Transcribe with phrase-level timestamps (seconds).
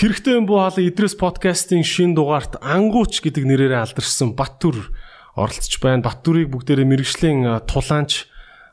[0.00, 4.88] Хэрэгтэй юм буу хаалга Идрээс подкастын шин дугаарт ангууч гэдэг нэрээр алдаршсан Баттүр
[5.36, 6.00] оролцож байна.
[6.00, 8.24] Баттүрийг бүгдээрээ мэрэгжлийн тулаанч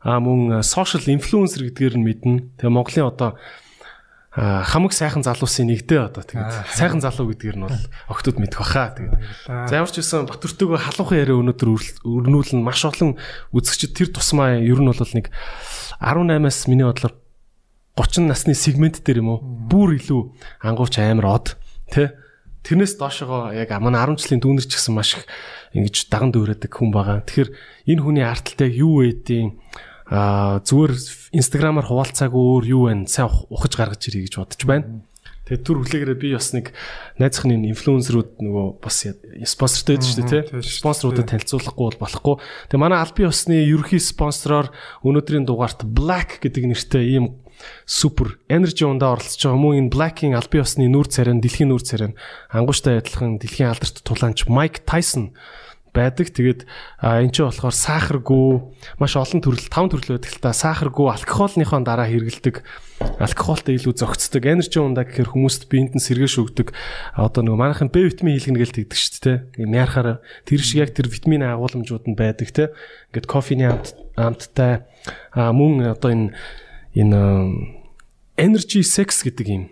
[0.08, 2.64] мөн сошиал инфлюенсер гэдгээр нь мэднэ.
[2.64, 3.36] Тэгээ Монголын одоо
[4.40, 9.20] хамаг сайхан залуусын нэгдээ одоо тэгээд сайхан залуу гэдгээр нь бол октод мэдэх баха тэгээд
[9.68, 11.70] за ямар ч байсан Батөртөөгөө халуухан яриа өнөөдөр
[12.08, 13.20] өрнүүлэн маш олон
[13.52, 15.28] үзэгчд тэр тусмаа ер нь бол нэг
[16.00, 17.18] 18-аас миний бодлоор
[17.98, 20.22] 30 насны сегмент дээр юм уу бүр илүү
[20.62, 21.48] ангууч амар од
[21.90, 22.14] тэ
[22.62, 25.26] тэрнээс доошогоо яг манай 10 жилийн дүүнер ч гэсэн маш их
[25.74, 27.26] ингэж даган дүүрээдэг хүн байгаа.
[27.26, 27.50] Тэгэхээр
[27.90, 29.58] энэ хүний арталтай юу ээдийн
[30.08, 30.94] а зүгээр
[31.36, 35.04] инстаграмаар хуваалцаагүй өөр юу байна сайн ухаж гаргаж ирэй гэж бодож байна.
[35.48, 36.76] Тэгээд түр хүлээгээрээ би бас нэг
[37.20, 39.08] найзхны инфлюенсерүүд нөгөө бас
[39.48, 40.76] спонсортой байдаг шүү дээ тий.
[40.76, 42.36] Спонсоруудад танилцуулахгүй бол болохгүй.
[42.68, 44.76] Тэгээд манай албан ёсны ерөнхий спонсороор
[45.08, 47.40] өнөөдрийн дугаарт Black гэдэг нэртэй ийм
[47.86, 52.12] супер energy ундаа оролцож байгаа мөн энэ Black-ийн албан ёсны нүүр царай, дэлхийн нүүр царай,
[52.54, 55.34] ангууштай адилхан дэлхийн алдарт тулаанч Mike Tyson
[55.98, 56.30] байдаг.
[56.30, 56.62] Тэгээд
[57.02, 58.48] энэ ч болохоор сахаргүй
[59.02, 62.62] маш олон төрөл таван төрөл байдаг л та сахаргүй алкогольныхон дараа хэрэгэлдэг
[63.18, 66.74] алкогольтой илүү зөгцдөг энержи ундаа гэхээр хүмүүст биед нь сэргээш өгдөг
[67.18, 69.38] одоо нөгөө манайхын Б витамин хийлгэнэ гэлт гэдэг шүү дээ.
[69.66, 72.74] Ийм яарахаар тэр шиг яг тэр витамины агуулмжууд нь байдаг те.
[73.14, 74.86] Ингээд кофений амт амттай
[75.34, 76.28] мөн одоо энэ
[76.98, 77.22] энэ
[78.38, 79.64] energy sex гэдэг юм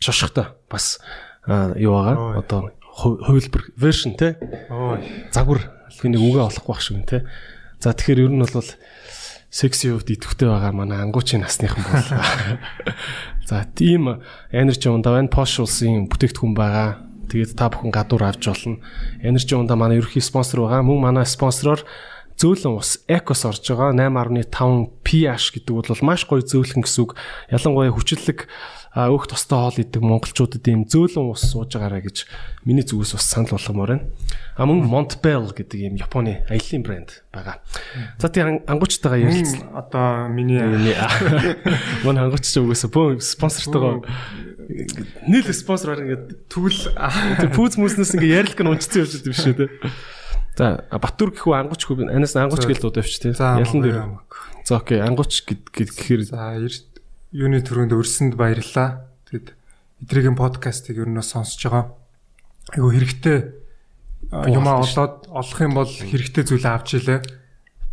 [0.00, 1.00] шошготой бас
[1.76, 2.40] юу байгаа.
[2.40, 4.36] Одоо хувилбар version те.
[5.32, 5.68] Загвар
[6.04, 7.28] нэг үгээ олохгүй байх шиг те.
[7.80, 8.68] За тэгэхээр ер нь бол
[9.50, 12.08] секси хувьд идэвхтэй байгаа манай ангуучийн насныхан бол.
[13.48, 14.20] За тийм
[14.52, 15.32] energy ундаа байна.
[15.32, 17.08] Posh улсын бүтээгдэхүүн байгаа.
[17.30, 18.78] Тэгээд та бүхэн гадуур авч болно.
[19.24, 20.84] Energy ундаа манай ерөнхий спонсор байгаа.
[20.84, 21.82] Мөн манай спонсороор
[22.40, 27.12] зөөлөн ус Ecos орж байгаа 8.5 pH гэдэг бол маш гоё зөөлхөн гэсэн үг.
[27.52, 28.48] Ялангуяа хүчлэг
[28.96, 32.24] өөх тостой хоол идэг монголчуудад ийм зөөлөн ус сууж байгаарэ гэж
[32.64, 34.08] миний зүгээс бас санал болгомоор байна.
[34.56, 37.62] А мөн Montbell гэдэг ийм Японы аяллаа брэнд байгаа.
[38.18, 39.84] За тийм ангуучтайгаа ярилцлаа.
[39.84, 40.58] Одоо миний
[42.08, 44.02] мөн ангуучч угаасаа бөө спонсортойгоо
[45.30, 46.80] нийл спонсороор ингээд тэгвэл
[47.38, 49.70] тэр пүүз мүснээс ингээд ярилг нь унцсан явж байгаа юм шиг тий.
[50.58, 53.32] За Батүр гэхүү ангууч хүү анаас ангууч гэж л удавч тий.
[53.34, 53.98] Ялан дээр.
[54.66, 56.58] За окей ангууч гэхээр за
[57.32, 59.06] юуны төрөнд өрсөнд баярлаа.
[59.30, 59.54] Тэгэд
[60.02, 61.84] эдрийн подкастыг ер нь сонсож байгаа.
[62.74, 63.38] Айгу хэрэгтэй
[64.30, 67.20] юмаа олоод олох юм бол хэрэгтэй зүйлээ авч илээ.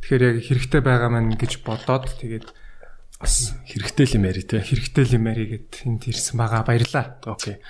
[0.02, 2.50] Тэгэхээр яг хэрэгтэй байгаа маань гэж бодоод тэгээд
[3.22, 4.62] бас хэрэгтэй л юм яри те.
[4.62, 6.66] Хэрэгтэй л юм яри гэд энд ирсэн байгаа.
[6.66, 7.22] Баярлаа.
[7.26, 7.62] Окей.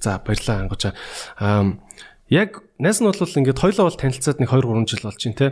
[0.00, 0.92] За баярлаа ангуучаа.
[1.40, 1.76] Аа
[2.28, 5.50] яг Найс нь бол ингээд хоёлоо бол танилцаад нэг 2 3 жил болж байна те.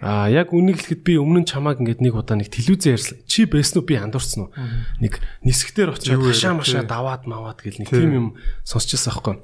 [0.00, 3.20] Аа яг үнийг хэлэхэд би өмнө нь чамааг ингээд нэг удаа нэг телевизээр ярьсан.
[3.28, 4.56] Чи байсан уу би андуурсан уу?
[4.96, 8.26] Нэг нисгтэр очиод хашаа машаа даваад маваад гэл нэг тийм юм
[8.64, 9.36] сонсчихсан аахгүй.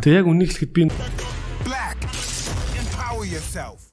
[0.00, 0.88] Тэгээ яг үнийг хэлэхэд би
[2.80, 3.92] Empower yourself.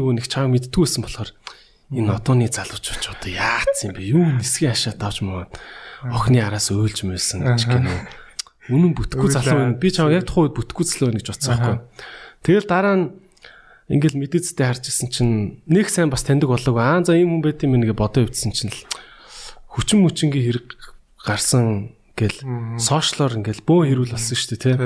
[0.00, 1.30] нөгөө нэг чам мэдтгүй байсан болохоор
[1.90, 4.02] энэ одооны залуучууд одоо яатсан юм бэ?
[4.14, 5.50] Юу нисгийн хашаа давж маа
[6.06, 7.98] охины араас өөлж мэлсэн гэж гинөө.
[8.70, 9.80] Үнэн бүтггүй залуу байна.
[9.82, 11.76] Би чам яг тухайн үед бүтггүй залуу байна гэж бодсон байхгүй.
[12.46, 13.06] Тэгэл дараа нь
[13.90, 15.34] ингээл мэдээцтэй харж исэн чинь
[15.66, 18.70] нэг сайн бас таньдаг болов аа за ийм хүн байт юм нэгэ бодоо өвдсөн чинь
[18.70, 18.80] л
[19.74, 20.66] хүчин мүчингийн хэрэг
[21.26, 22.38] гарсан гэл
[22.78, 24.76] сошиалор ингээл бөө хэрүүл болсон шүү дээ тий.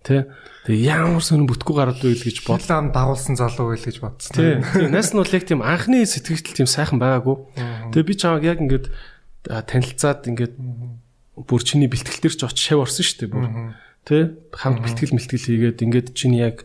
[0.00, 0.32] Тэ.
[0.64, 4.32] Тэгээ ямар сонир бүтггүй гараад байл гэж бодлоо дагуулсан залуу байл гэж бодсон.
[4.32, 4.88] Тий.
[4.88, 7.36] Нас нь бол яг тийм анхны сэтгэл тийм сайхан байгаагүй.
[7.92, 8.88] Тэгээ би чамаг яг ингээд
[9.44, 10.54] танилцаад ингээд
[11.36, 13.46] бүр чиний бэлтгэл дээр ч очиж шав орсон шүү дээ бүр.
[14.08, 14.36] Тэ.
[14.56, 16.64] Хамт бэлтгэл мэлтгэл хийгээд ингээд чиний яг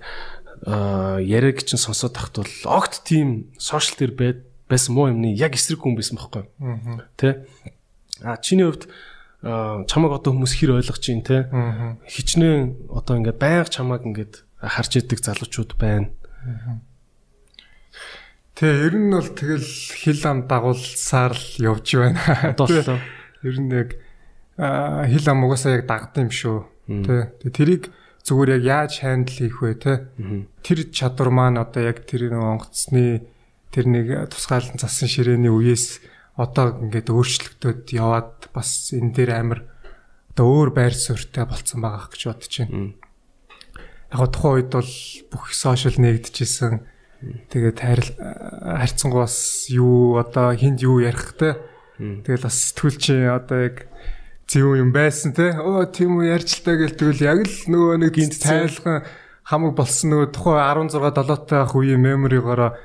[0.63, 5.99] яриаг чинь сонсоод тахт бол огт тийм сошиал дээр байсан муу юмны яг эсрэг хүн
[5.99, 6.47] байсан байхгүй.
[7.19, 7.45] Тэ.
[8.23, 8.87] А чиний хувьд
[9.45, 11.45] чамаг одоо хүмүүс хэр ойлгож чинь те?
[12.09, 16.09] Хичнээн одоо ингээд байнга чамаг ингээд харж идэг залуучууд байна.
[18.57, 22.17] Тэ ер нь бол тэгэл хил ам дагуулсаар л явж байна.
[22.57, 22.97] Одоо
[23.45, 24.01] ер нь яг
[24.57, 26.57] хил ам угаасаа яг дагд юм шүү.
[27.05, 27.93] Тэ тэрийг
[28.25, 30.09] зүгээр яг яаж хандл хийх вэ те
[30.65, 33.29] тэр чадвар маань одоо яг тэр нэг онгоцны
[33.69, 36.01] тэр нэг тусгаалan цасан ширээний үеэс
[36.35, 39.59] одоо ингээд өөрчлөгдөд яваад бас энэ дээр амар
[40.35, 42.91] одоо өөр байр суурьтай болцсон байгаа гэж бодож байна.
[44.11, 44.93] Яг го тухайн үед бол
[45.31, 46.83] бүх сошиал нэгдэжсэн.
[47.49, 51.55] Тэгээд харьцангуй бас юу одоо хинд юу ярихтэй.
[51.97, 53.87] Тэгэл бас сэтгүүл чи одоо яг
[54.51, 55.55] зөв юм байсан те.
[55.55, 59.07] Оо тийм үү ярьж л таа гэл тэгвэл яг л нөгөө нэг гинт тайлхан
[59.47, 62.75] хамаг болсон нөгөө тухайн 16 7 таах үеийн меморигоороо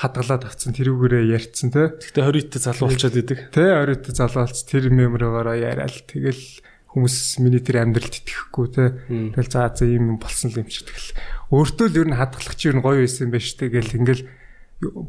[0.00, 1.92] хадгалаад авцсан тэрүүгээрээ ярьцсан те.
[2.00, 3.38] Гэхдээ 20 т залуулчаад идэг.
[3.52, 8.84] Тэ 20 т залуулц тэр меморогоороо яриад тэгэл хүмүүс миний тэр амьдралд итгэхгүй те.
[9.06, 11.12] Тэгэл за за ийм юм болсон л юм чи тэгэл.
[11.52, 14.24] Өөртөө л ер нь хадгалах чи ер нь гоё байсан юм байна штэ гэл ингээл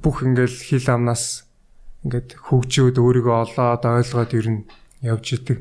[0.04, 1.48] бүх ингээл хил амнаас
[2.04, 4.62] ингээд хөгжөөд өөрийгөө олоод ойлгоод ер нь
[5.02, 5.60] явж идэг.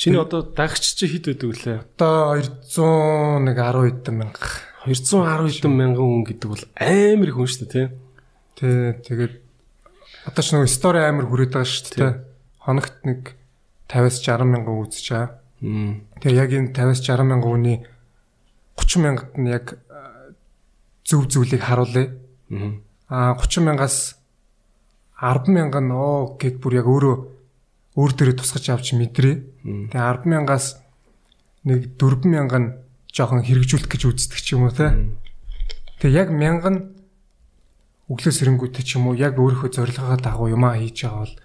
[0.00, 1.78] Чиний одоо дагч чи хэд байдаг вүлээ?
[2.00, 4.42] Одоо 200 нэг 10 хэдэн мянга.
[4.84, 7.86] 210 хэдэн мянган хүн гэдэг бол амар их хүн шүү дээ, тий.
[8.54, 9.34] Тий, тэгээд
[10.28, 12.12] одоо ч нэг стори амар хүрээд байгаа шүү дээ.
[12.60, 13.20] Хоногт нэг
[13.88, 15.30] 50-аас 60 мянган үзэж байгаа.
[16.20, 17.78] Тэгээ яг энэ 50-аас 60 мянган хүний
[18.76, 19.66] 30 мянгад нь яг
[21.04, 22.12] зөв зүйлийг харуулъя.
[23.08, 24.20] Аа 30 мянгаас
[25.16, 27.16] 10 мянган оо гэд бүр яг өөрөө
[27.96, 29.36] өөр дээрээ тусгаж авч мэдрээ.
[29.64, 30.76] Тэгээ 10 мянгаас
[31.64, 32.83] нэг 4 мянган
[33.14, 34.90] жоохон хэрэгжүүлэх гэж үздэг ч юм уу те.
[36.02, 36.98] Тэгээ яг мянган
[38.10, 41.36] өглөө сэрэнгүүтээ ч юм уу яг өөрийнхөө зорилгоо дагуу юмаа хийж байгаа бол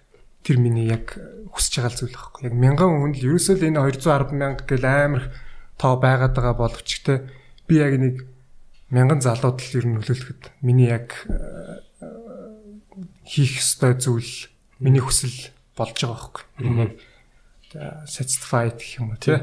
[0.42, 1.13] тэр миний яг
[1.54, 2.42] хүсэж байгаа зүйл байхгүй.
[2.50, 5.24] Яг мянган хүн л ерөөсөө л энэ 210 мянга гэл амар
[5.77, 7.30] тоо байгаад байгаа боловч те
[7.69, 8.25] би яг нэг
[8.89, 11.13] мянган залууд л ер нь нөлөөлөхөд миний яг
[13.30, 14.50] хийх ёстой зүйл
[14.81, 16.44] миний хүсэл болж байгаа байхгүй.
[16.66, 16.89] Миний
[18.10, 19.38] satisfied гэх юм уу тий.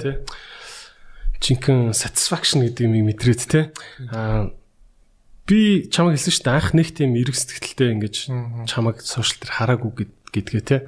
[1.41, 3.65] Жинхэнэ satisfaction гэдэг юм мэдрээд тий.
[4.11, 4.53] Аа
[5.47, 8.15] би чамайг хэлсэн шүү дээ анх нэг тийм эрг сэтгэлтэй ингэж
[8.67, 9.91] чамайг сошиал дээр хараагүй
[10.35, 10.81] гэдгээ тий.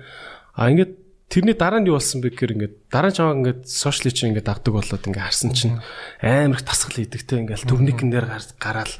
[0.58, 0.98] А ингээд
[1.30, 4.50] тэрний дараа нь юу болсон бэ гэхээр ингээд дараа нь чамайг ингээд сошиалыг чинь ингээд
[4.50, 5.78] авдаг болоод ингээд харсан чинь
[6.18, 7.38] амар их тасгал хийдэг тий.
[7.38, 8.26] Ингээд төрникэн дээр
[8.58, 8.94] гараал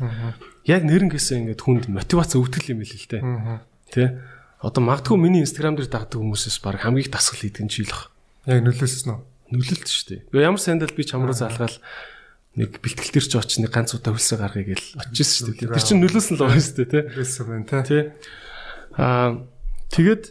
[0.62, 3.22] яг нэрнгээсээ ингээд хүнд мотивац өвтгөл юм хэлээ л тий.
[3.90, 4.22] Тэ.
[4.62, 8.14] Одоо магадгүй миний инстаграм дээр дагдаг хүмүүсээс баг хамгийн их дасгал хийдэг нь чийлэх.
[8.46, 9.20] Яг нөлөөлсөн үү?
[9.52, 10.20] Нөлөөлт шүү дээ.
[10.28, 11.76] Гэхдээ ямар сандал би чамруу залгаал
[12.58, 15.74] нэг бэлтгэл төр ч очиж нэг ганц удаа хөлсөө гаргая гэл очижсэн шүү дээ.
[15.78, 17.00] Тэр чинь нөлөөсөн л байгаа шүү дээ, тэ.
[17.14, 17.98] Нөлөөсөн байна, тэ.
[18.98, 19.28] Аа
[19.94, 20.24] тэгэд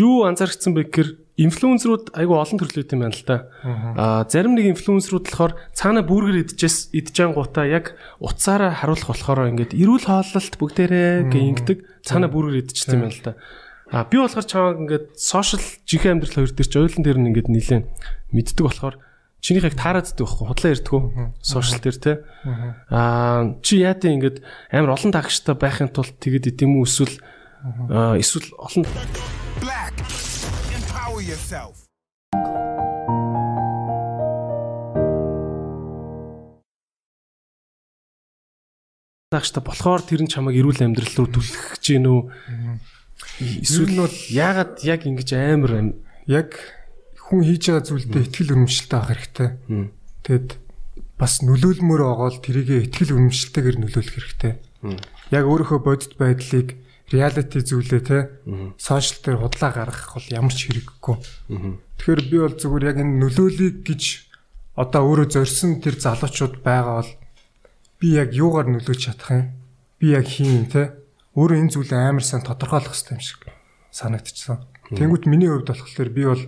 [0.00, 3.36] юу анзаарчихсан бэ гэхээр инфлюенсерүүд айгүй олон төрлөөд юм байна л да.
[3.60, 9.76] Аа зарим нэг инфлюенсерүүд болохоор цаана бүргэр идчихээс идчихэн гутаа яг утсаараа харуулах болохоор ингээд
[9.76, 11.78] эрүүл хооллолт бүгдээрээ гэ ингэдэг
[12.08, 13.32] цаана бүргэр идчихсэн юм байна л да.
[13.86, 17.46] А би болохоор чамаг ингээд сошиал жинхэнэ амьдрал хоёр дээр ч ойлон дээр нь ингээд
[17.54, 17.84] нилээн
[18.34, 18.98] мэддэг болохоор
[19.38, 21.00] чинийх яг таарааддаг байхгүй худлаа ярьдгүү
[21.38, 22.12] сошиал дээр те
[22.90, 24.42] аа чи яатаа ингээд
[24.74, 27.14] амар олон дагчтай байхын тулд тэгэд идэм үү эсвэл
[28.18, 28.82] эсвэл олон.
[39.30, 42.22] Дагштай болохоор тэр нь чамайг эрүүл амьдрал руу түлхэж гин үү?
[43.40, 45.94] Эсвэл нь бол яагаад яг ингэж амар
[46.28, 46.56] яг
[47.16, 49.48] хүн хийж байгаа зүйлдээ ихтгэл өрмөжлөлтэй авах хэрэгтэй.
[50.24, 50.50] Тэгэд
[51.16, 54.52] бас нөлөөлмөр байгаа л тэрийгэ ихтгэл өрмөжлөлтэйгээр нөлөөлөх хэрэгтэй.
[55.32, 56.68] Яг өөрийнхөө бодит байдлыг
[57.10, 58.18] реалити зүйлээ те
[58.78, 61.16] сошиал дээр худлаа гаргах бол ямар ч хэрэггүй.
[61.96, 64.02] Тэгэхээр би бол зүгээр яг энэ нөлөөлийг гэж
[64.76, 67.12] одоо өөрөө зорьсон тэр залуучууд байгаа бол
[68.02, 69.46] би яг юугаар нөлөөж чадах юм?
[69.96, 71.05] Би яг хийн те
[71.36, 73.40] өөрөө энэ зүйлээ амар сайн тодорхойлох хэрэгтэй юм шиг
[73.92, 74.58] санагдчихсан.
[74.96, 76.44] Тэнгүүт миний хувьд болохоор би бол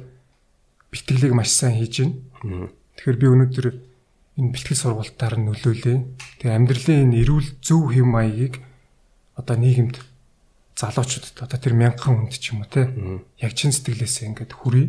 [0.89, 1.95] бэлтгэлийг маш сайн хийж
[2.41, 2.73] байна.
[2.97, 3.67] Тэгэхээр би өнөөдөр
[4.41, 6.09] энэ бэлтгэл сургалтаар нөлөөлье.
[6.41, 8.65] Тэгээ амьдралын энэ эрүүл зөв хэв маягийг
[9.37, 10.01] одоо нийгэмд
[10.79, 12.89] залуучуудад одоо тэр мянган хүнд ч юм уу те
[13.43, 14.89] яг чин сэтгэлээсээ ингээд хүрээ.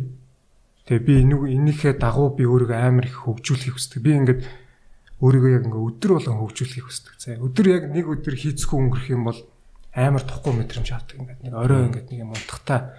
[0.88, 4.00] Тэгээ би энийг энийхээ дагуу би өөрийгөө амар их хөгжүүлэхийг хүсдэг.
[4.00, 4.40] Би ингээд
[5.20, 7.14] өөрийгөө яг ингээд өдөр болгон хөгжүүлэхийг хүсдэг.
[7.18, 9.38] За өдөр яг нэг өдөр хийцгүй өнгөрөх юм бол
[9.94, 12.94] амар тохгүй мэдрэмж авдаг ингээд нэг орой ингээд нэг юм унтахтаа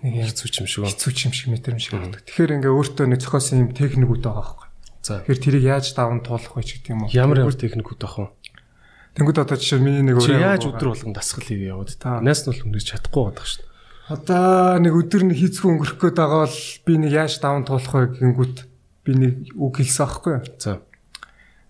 [0.00, 2.24] нэг хэцүү юм шиг хэцүү юм шиг мэдрэмж авдаг.
[2.24, 4.68] Тэгэхээр ингээд өөртөө нэг зохиосон юм техникүүд байгаа байхгүй.
[5.04, 7.12] За тэгэхээр тэрийг яаж даван туулах вэ ч гэдэг юм уу.
[7.12, 8.28] Ямар ямар техникүүд байх вэ?
[9.20, 12.24] Тэнгүүд одоо жишээ миний нэг өөрөө яаж өдөр болгон дасгал хийе яваад та.
[12.24, 13.68] Наас нь бол өнгөрч чадахгүй байдаг дээ.
[14.10, 18.16] Одоо нэг өдөр нь хийцгүй өнгөрөх гээд байгаа бол би нэг яаж даван туулах вэ
[18.16, 18.56] гингүүт
[19.04, 20.44] би нэг үг хэлсэн аахгүй юу?
[20.58, 20.80] За.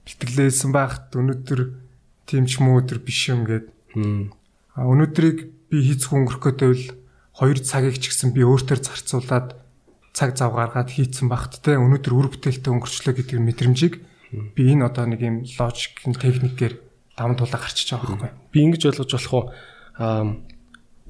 [0.04, 1.60] Бэлтгэлээсэн байхад өнөөдөр
[2.28, 3.66] тийм ч муу өдөр биш юм гээд.
[4.80, 6.86] Өнөөдрийг би хийцгүй өнгөрөх байвал
[7.36, 9.60] 2 цагийг ч гэсэн би өөртөө зарцуулаад
[10.16, 13.94] цаг зав гаргаад хийцэн багт те өнөөдөр үр бүтээлтэй өнгөрчлөө гэдэг мэдрэмжийг
[14.56, 16.74] би энэ одоо нэг юм логик техникээр
[17.16, 18.32] даван туулаа гарчиж байгаа байхгүй.
[18.52, 19.44] Би ингэж ойлгож болох уу?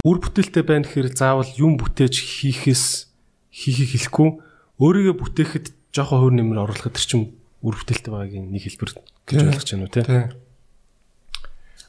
[0.05, 2.85] Үр бүтээлтэй байна гэхээр заавал юм бүтээж хийхээс
[3.53, 4.29] хийхийг хэлэхгүй
[4.81, 7.27] өөрийгөө бүтээхэд жоохон хөр нэмэр оруулахад тэр чинь
[7.61, 8.91] үр бүтээлтэй байгаагийн нэг хэлбэр
[9.29, 10.03] гэж ойлгож байна уу те?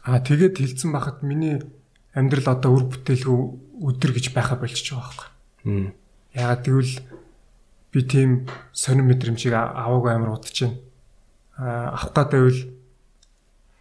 [0.05, 1.61] Аа тэгээд хилцэн байхад миний
[2.13, 3.37] амьдрал одоо үр бүтээлгүй
[3.85, 5.93] өдөр гэж байха болчихж байгаа байхгүй.
[6.33, 6.95] Ягаад гэвэл
[7.91, 8.29] би тийм
[8.73, 10.77] сонир мэдрэмжийг аваагүй амар удаж байна.
[11.57, 12.81] Аа авах гэдэг нь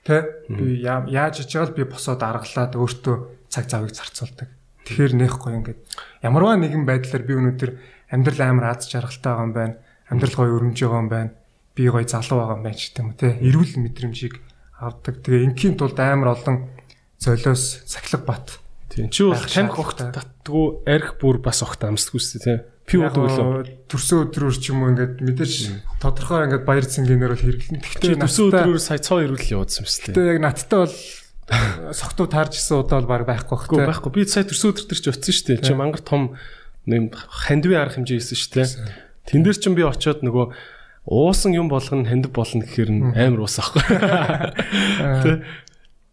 [0.01, 3.17] Тэ би яаж хийж байгаа л би босоод аргалаад өөртөө
[3.53, 4.49] цаг завыг зарцуулдаг.
[4.89, 5.81] Тэгэхээр нэхгүй ингээд
[6.25, 7.71] ямарваа нэгэн байдлаар би өнөөдөр
[8.09, 9.77] амьдрал амар аз жаргалтай байгаа юм байна.
[10.09, 11.31] Амьдрал гоё өрнөж байгаа юм байна.
[11.77, 13.29] Би гоё залуу байгаа юм байна ч гэдэм үү те.
[13.45, 14.35] Эрүүл мэдрэмжийг
[14.81, 15.21] авдаг.
[15.21, 16.73] Тэгээ ингийн тулд амар олон
[17.21, 18.59] золиос сахилга бат.
[18.89, 22.65] Тийм чи бол тамхи огт татдгүй арх бүр бас огт амсдаггүй шүү дээ те.
[22.89, 23.87] Пи уудаг лөө.
[23.87, 25.55] Төрсөн өдрөөр ч юм уу ингээд мэдээж
[26.03, 27.83] тодорхой ингээд баяр цэнгийнээр бол хэрэглэн.
[27.87, 30.17] Тэгтээ төрсөн өдрөөр сая цоо ирүүл явуулсан юм шүү дээ.
[30.19, 30.97] Тэгээ яг надтай бол
[31.95, 33.67] согтуу таарж исэн удаа бол баг байхгүй бах.
[33.71, 34.11] Үгүй байхгүй.
[34.11, 35.63] Би сая төрсөн өдөр төр чи утсан шүү дээ.
[35.71, 36.35] Чи мангар том
[36.91, 38.69] нэм хандви арах хэмжээ хийсэн шүү дээ.
[39.31, 40.47] Тэн дээр чин би очиод нөгөө
[41.11, 43.83] уусан юм болгоно хандив болно гэхээр амар уус ахгүй.
[43.83, 45.43] Тэ.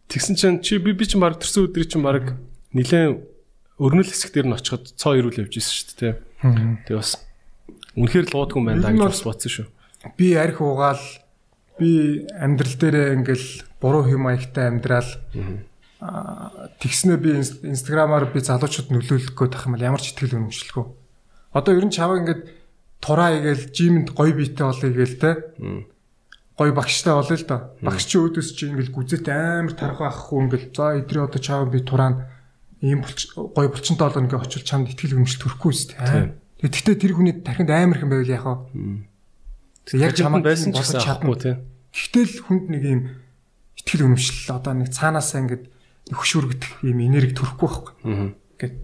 [0.09, 2.33] Тэгсэн чинь чи би би чинь баг төрсөн өдрий чинь баг
[2.73, 3.21] нилээн
[3.77, 6.13] өрнөл хэсэг дээр нь очиход цоо ирүүл явж исэн шүү дээ.
[6.89, 7.21] Тэгээ бас
[7.93, 9.67] үнэхээр л уудгүй юм байна гэж бас бодсон шүү.
[10.17, 11.03] Би арх уугаал
[11.77, 15.09] би амьдрал дээрээ ингээл буруу хэм маягтай амьдрал
[16.81, 17.37] тэгснэ би
[17.69, 20.85] инстаграмаар би залуучууд нөлөөлөх гээд тах юм бол ямар ч ихтгэл үнэмшлэхөө.
[21.53, 22.56] Одоо ер нь чаваа ингээд
[22.99, 25.31] тураа игээл жимэнд гоё биетэй болъё гээл те.
[26.57, 27.57] Гоё багштай болъё л да.
[27.81, 31.85] Багш чи өөдөөс чи ингээл гүзэт амар тархаа ахгүй ингээл за эдрий одоо чаваа би
[31.85, 32.29] тураа
[32.81, 36.33] ийм гоё булчинтай болгоно ингээ очил чамд ихтгэл үнэмшил төрөхгүй дээ.
[36.65, 38.57] Тэгэхдээ тэр хүний тархинд амар хэм байвал яхаа.
[39.93, 41.51] Яг чамд байсан ч гэсэн чадахгүй те.
[41.93, 43.01] Гэхдээ л хүнд нэг ийм
[43.77, 45.63] ихтгэл үнэмшил одоо нэг цаанаасаа ингээд
[46.13, 47.93] хөшүүргдэх ийм энерги төрөхгүй байхгүй.
[48.57, 48.75] Ингээд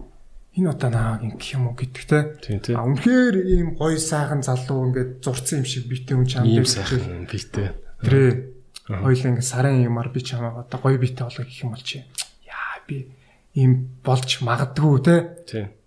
[0.54, 2.78] энэ удаа наа гэх юм уу гэдэг те.
[2.78, 7.26] А үнэхээр ийм гоё сайхан залуу ингээд зурцсан юм шиг битэй хүн чамд ийм сайхан
[7.26, 7.74] битэй.
[8.06, 8.54] Тэрэ
[8.86, 12.06] хоёлаа ингээд сарын юмар би чамаа одоо гоё битэй болоо гэх юм бол чи
[12.46, 13.10] яа би
[13.58, 15.16] ийм болж магадгүй те.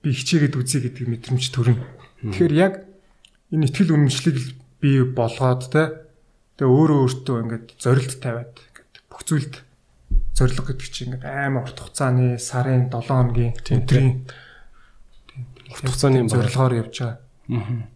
[0.03, 1.87] Би хичээгээд үзье гэдэг мэдрэмж төрнө.
[2.27, 2.73] Тэгэхээр яг
[3.55, 4.37] энэ ихтгэл үнэмшлийг
[4.83, 6.11] би болгоод те.
[6.59, 9.55] Тэгээ өөрөө өөртөө ингээд зорилт тавиад ингээд бүх зүйлд
[10.35, 14.27] зориг гэдэг чинь ингээд амар урт хугацааны сарын 7 хоногийн өдрийн
[15.71, 17.19] урт хугацааны зорилгоор явж байгаа.
[17.51, 17.87] Аа.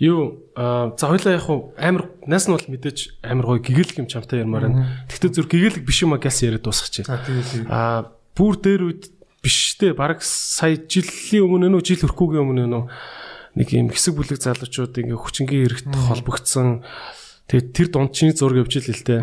[0.00, 1.44] Юу за хоёлаа яг
[1.76, 5.04] амар нас нь бол мэдээж амар гоё гэгээлэг юм чамтай ярмаар байна.
[5.12, 7.04] Тэгтээ зүр гэгээлэг биш юм а газ яриад дуусгачих.
[7.04, 7.68] За тийм.
[7.68, 9.12] Аа бүр дээр үед
[9.44, 12.84] биштэй баг сая жилийн өмнө нөө жил өрхгүйгийн өмнө нөө
[13.60, 16.84] нэг юм хэсэг бүлэг залуучууд ингээ хүчингийн хэрэгт холбогдсон.
[17.48, 19.20] Тэгээд тэр дунд чинь зураг явж ил л дээ.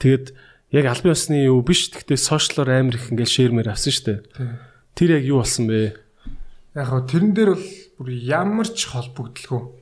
[0.00, 0.26] Тэгээд
[0.74, 4.18] яг албан ёсны юу биш гэхдээ сошиалор амар их ингээд шеэрмээр авсан дээ.
[4.96, 6.05] Тэр яг юу болсон бэ?
[6.76, 7.66] Яг гоо тэрэн дээр бол
[7.96, 9.72] бүр ямар ч холбогдлого.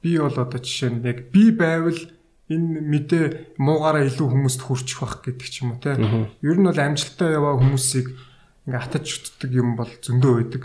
[0.00, 2.00] Би бол одоо жишээ нь яг би байвал
[2.48, 3.24] энэ мэдээ
[3.60, 6.00] муугаараа илүү хүмүүст хүрчих байх гэдэг ч юм уу те.
[6.40, 8.16] Ер нь бол амжилттай яваа хүмүүсийг
[8.64, 10.64] ингээ хатаж чутдаг юм бол зөндөө байдаг.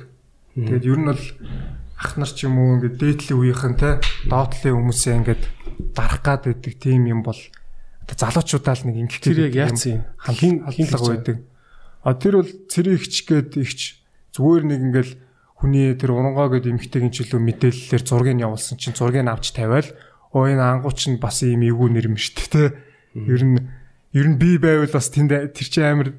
[0.56, 1.24] Тэгээд ер нь бол
[2.00, 4.00] ах нар ч юм уу ингээ дээдлийн үеийнхэн те
[4.32, 5.44] доотлын хүмүүсээ ингээд
[5.92, 7.40] дарах гад байдаг тийм юм бол
[8.08, 11.38] залуучуудаа л нэг ингэх тэр яг яатсан хин хинлэг байдаг.
[12.00, 14.00] А тэр бол цэрэг ихч гээд ихч
[14.32, 15.14] зүгээр нэг ингээл
[15.56, 19.88] хүний тэр урангоо гээд эмхтэйгийн чөлөө мэдээллээр зургийг явуулсан чинь зургийг авч тавиал
[20.36, 22.64] оо энэ ангууч нь бас ийм эвгүй нэр юм шүү дээ те.
[23.16, 23.60] Ер нь
[24.12, 26.10] ер нь би байвал бас тэнд тэр чинь амар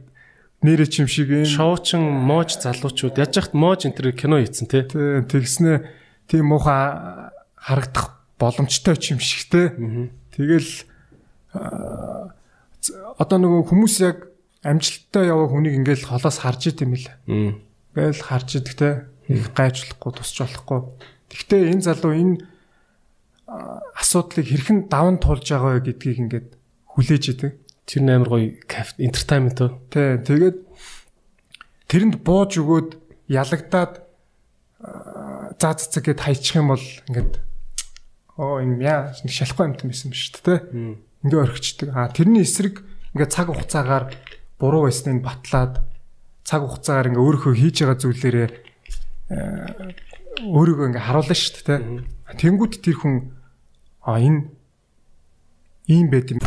[0.65, 4.89] нэрэ чим шиг энэ шоучин моож залуучууд яаж яхад моож энэ тэр кино хийцэн те.
[4.89, 5.85] Тэгснэ
[6.33, 7.29] тийм муухай
[7.61, 9.77] харагдах боломжтой ч юм шиг те.
[10.33, 10.89] Тэгэл
[13.21, 14.33] одоо нөгөө хүмүүс яг
[14.65, 17.05] амжилттай яваа хүнийг ингээл холоос харж ит юм л.
[17.93, 18.89] Гээл харж идэх те
[19.29, 20.81] их гайжлахгүй тусч болохгүй.
[21.31, 22.37] Гэхдээ энэ залуу энэ
[23.47, 26.49] асуудлыг хэрхэн даван тулж байгаа вэ гэдгийг ингээд
[26.91, 27.53] хүлээж идэг.
[27.87, 28.59] Тэр нь амар гоё
[28.99, 29.79] entertainment уу?
[29.91, 30.59] Тий, тэгээд
[31.87, 32.91] тэрэнд бууж өгөөд
[33.31, 34.03] ялагдаад
[35.59, 37.39] заа цэцэг гэд хайчих юм бол ингээд
[38.37, 40.55] оо юм яа шалахгүй юмт байсан биш үү те
[41.23, 41.89] ингээ орхичдаг.
[41.95, 42.83] А тэрний эсрэг
[43.15, 44.11] ингээ цаг хугацаагаар
[44.59, 45.81] буруу байсныг батлаад
[46.43, 48.49] цаг хугацаагаар ингээ өөрийнхөө хийж байгаа зүйлээрээ
[49.27, 51.81] өөрийгөө ингээ харуулна шүү дээ.
[52.39, 53.15] Тэнгүүд тэр хүн
[54.07, 54.47] а энэ
[55.91, 56.39] ийм байт юм.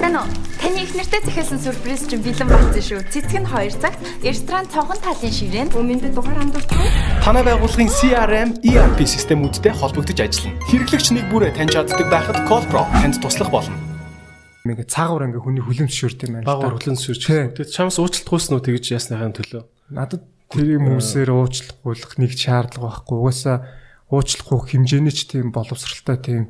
[0.00, 3.04] Тэнэ таны их нэртэй захиалсан сүрприз чинь бэлэн болсон шүү.
[3.12, 6.78] Цэцэг нь 2 цагт ресторан цонхон талын ширээнд өмнөд дугаар хандуулдаг.
[7.20, 10.56] Танай байгууллагын CRM ERP системүүдтэй холбогдож ажиллана.
[10.70, 13.76] Хэрэглэгч нэг бүрээ таньж чаддаг байхад Callpro танд туслах болно
[14.68, 16.48] ингээ цаагуур ингээ хүний хүлэмж шүрт юм байна.
[16.48, 17.22] Багуур хүлэмж шүрч.
[17.24, 19.62] Тэгээд чамс уучлалтгүйсэн үү тэгэж ясныхаа төлөө.
[19.88, 20.22] Надад
[20.52, 23.16] тэр юм хүмүүсээр уучлахгүйх нэг шаардлага байхгүй.
[23.20, 23.56] Угаасаа
[24.08, 26.42] уучлахгүй хэмжээний ч тийм боловсралтай тийм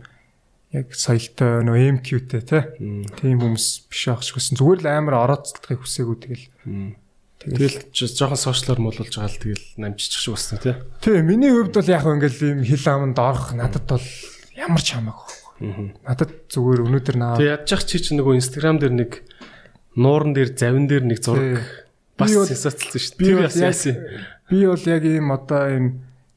[0.74, 2.42] яг соёлтой нөө MQ-тэй
[3.18, 4.58] тийм хүмүүс биш байх шигсэн.
[4.58, 6.46] Зүгээр л амар орооцолтохыг хүсээгүй тэгэл.
[7.38, 10.74] Тэгэл жоохон сошиалор муулж байгаа л тэгэл намжчих шиг басна тий.
[11.02, 14.06] Тий, миний хувьд бол яг ингээл юм хил аманд орох надад бол
[14.58, 17.34] ямар ч хамаагүй Надад зүгээр өнөөдөр наа.
[17.34, 19.10] Тэг ядчих чи чи нөгөө Instagram дээр нэг
[19.98, 21.58] нууран дээр завин дээр нэг зураг
[22.18, 23.24] бас сенсацлсан шүү дээ.
[23.24, 23.96] Тэр бол яасан
[24.50, 25.86] би бол яг ийм одоо ийм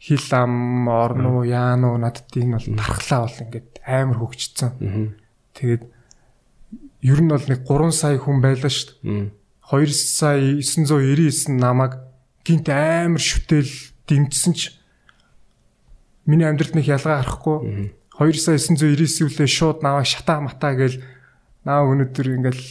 [0.01, 4.71] хил ам орно уу яана уу надад энэ бол тархлаа бол ингээд амар хөгжцсөн.
[5.57, 5.83] Тэгээд
[7.01, 9.29] ер нь бол нэг 3 сая хүн байлаа шүү дээ.
[9.69, 11.97] 2 сая 999 намайг
[12.45, 13.69] гинт амар шүтэл
[14.09, 14.73] дэмжсэн ч
[16.25, 21.01] миний амьдралд нэг ялгаа гарахгүй 2 сая 999 үлээ шууд наваа шатаа матаа гээл
[21.65, 22.65] наа өнөдөр ингээл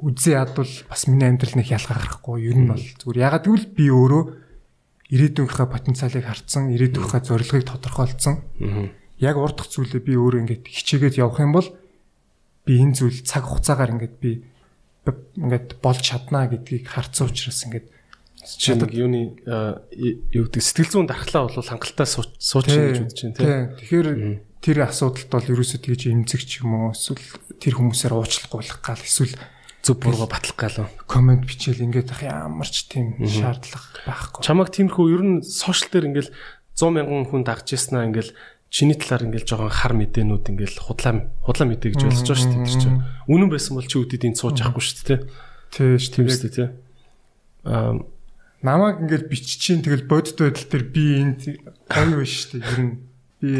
[0.00, 2.36] үзээ ядвал бас миний амьдрал нэг ялгаа гарахгүй.
[2.48, 3.24] Ер нь бол зүгээр.
[3.24, 4.22] Ягаад гэвэл би өөрөө
[5.10, 8.36] ирээдүйнхээ потенциалыг харсан ирээдүйнхээ зорилгыг тодорхойлцсон.
[9.20, 11.68] Яг урдах зүйлээ би өөрөө ингээд хичээгээд явах юм бол
[12.64, 14.30] би энэ зүйл цаг хугацаагаар ингээд би
[15.36, 17.86] ингээд болж чаднаа гэдгийг харцсан учраас ингээд
[18.40, 19.36] Чи нэг юуны
[20.32, 23.44] юу гэдэг сэтгэл зүйн дархлаа бол хангалттай сууч гэж үзэж байна тий.
[23.44, 23.64] тий.
[23.84, 24.08] Тэгэхээр
[24.64, 26.96] тэр асуудалд бол ерөөсөө тэгж эмзэг ч юм уу?
[26.96, 27.20] Эсвэл
[27.60, 29.36] тэр хүмүүсээр уучлах гал эсвэл
[29.80, 30.88] Зөв буруу батлах гал.
[31.08, 34.44] комент бичээл ингээд ах ямар ч тийм шаардлага байхгүй.
[34.44, 36.30] Чамаг тиймэрхүү ер нь сошиал дээр ингээл
[36.76, 38.36] 100 мянган хүн дагж яснаа ингээл
[38.68, 42.64] чиний талаар ингээл жоохон хар мэдээнүүд ингээл худлаа худлаа мэдээ гэж болчихж байгаа шүү дээ
[42.68, 43.00] тэр чинь.
[43.26, 45.20] Үнэн байсан бол чи үдэд энэ сууж авахгүй шүү дээ
[45.70, 46.68] Тий ш тийм шүү дээ.
[47.62, 48.02] Аа
[48.62, 51.40] намайг ингээд биччихин тэгэл бодит байдал дээр би энд
[51.86, 52.66] гоё биш шүү дээ.
[52.66, 52.94] Ер нь
[53.38, 53.50] би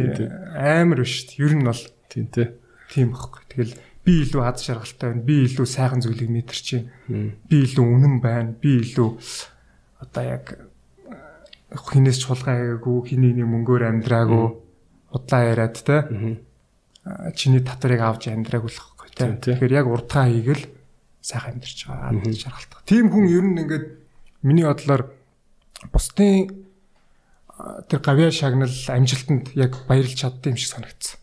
[0.59, 1.43] амар биш шүү дээ.
[1.47, 2.49] Ер нь бол тийм тий.
[2.91, 3.43] тийм байхгүй.
[3.47, 5.25] Тэгэл би илүү хад шаргалтай байна.
[5.27, 7.33] Би илүү сайхан зүйлийг мэдэрч байна.
[7.49, 8.55] Би илүү үнэн байна.
[8.57, 9.09] Би илүү
[10.01, 10.57] одоо яг
[11.71, 14.47] хинээс ч хулгайгаагүй, хиний нэг мөнгөөр амьдраагүй,
[15.15, 15.99] удлаа яриад те.
[17.37, 19.27] Чиний татварыг авч амьдраагүй л байхгүй те.
[19.39, 20.65] Тэгэхээр яг урдгаа хийгээл
[21.21, 22.11] сайхан амьдарч байгаа.
[22.11, 22.81] Хад шаргалтай.
[22.89, 23.87] Тийм хүн ер нь ингээд
[24.43, 25.13] миний бодлоор
[25.93, 26.67] бусдын
[27.89, 31.19] тэр гавьяа шагнал амжилтанд яг баярлж чаддсан юм шиг санагдсан.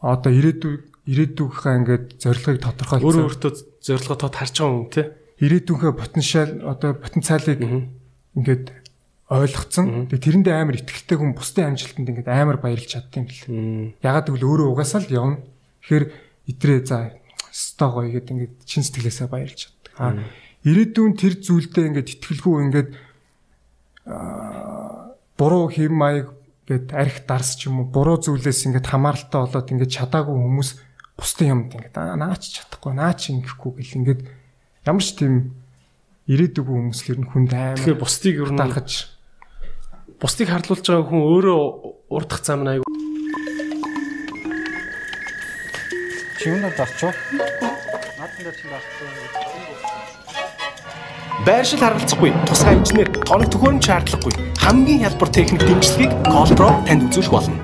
[0.00, 3.24] Одоо ирээдүй ирээдүйнхээ ингээд зорилгыг Өөрөө тодорхойлсон.
[3.26, 5.06] өөртөө зорилгоо тод харж байгаа юм тий.
[5.42, 7.58] Ирээдүйнхээ потенциал одоо потенциалыг
[8.38, 8.64] ингээд
[9.30, 10.06] ойлгоцсон.
[10.06, 13.98] Тэгээ тэрэндээ амар ихтэй хүн бусдын амжилтанд ингээд амар баярлж чаддсан юм бэл.
[14.06, 15.42] Ягаад гэвэл өөрөө угаасаа л явна.
[15.82, 16.04] Тэгэхээр
[16.54, 17.18] итрээ за
[17.50, 19.94] стоо гоё гэдэг ингээд чин сэтгэлээсээ баярлж чаддаг.
[19.98, 20.14] Аа
[20.64, 22.90] ирээдүйн тэр зүйлдээ ингээд итгэлгүй ингээд
[25.40, 26.36] буруу хэм маяг
[26.68, 30.70] гээд арх дарс ч юм уу буруу зүйлээс ингээд хамааралтай болоод ингээд чадаагүй хүмүүс
[31.20, 34.20] бусдын юмд ингээд «Аа, наач чадахгүй наач ингэхгүй гэл ингээд
[34.88, 35.52] ямар ч тийм
[36.24, 38.92] ирээдүгөө хүмүүс л ер нь хүнд амар Тэгэхээр бусдыг ер нь дарахж
[40.16, 41.60] бусдыг харлуулж байгаа хүн өөрөө
[42.08, 42.88] урдах зам нь аяг
[46.40, 47.12] Чивнэ дарчоо.
[48.16, 49.60] Наадмын чинь дарчоо.
[51.44, 54.32] Байршил харгалзахгүй, тусгай инженер, тоног төхөөрөмж шаардлагагүй.
[54.56, 57.56] Хамгийн хялбар техник дэмжлэгийг Colpro танд үзүүлж болно.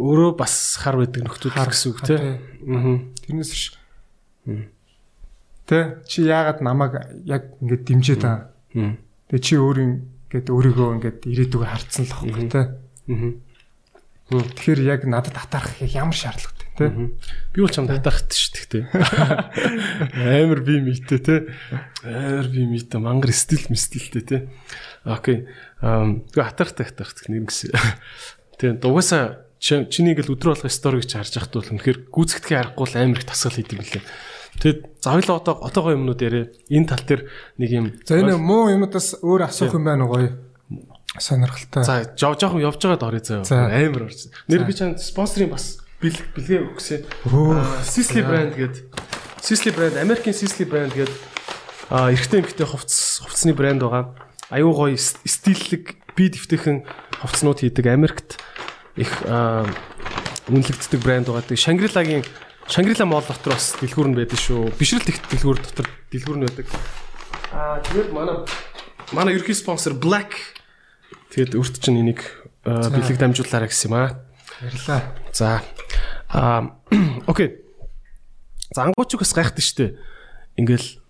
[0.00, 2.16] Өө- өөрөө бас хар байдаг нөхдүүд гэсэн үг тий.
[2.16, 2.40] Аа.
[3.28, 3.64] тэрнээс биш
[5.68, 6.96] Тэ чи яагаад намайг
[7.28, 8.48] яг ингээд дэмжиж байгаа
[9.30, 12.62] Тэгээ чи өөр ингээд өөрийгөө ингээд ирээдүгөө харцсан л байхгүй тэ
[14.30, 16.86] Тэгэхээр яг надад татарах ямар шаардлагатай тэ
[17.54, 18.84] Би бол чам татархт шүү дээ.
[20.46, 21.36] Амар би митэй те.
[22.06, 24.38] Амар би митэй мангар стил мстилтэй те.
[25.02, 25.50] Окей.
[25.82, 27.74] Ам тэгээ хатархтай хатархт нэр гэсэн.
[28.62, 32.86] Тэгээ дугаасаа чи- чиний ингээл өдрө болгоо стори гэж харж яхад бол үнэхээр гүцэгдэхээ харахгүй
[32.88, 34.04] л амар их тасгал хийдэг лээ.
[34.56, 36.48] Тэгээд завлаа одоо отоогоо юмнууд яриа.
[36.72, 37.28] Энэ тал дээр
[37.60, 40.30] нэг юм За энэ муу юмудаас өөр асуух юм байна уу гоё
[41.20, 43.44] сонирхолтой За жоо жоохон явж байгаа дорой заа.
[43.44, 43.68] За.
[43.68, 44.32] Амар орсон.
[44.48, 47.00] Нэр би чанд спонсорын бас бэлэг бэлгээ өгсөн.
[47.84, 48.76] Sisley брэнд гээд
[49.44, 51.12] Sisley брэнд Америкийн Sisley брэнд гээд
[51.90, 54.14] а эрэгтэй эмэгтэй хувцас хувцсны брэнд байгаа.
[54.50, 56.86] Аюу гоё стиллэг би дэвтэйхэн
[57.22, 58.38] хувцснууд хийдэг Америкт
[58.96, 59.12] их
[60.50, 61.46] үнэлэгддэг брэнд байгаа.
[61.46, 62.24] Тэг Shangri-La-гийн
[62.66, 64.74] Shangri-La Mall дотор бас дэлгүүр нь байдаг шүү.
[64.78, 66.66] Бишрэлт их дэлгүүр дотор дэлгүүр нь байдаг.
[67.54, 68.36] Аа тэгээд манай
[69.14, 70.58] манай ерхий спонсор Black
[71.34, 72.22] тэгээд өрт чинь энийг
[72.66, 74.22] бэлэг дамжуулаарай гэсэн юм аа.
[74.62, 75.00] ярьлаа
[75.32, 75.62] За.
[76.28, 76.78] Аа
[77.30, 77.62] окей.
[78.74, 79.98] За ангууч бас гайхдаг штэ.
[80.58, 81.00] Ингээл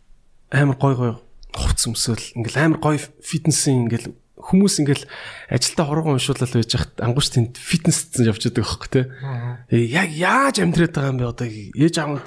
[0.51, 1.13] амар гой гой
[1.55, 5.05] хувц өмсөөл ингээл амар гой фитнесийн ингээл хүмүүс ингээл
[5.53, 9.05] ажилдаа хоргон уншуулал байж хат ангууч тэнд фитнесцэн явж байгаа байхгүй.
[9.69, 12.25] Э, Яг яаж амьдраад байгаа юм бэ одоо ээж аав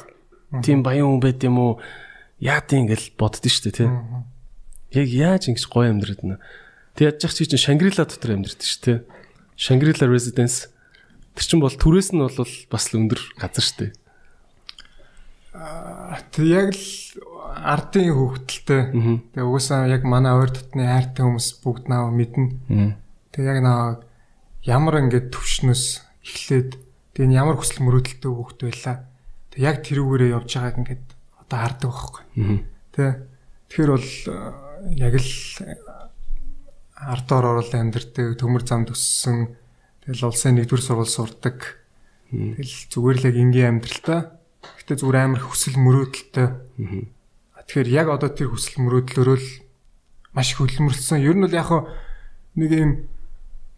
[0.61, 1.73] тийм баян хүн байд юм уу?
[2.37, 3.89] Яа тийм ингээл боддөө штэ те.
[4.93, 6.39] Яг яаж ингэж гоё амьдраад байна.
[6.93, 8.93] Тэг яаж чи чинь Shangri-La дотор амьдраад штэ те.
[9.57, 10.73] Shangri-La residence
[11.33, 13.91] Тэр чинь бол түрээс нь бол бас л өндөр газар шүү дээ.
[16.29, 16.85] Тэг яг л
[17.53, 18.81] ардын хөвгтөлтэй
[19.33, 22.97] Тэгээ угаасаа яг манай ойр дотны хайртай хүмүүс бүгд наа мэднэ
[23.33, 24.01] Тэг яг наа
[24.65, 25.85] ямар ингээд төвшнөөс
[26.25, 26.69] эхлээд
[27.13, 28.97] тэгээ ямар хүсэл мөрөөдөлтэй хөвгт байлаа
[29.53, 31.05] Тэг яг тэрүүгээрээ явж байгааг ингээд
[31.45, 32.23] одоо хардаг байхгүй.
[32.89, 33.21] Тэ.
[33.69, 34.37] Тэгэхээр бол э,
[34.97, 35.31] яг л
[36.97, 39.53] ардоор орол амьдэрдэг, төмөр замд өссөн
[40.09, 41.85] тэгэл улсын нэгдүгээр сургууль сурдаг.
[42.33, 44.21] Тэгэл зүгээр л яг энгийн амьдралтай.
[44.81, 46.49] Гэтэ зүгээр амар хүсэл мөрөөдөлтэй.
[47.67, 49.49] Тэгэхээр яг одоо тэр хүсэл мөрөөдлөөрөө л
[50.33, 51.23] маш их хөдөлмөрлсөн.
[51.23, 51.69] Ер нь бол яг
[52.57, 52.91] нэг юм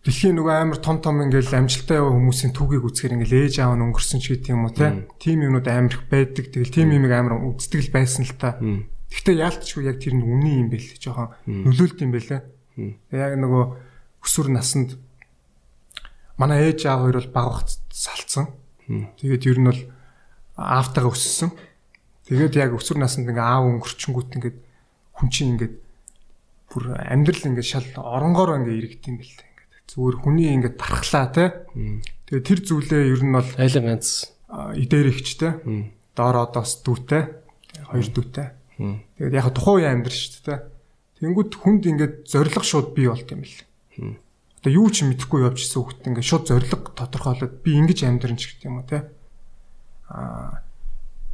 [0.05, 3.83] дэлхийн нөгөө амар том том ингээл амжилттай яваа хүмүүсийн түүхийг үзэхээр ингээл ээж аав нь
[3.89, 4.73] өнгөрсөн ч гэдэг юм уу.
[5.17, 6.45] Тим юмнууд амар их байдаг.
[6.53, 8.61] Тэгэл тим юмыг амар үздэг л байсан л та.
[9.09, 12.41] Гэхдээ яалтчгүй яг тэр нь үний юм бэл жоохон нөлөөлт юм бэлээ.
[13.17, 13.63] Яг нөгөө
[14.21, 14.99] өсвөр наснд
[16.37, 18.53] манай ээж аав хоёр бол баг салцсан.
[18.85, 19.81] Тэгээд ер нь бол
[20.59, 21.49] аавтайгаа өссөн.
[22.25, 24.57] Тэгээд яг өсвөр наснд ингээ аав өнгөрчөнгүүт ингээд
[25.13, 25.75] хүн чинь ингээд
[26.73, 31.25] бүр амьдрал ингээд шал оронгоор ингээ иргэд юм бэл тэ ингээд зүгээр хүний ингээд дархлаа
[31.29, 31.45] те.
[32.25, 34.33] Тэгээд тэр зүйлээ ер нь бол Айлын ганц.
[34.49, 35.49] идэрэгч те.
[36.17, 37.23] Доор одоос дүүтэй.
[37.93, 38.47] Хоёр дүүтэй.
[39.21, 40.59] Тэгээд яг тухайн үеийн амьдрал шүү дээ.
[41.21, 43.61] Тэнгүүд хүнд ингээд зориг шууд бий болт юм бэл.
[44.65, 48.65] Одоо юу ч мэдэхгүй явжсэн хүүхд ингээд шууд зориг тодорхойлоод би ингэж амьдрын ч гэдэг
[48.65, 49.05] юм уу те.
[50.09, 50.65] Аа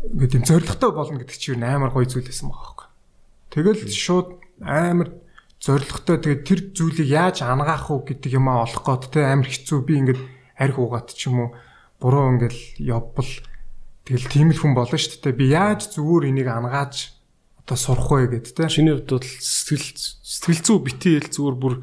[0.01, 2.89] ингээд юм зоригтой болно гэдэг чинь амар гоё зүйл байсан байгаа байхгүй.
[3.53, 4.29] Тэгэл шууд
[4.65, 5.09] амар
[5.61, 9.79] зоригтой тэгээд тэр зүйлийг яаж ангаах уу гэдэг юм аа олох гээд те амар хэцүү
[9.85, 10.21] би ингээд
[10.57, 11.49] арх угаат ч юм уу
[12.01, 13.31] буруу ингээд явбал
[14.09, 15.37] тэгэл тийм л хүн болно шүү дээ.
[15.37, 17.13] Би яаж зүгээр энийг ангааж
[17.61, 18.65] одоо сурах вэ гэд те.
[18.65, 19.85] Чиний хувьд бол сэтгэл
[20.25, 21.73] сэтгэл зүй битээ хэл зүгээр бүр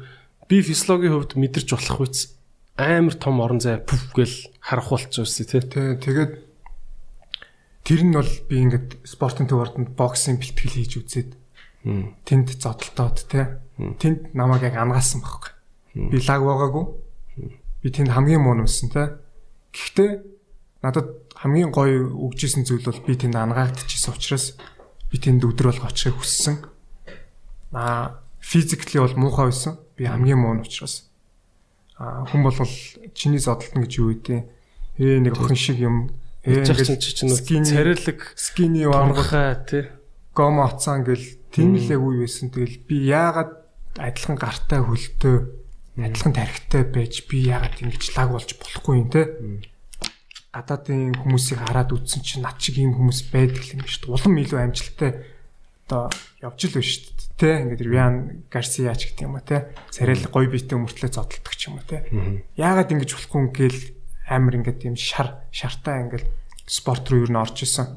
[0.51, 2.35] би физиологийн хувьд мэдэрч болох үс
[2.75, 5.63] амар том орон зай пүф гэл харах болчихсон тий.
[5.63, 6.48] Тэ тэгээд
[7.89, 11.31] тэр нь бол би ингээд спортын төв ордонд боксинг бэлтгэл хийж үзээд
[12.21, 13.65] тэнд зодолтоод те.
[13.97, 15.57] Тэнд намайг яг ангаасан байхгүй.
[16.13, 16.85] Би лаг байгаагүй.
[17.81, 19.17] Би тэнд хамгийн муу нүсэн те.
[19.73, 20.21] Гэхдээ
[20.85, 24.53] надад хамгийн гоё өгжсэн зүйл бол би тэнд ангаагдчихсан учраас
[25.09, 26.61] би тэнд өдөр болго очихыг хүссэн.
[27.73, 29.81] Аа физикли бол муухай байсан.
[29.97, 31.09] Би хамгийн муу нь учраас.
[31.97, 32.53] Аа хүн бол
[33.17, 34.45] чиний зодолтно гэж юу гэдэг.
[35.01, 36.13] Ээ нэг охин шиг юм.
[36.45, 39.91] Жагчин чи чинь царилэг скини ургахаа тий.
[40.33, 42.47] гомо оцсон гэл тийм л яг үе байсан.
[42.47, 43.51] Тэгэл би яагаад
[43.99, 45.37] адилхан гартаа хөлтөө
[45.99, 49.27] адилхан тархитай байж би яагаад ингэж лаг болж болохгүй юм те.
[50.55, 54.15] Гадаадын хүмүүсийг хараад үтсэн чинь над шиг ийм хүмүүс байдаг юм шүү дээ.
[54.15, 55.11] Улам илүү амжилттай
[55.85, 56.07] одоо
[56.39, 57.27] явж л байна шүү дээ.
[57.39, 58.15] Тэ ингээд Риан
[58.47, 59.75] Гарсиа ч гэдэг юм уу те.
[59.91, 62.07] Царил гой биетэй мөртлөө зодтолдог ч юм уу те.
[62.55, 63.81] Яагаад ингэж болохгүй юм гээл
[64.29, 66.25] амар ингээд тийм шар шартаа ингээд
[66.69, 67.89] спорт руу юу н орж исэн.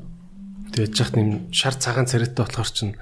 [0.72, 2.96] Тэгээд жахт нэм шар цагаан царайтай болохоор чинь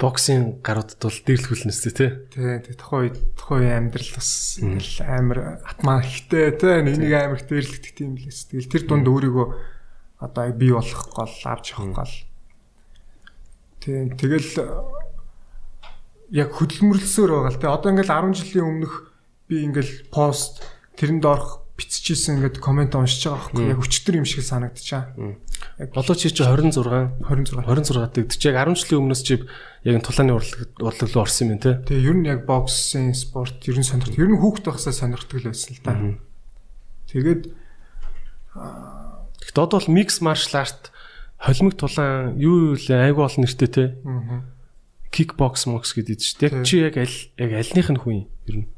[0.00, 2.10] боксийн гаруудад бол дээрлхүүлнэстэй тий.
[2.32, 7.36] Тий, тий тухайн үед тухайн үеийн амьдрал бас ингээл амар атмаа ихтэй тий нэг амар
[7.36, 8.48] их дээрлэгдэх тийм лээс.
[8.48, 9.46] Тэгэл тэр дунд өөрийгөө
[10.24, 12.16] одоо бий болох гол авч явах гол.
[13.84, 14.50] Тий, тэгэл
[16.32, 17.68] яг хөдөлмөрлсөөр байгаа л тий.
[17.68, 18.94] Одоо ингээл 10 жилийн өмнөх
[19.52, 20.64] би ингээл пост
[20.96, 25.16] тэрэнд орох биччихсэн ингээд комент уншиж байгаа байхгүй яг өчтөр юм шиг санагдчихаа.
[25.80, 26.76] Яг болоо чи чи 26
[27.24, 29.40] 26 26 гэдэг чи яг 10 жилийн өмнөөс чи
[29.88, 31.80] яг тулааны урлаг урлаг руу орсон юм тий.
[31.80, 34.20] Тэгээ ер нь яг боксing спорт ер нь сонирхт.
[34.20, 35.96] Ер нь хүүхэд байхсаа сонирхдаг л байсан л да.
[37.08, 37.42] Тэгээд
[38.50, 40.90] Тэгэхдээ одоо бол mix martial art
[41.38, 43.88] холимог тулаан юу вэ айгу олон нэртэй тий.
[45.14, 48.68] Kickbox mox гэдэг чинь яг чи яг аль яг альных нь хүн юм ер нь.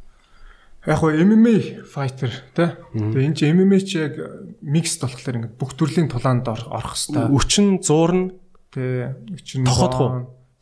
[0.86, 2.70] Яг хоо MMA fighter тий.
[2.94, 4.14] Тэгээ энэ чи MMA чи яг
[4.62, 7.30] mix болохоор ингээд бүх төрлийн тулаанд орох хэвээр.
[7.30, 8.34] Өчин зуурна
[8.72, 10.10] Тэгээ өчнө Тохоод хуу?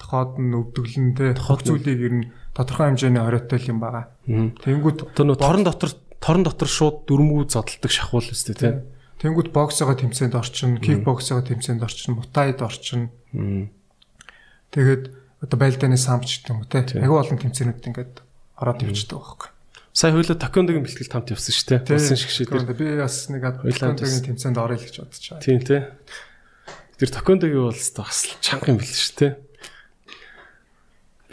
[0.03, 2.27] тохоод нь өвдөглөн те тохох зүйлийг ер нь
[2.59, 4.11] тодорхой хэмжээний хориотой юм байгаа.
[4.27, 8.75] Тэнгүүд Тэр нөө торон дотор торон дотор шууд дөрмүү зодтолдог шахуул өстэй тий.
[9.23, 13.15] тэнгүүд боксогоо тэмцээнд орчин, кикбоксогоо тэмцээнд орчин, мутайд орчин.
[14.75, 15.03] Тэгээд
[15.47, 16.83] одоо байлдааны самч гэдэг юм те.
[16.99, 18.15] Ягу олон тэмцээнүүд ингээд
[18.59, 19.49] ороод ивчдэг байхгүй.
[19.93, 21.99] Сая хоёлоо такондогийн бэлтгэл тамт явсан шүү дээ.
[21.99, 22.63] Болсон шиг тэр.
[22.79, 25.43] Би бас нэг адвокатгийн тэмцээнд орё л гэж байгаа.
[25.43, 25.83] Тийм тий.
[26.95, 29.33] Тэр такондогийн бол бас чанга юм бэл шүү дээ.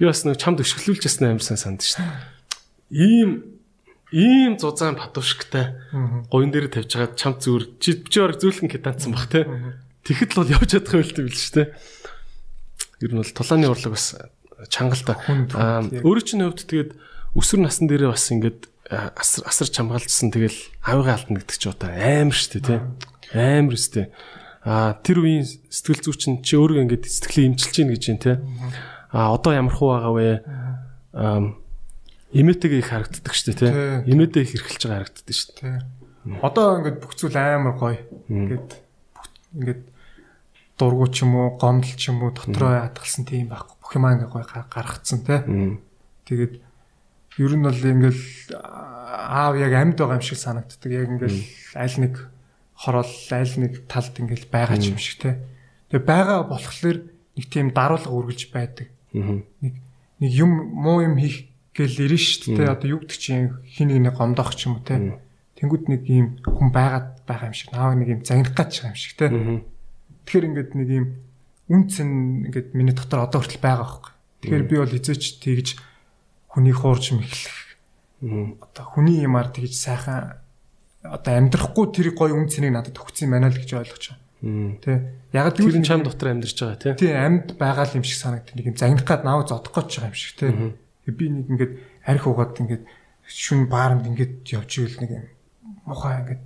[0.01, 2.17] Би бас нэг чамд өшгөлүүлж ясна юм сан санд шүү дээ.
[2.97, 3.29] Ийм
[4.09, 5.77] ийм зузаан патушктай
[6.33, 9.45] гоён дээр тавьж хагаад чамд зүгээр чи чи орог зөөлхөн китанцсан бах те.
[10.01, 11.67] Тэгэхэд л бол явж чадах байлтай бил шүү дээ.
[13.05, 14.17] Ер нь бол тулааны урлаг бас
[14.71, 15.13] чангалтай.
[16.01, 16.91] Өөрөө чинь хувьд тэгээд
[17.37, 22.33] өсвөр насн дээрээ бас ингээд асар асар чамгаалжсэн тэгэл авигаа алдна гэдэг чи одоо амар
[22.33, 22.79] дээ тий.
[23.35, 24.05] Амар өстэй.
[24.63, 28.35] Аа тэр үеийн сэтгэл зүй чинь чи өөрөө ингээд сэтгэлээ имчилж гин гэж юм тий.
[29.11, 30.29] Аа одоо ямар хуу байгаа вэ?
[31.13, 31.39] Аа
[32.31, 33.71] имээтэйг их харагддаг дээ тий.
[34.07, 35.27] Имээтэй их хэрхэлж байгаа харагддаг.
[35.27, 35.75] Тий.
[36.41, 37.99] Одоо ингээд бүх зүйл амар гоё.
[38.27, 38.69] Ингээд
[39.55, 39.81] ингээд
[40.79, 43.75] дургу ч юм уу, гомдол ч юм уу дотроо хадгалсан тийм байхгүй.
[43.79, 45.39] Бүх юмаа ингээ гой гаргацсан тий.
[46.27, 46.66] Тэгээд
[47.37, 48.25] ер нь бол ингээл
[48.57, 50.91] аав яг амьд байгаа юм шиг санагддаг.
[50.91, 51.41] Яг ингээл
[51.77, 52.13] аль нэг
[52.73, 55.35] хороол аль нэг талд ингээл байгаа юм шиг тий.
[55.93, 58.89] Тэгээ байгаа болохоор нэг тийм даруулга үргэлж байдаг.
[59.13, 59.73] Нэг
[60.21, 62.73] нэг юм муу юм хийх гээл ирэн шүү дээ.
[62.73, 65.13] Одоо юу гэдэг чинь хин нэг нэг гомдоох ч юм уу тий.
[65.57, 67.69] Тэнгүүд нэг ийм хүн байгаад байгаа юм шиг.
[67.73, 69.29] Нааг нэг ийм загнах гэж байгаа юм шиг тий.
[70.25, 71.05] Тэгэхээр ингээд нэг ийм
[71.69, 72.09] үнцэн
[72.49, 74.13] ингээд миний дотор одоо хүртэл байгаа байхгүй.
[74.41, 75.67] Тэгэхээр би бол эзээч тэгж
[76.57, 77.77] хүний хуурж мэхлэх.
[78.25, 80.41] Одоо хүний юмар тэгж сайхан
[81.05, 84.81] одоо амьдрахгүй тэр гоё үнцнийг надад өгсөн байна л гэж ойлгож байгаа.
[84.81, 84.93] Тэ.
[85.37, 86.93] Яг тэр чам дотор амьдарч байгаа тий.
[86.97, 88.57] Тий амьд байгаа юм шиг санагдав.
[88.57, 90.49] Нэг юм загнах гад наав зодох гэж байгаа юм шиг тий.
[91.13, 91.73] Би нэг ингээд
[92.09, 92.83] арх угаад ингээд
[93.29, 95.25] шүн бааранд ингээд явж ивэл нэг юм
[95.85, 96.41] мухаа ингээд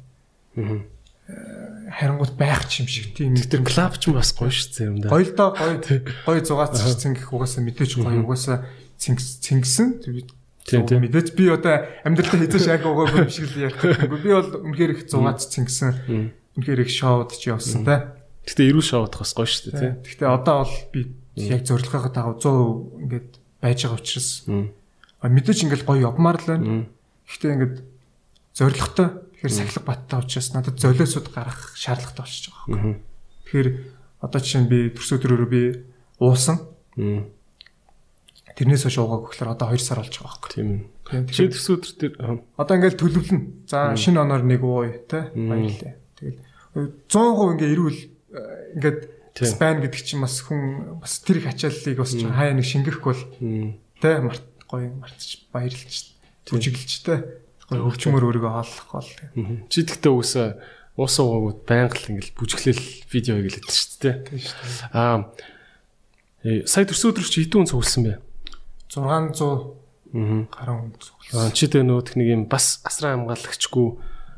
[1.91, 5.07] харангуут байх ч юм шиг тийм тэр клаб ч бас гоё шүү дээ юм да.
[5.07, 5.79] Гоё л доо гоё
[6.27, 8.67] гоё зугаац цэнгэх угаасаа мэдээж гоё угаасаа
[9.01, 10.05] цэнгсэн
[10.61, 14.13] тийм мэдээж би одоо амьдралдаа хэзээ шаг уугаагүй юм шиг л ярьдаг.
[14.13, 16.29] Би бол үнэхээр их зугаац цэнгсэн.
[16.53, 18.21] Үнэхээр их шоуд ч явсан та.
[18.45, 19.93] Гэтэ эрүү шоудах бас гоё шүү дээ тийм.
[20.05, 20.99] Гэтэ одоо бол би
[21.41, 24.29] яг зорилгохоо дагав 100% ингээд байж байгаа учраас
[25.25, 26.85] мэдээж ингээд гоё явмаар л байна.
[27.25, 27.75] Гэтэ ингээд
[28.53, 29.09] зорилготой
[29.41, 32.93] Тэгэхээр сахилга баттай учраас надад золиосууд гарах шаардлагатай болчихж байгаа байхгүй.
[33.49, 33.69] Тэгэхээр
[34.21, 35.61] одоо жишээ нь би төрсө өдрөөрөө би
[36.21, 36.61] уусан.
[38.61, 40.51] Тэрнээс хойш уугааг гэхээр одоо 2 сар болж байгаа байхгүй.
[40.53, 41.25] Тийм ээ.
[41.25, 42.13] Тэгэхээр төрсө өдөр тэр
[42.61, 43.45] одоо ингээл төлөвлөнө.
[43.65, 45.97] За шинэ оноор нэг ууя те баярлалаа.
[46.21, 46.37] Тэгэл
[47.09, 47.99] 100% ингээ ирүүл
[48.77, 48.99] ингээд
[49.41, 53.23] спан гэдэг чинь бас хүн бас тэр их ачааллыг бас хаяа нэг шингэхгүй бол
[53.97, 56.13] те март гоё мартчих баярлж
[56.45, 57.41] бүжиглж те
[57.73, 59.09] өвчмөр өөрийгөө хааллах бол.
[59.73, 60.47] Чи тэгтээ үсээ
[61.01, 64.15] уусаа уугууд байнга л ингээл бүжиглэл видео хийгээд шүү дээ.
[64.93, 65.25] Аа
[66.67, 68.13] сая төрсөн өдөр чи хэдэн хүн цугласан бэ?
[68.91, 71.55] 600 гаруй хүн цугласан.
[71.55, 73.87] Чи тэ нөтх нэг юм бас асран хамгаалагчгүй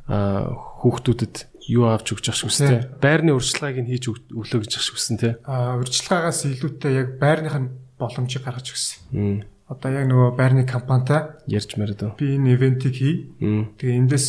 [0.06, 1.36] хүүхдүүдэд
[1.74, 2.94] юу авч өгч ах шүүстэй.
[3.02, 5.34] Байрны урьдчилгааг нь хийж өглөө гэж ах шүүсэн тий.
[5.48, 11.76] Аа урьдчилгаагаас илүүтэй яг байрных нь боломжийг гаргаж өгсөн одоо яг нөгөө байрны компанитай ярьж
[11.80, 12.20] мэрдөө.
[12.20, 13.16] Би энэ ивентийг хий.
[13.40, 14.28] Тэгээ эндээс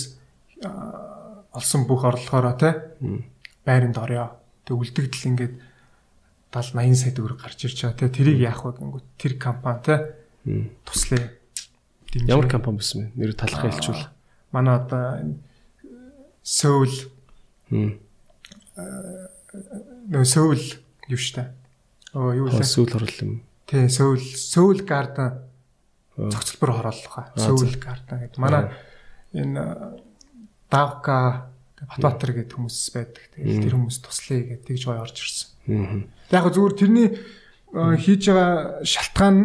[1.52, 2.70] олсон бүх орлогоороо те
[3.66, 4.30] байранд орё.
[4.64, 5.54] Тэг үлдэгдэл ингээд
[6.54, 9.94] 70 80 сая төгрөг гарч ирж байгаа те тэрийг яах вэ гингүү тэр компани те
[10.86, 11.34] туслая.
[12.14, 13.18] Ямар компани байсан бэ?
[13.18, 14.08] Нэр талхаа хэлчихвэл.
[14.54, 15.34] Манай одоо
[16.44, 16.94] Сөүл
[20.12, 20.62] нөө Сөүл
[21.10, 21.50] юу штэ.
[22.14, 22.62] Оо юу вэ?
[22.62, 23.42] Сөүл орлол юм.
[23.66, 25.40] Тий, Сөүл Сөүл Garden
[26.14, 27.32] цогцлбор хорооллоо.
[27.34, 28.38] Сөүл Garden гэдэг.
[28.38, 28.70] Манай
[29.32, 29.98] энэ
[30.70, 33.24] Давка Батбаатар гэдэг хүмүүс байдаг.
[33.34, 35.53] Тэгээд тэр хүмүүс туслая гэдэг тэгж гоё орж ирсэн.
[35.68, 37.08] Яг зүгээр тэрний
[37.74, 39.36] хийж байгаа шалтгаан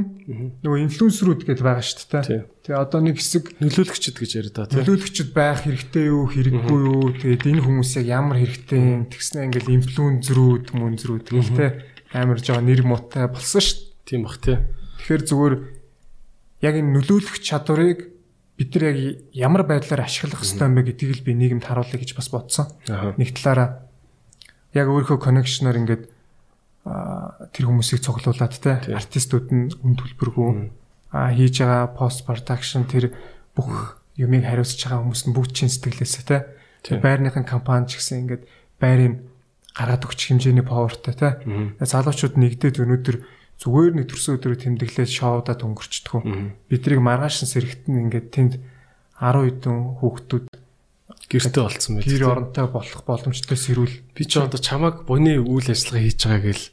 [0.62, 2.46] нөгөө инфлюенсерүүд гэдэг байгаа шүү дээ.
[2.62, 4.80] Тэгээ одоо нэг хэсэг нөлөөлөгчд гэж яриад байгаа тийм.
[4.86, 7.10] Нөлөөлөгчд байх хэрэгтэй юу, хэрэггүй юу?
[7.18, 11.74] Тэгээд энэ хүмүүсийг ямар хэрэгтэй юм тэгснэ ингээл инфлюенсерүүд, мөнзрүүд гэх тийм
[12.14, 14.58] амар жоо нэр муутай болсон шүү Тийм бах тий.
[15.06, 15.56] Тэгэхээр зүгээр
[16.66, 18.10] яг энэ нөлөөлөх чадварыг
[18.58, 18.98] бид нар яг
[19.38, 22.74] ямар байдлаар ашиглах хэрэгтэй юм бэ гэдгийг л би нийгэмд харуулъя гэж бас бодсон.
[22.90, 23.86] Нэг талаараа
[24.74, 26.04] яг өөрийнхөө коннекшноор ингээд
[27.54, 30.72] тэр хүмүүсийг цуглуулад те артистууд нь үн төлбөргүй.
[31.14, 33.14] А хийж байгаа пост продакшн тэр
[33.58, 36.38] бүх юмыг хариуцж байгаа хүмүүс нь бүгд чин сэтгэлээсээ те.
[37.02, 38.44] Байрныхын компани ч гэсэн ингээд
[38.80, 39.26] байрын
[39.74, 41.30] гаргаад өгч хэмжээний павертай те.
[41.82, 43.18] Залуучууд нэгдээд өнөөдөр
[43.60, 46.24] зүгээр нэг төрсөн өдрөө тэмдэглээд шоудад өнгөрчдөг.
[46.72, 48.54] Бидрийг маргааш сэрэгтэн ингээд тэнд
[49.20, 50.46] 10 хэдэн хүүхдүүд
[51.30, 52.10] гэрте болцсон байх.
[52.10, 53.96] Гэр оронтой болох боломжтой сэрүүл.
[54.18, 56.66] Би ч одоо чамаг буйны үйл ажиллагаа хийж байгаа гэл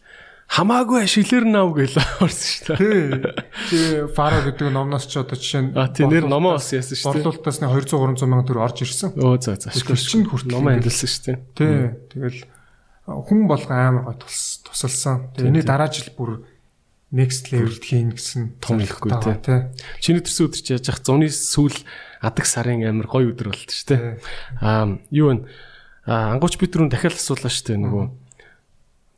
[0.47, 3.35] хамаагүй шилэр нав гэл орсон шүү дээ.
[3.69, 4.07] Тий.
[4.15, 7.23] Фаро гэдэг номноос ч одоо жишээ нь А тий нэр номоо бас яасан шүү дээ.
[7.27, 9.11] Борлуулалтаас 200 300 мянган төгрөг орж ирсэн.
[9.19, 9.75] Өө за за.
[9.75, 11.39] Чинь хүртэл номоо амжилсан шүү дээ.
[11.59, 11.77] Тий.
[12.15, 12.41] Тэгэл
[13.11, 15.35] хүн болго амар гой тусалсан.
[15.35, 16.47] Энэ дараа жил бүр
[17.11, 19.61] next level-д хийн гэсэн том хэлэхгүй тий.
[19.99, 21.75] Чиний төрсөн өдөр чи яаж ах зуны сүүл
[22.21, 23.99] адаг сарын амир гоё өдөр болт ш тий.
[24.61, 25.47] Аа юу вэ?
[26.07, 28.27] Ангууч бид түрүүн дахиад асуулаа ш тий нөгөө.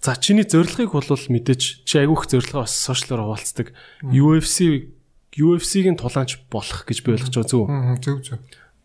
[0.01, 3.75] За чиний зорилгыг бол мэдээж чи айгүйх зорилгоо бас сошиалор хуваалцдаг.
[4.07, 4.95] UFC
[5.35, 7.67] UFC-ийн тулаанч болох гэж би ойлгож байгаа зүг.
[7.99, 8.39] Зөв зөв.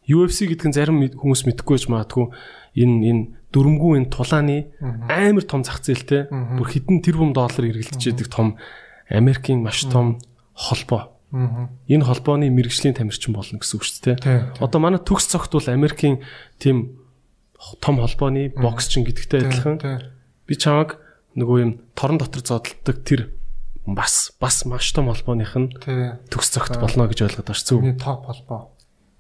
[0.09, 2.33] UFC гэдэг нь зарим хүмүүс мэдэхгүй ч магадгүй
[2.75, 3.23] энэ энэ
[3.53, 8.57] дөрмгүй энэ тулааны амар том зах зээлтэй бүр хэдэн тэрбум доллар эргэлдэж идэг том
[9.07, 10.17] Америкийн маш том
[10.57, 11.12] холбоо.
[11.33, 14.61] Энэ холбооны мэрэгжлийн тамирчин болно гэсэн үг шүү дээ.
[14.61, 16.21] Одоо манай төгс цогт бол Америкийн
[16.61, 17.01] тийм
[17.81, 19.77] том холбооны боксчин гэдэгтэй адилхан.
[20.45, 21.01] Би чамаг
[21.33, 23.33] нөгөө юм торон дотор зодтолдог тэр
[23.85, 25.73] бас бас маш том холбооных нь
[26.29, 27.81] төгс цогт болно гэж ойлгоод байна шүү.
[27.81, 28.69] Миний топ холбоо.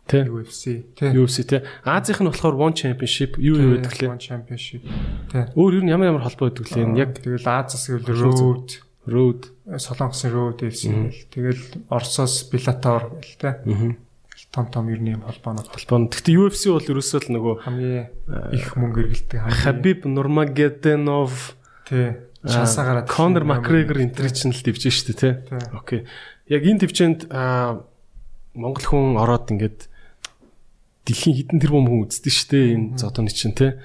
[0.05, 0.27] Тэ.
[0.27, 0.83] UFC.
[0.99, 1.15] Тий.
[1.15, 1.63] UFC те.
[1.83, 4.11] Азийнх нь болохоор One Championship юу юу гэдэг лээ.
[4.11, 4.83] One Championship.
[5.31, 5.43] Тий.
[5.55, 6.99] Өөр юу ямар ямар холбоо гэдэг лээ.
[6.99, 9.51] Яг тэгэл Азаас гэвэл Road, Road.
[9.67, 11.27] Солонгосын Road FC гэл.
[11.31, 13.49] Тэгэл Оросоос Bellator гэл те.
[13.63, 13.95] Аа.
[14.53, 16.13] Том том ер нь юм холбоонууд Холбоо.
[16.13, 18.05] Гэхдээ UFC бол ерөөсөө л нөгөө хамгийн
[18.53, 21.57] их мөнгө эргэлдэг Хабиб Нурмагеденов
[21.89, 22.21] тий.
[22.45, 25.17] Шансаа гараад Конор Макгрегор энтри чинь л дивж штэ.
[25.17, 25.33] Тий.
[25.73, 26.05] Окей.
[26.45, 27.81] Яг энэ төвчөнд аа
[28.53, 29.89] Монгол хүн ороод ингээд
[31.09, 33.81] дэлхийн хідэн тэрбум хүн үздэг штэ энэ зодооны чинь те.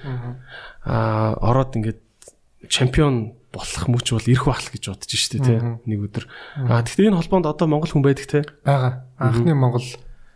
[0.85, 1.97] Аа ороод ингээд
[2.69, 5.57] чемпион болох мөч бол ирэх бахал гэж бодож штэ те.
[5.85, 6.25] Нэг өдөр.
[6.69, 8.39] Аа гэхдээ энэ холбоонд одоо Монгол хүн байдаг те.
[8.65, 9.05] байгаа.
[9.17, 9.87] Анхны Монгол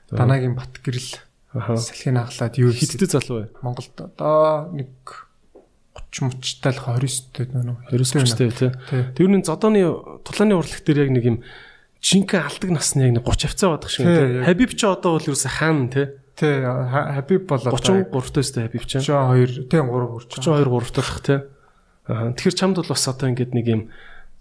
[0.10, 1.22] Данагийн Бат гэрэл
[1.54, 1.78] Аха.
[1.78, 3.50] салхийг хаглаад юу Хиттэй залуу бай.
[3.62, 4.90] Монголд одоо нэг
[5.94, 7.78] 30 мөчтэй л 29-тэй нөө.
[7.94, 8.74] 29 те.
[8.90, 9.04] Тий.
[9.14, 9.86] Тэр нь зодооны
[10.26, 11.38] тулааны урлаг дээр яг нэг юм
[12.02, 14.42] жинхэнэ алдаг насны яг нэг 30 авцаа бадах шиг Тий.
[14.42, 16.18] Хабиб ч одоо бол ерөөсө хаан те.
[16.34, 16.66] Тий.
[16.66, 18.98] Хабиб бол одоо 33 тастай Хабиб ч.
[18.98, 20.30] 32 тий 3 хүрч.
[20.42, 21.36] 32 3 дахь те.
[22.08, 23.82] Тэгэхээр чамд бол бас одоо ингээд нэг юм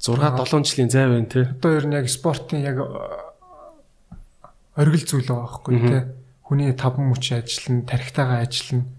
[0.03, 1.47] 6 7 жилийн зай байна те.
[1.55, 2.83] Одоо ер нь яг спортын яг
[4.75, 6.03] оргил зүйл байгаа байхгүй тий.
[6.43, 8.91] Хүний таван мөч ажиллана, тархитайгаа ажиллана.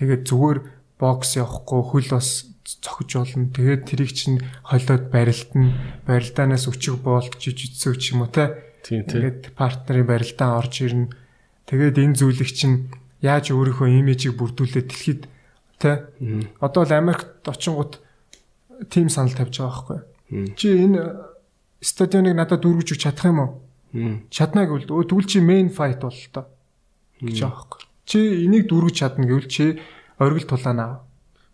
[0.00, 0.58] Тэгээд зүгээр
[0.96, 3.52] бокс явахгүй хөл бас цохиж болно.
[3.52, 5.76] Тэгээд тэрийг чинь холиод барилдана.
[6.08, 8.48] Барилдаанаас өчөг боолт жижигцөө ч юм уу тий.
[8.80, 9.04] Тий.
[9.04, 11.12] Тэгээд партнерын барилдаан орж ирнэ.
[11.68, 12.88] Тэгээд энэ зүйлийг чинь
[13.20, 15.22] яаж өөрийнхөө имижийг бүрдүүлээд дэлхийд
[15.76, 15.96] тий.
[16.64, 18.05] Одоо л Америкт очингууд
[18.90, 20.00] тим санал тавьж байгаа байхгүй.
[20.56, 21.00] Чи энэ
[21.80, 23.50] стадионыг надад дүүргэж өгч чадах юм уу?
[24.30, 26.46] Чадна гэвэл тэгвэл чи main fight бол л доо
[27.22, 27.80] гэж байгаа байхгүй.
[28.04, 29.80] Чи энийг дүүргэж чадна гэвэл чи
[30.20, 31.06] оргил тулаана.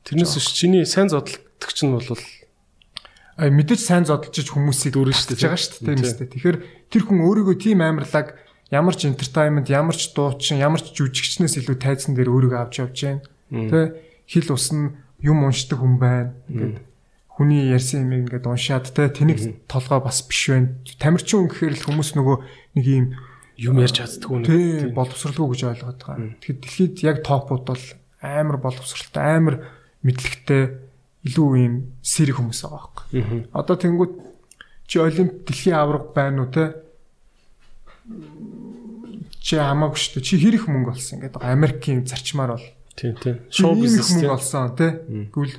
[0.05, 2.07] Тэрнээс биш чиний сайн зодтолтогч нь бол
[3.37, 6.33] А мэдээж сайн зодолж хүмүүсийг Дүүрэн шүү дээ, байгаа шүү дээ.
[6.37, 6.59] Тэгэхээр
[6.93, 8.37] тэр хүн өөрийгөө тийм амарлаг
[8.69, 12.97] ямар ч entertainment, ямар ч дуучин, ямар ч жүжигчнээс илүү тайзан дээр өөрийгөө авч явж
[13.01, 13.25] байна.
[13.49, 13.79] Тэ
[14.29, 16.37] хил усна юм уншдаг хүн байна.
[16.53, 16.85] Ингээд
[17.37, 20.77] хүний ярьсан юм ингээд уншаад тэ тэнийг толгой бас биш байна.
[21.01, 22.37] Тамирчин гэхээр л хүмүүс нөгөө
[22.77, 23.07] нэг юм
[23.57, 24.95] юм ярьж чаддгүй нэг.
[24.97, 26.37] боловсралгүй гэж ойлгоод байгаа.
[26.41, 27.85] Тэгэхээр дэлхийд яг топууд бол
[28.21, 29.57] амар боловсралтай, амар
[30.03, 30.63] мэдлэгтэй
[31.27, 33.07] илүү ийм сэрэг хүмүүс байгаа байхгүй.
[33.55, 34.13] Одоо тэнгууд
[34.91, 36.75] чи олимп дэлхийн авраг байна уу те?
[39.43, 40.27] Чи хамаагүй шүү дээ.
[40.27, 41.41] Чи хэрэг мөнгө олсон гэдэг.
[41.43, 42.67] Америкийн зарчмаар бол
[42.99, 43.37] Тийм тийм.
[43.51, 45.03] шоу бизнес мөнгө олсон те.
[45.31, 45.57] Гэвэл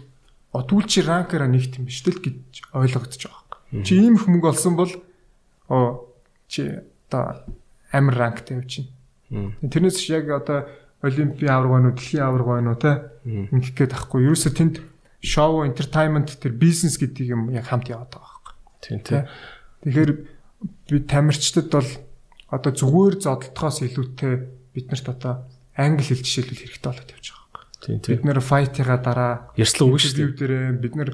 [0.54, 3.84] отгүйл чи ранкера нэгт юм биш тэл гэж ойлгогдож байгаа.
[3.84, 4.94] Чи ийм их мөнгө олсон бол
[5.70, 6.14] оо
[6.48, 7.42] чи одоо
[7.92, 8.86] амар ранктай явж
[9.30, 9.58] байна.
[9.66, 10.70] Тэрнээс ч яг одоо
[11.02, 12.92] олимпийн авраг байна уу, дэлхийн авраг байна уу те.
[13.26, 14.30] Ингэх гээд ахгүй.
[14.30, 14.76] Ерөөсө тэнд
[15.20, 18.54] шоу, entertainment тэр бизнес гэдэг юм яг хамт яваад байгаа байхгүй.
[18.82, 19.26] Тийм тийм.
[19.84, 20.12] Тэгэхээр
[20.88, 21.90] би тамирчдад бол
[22.54, 24.34] одоо зүгээр зодтолтоос илүүтэй
[24.78, 27.43] биднэрт одоо англи хэл жишээлбэл хэрэгтэй болоод явж байгаа.
[27.84, 28.16] Тийм тийм.
[28.16, 30.80] Бид нэр файтыга дараа Ярьслаа үгүй шүү дээ.
[30.80, 31.12] бид нэр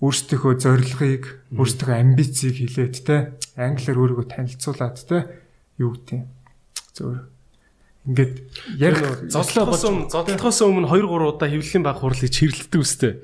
[0.00, 5.28] өөрсдийнхөө зорилгыг, өөрсдийнхөө амбицийг хэлээд те англиар өөрийгөө танилцуулаад те
[5.76, 6.24] юу гэдэг.
[6.96, 7.28] Зөвөр
[8.08, 8.34] ингээд
[8.80, 13.20] ярих Зодлохоос өмнө зодлохоос өмнө 2 3 удаа хөвлөлийн баг хурлыг чирлэлдэг үстэй.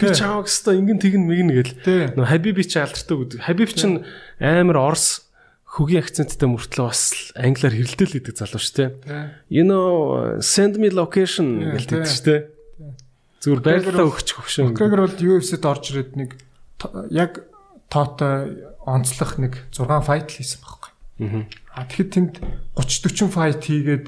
[0.00, 0.16] Би Тий.
[0.16, 2.16] чааваг өстой ингэн тэгэн мэгэн гэл.
[2.16, 3.44] Нөө Хабиби чи алдартай гэдэг.
[3.44, 4.08] Хабиб чин
[4.40, 5.28] амар орс
[5.74, 8.90] хөгийн акценттай мөртлөө бас англиар хэрэлдэл гэдэг залуу шүү дээ.
[9.50, 12.40] You know send me location гэлдэг шүү дээ.
[13.42, 14.70] Зүгээр байрлалаа өгч хөвшөө.
[14.70, 16.30] Макгрегор бол UFC-д орж ирээд нэг
[17.10, 17.42] яг
[17.90, 20.90] тоотой онцлох нэг 6 файт л хийсэн байхгүй.
[21.74, 22.34] Аа тэгэхэд тэнд
[22.78, 24.06] 30 40 файт хийгээд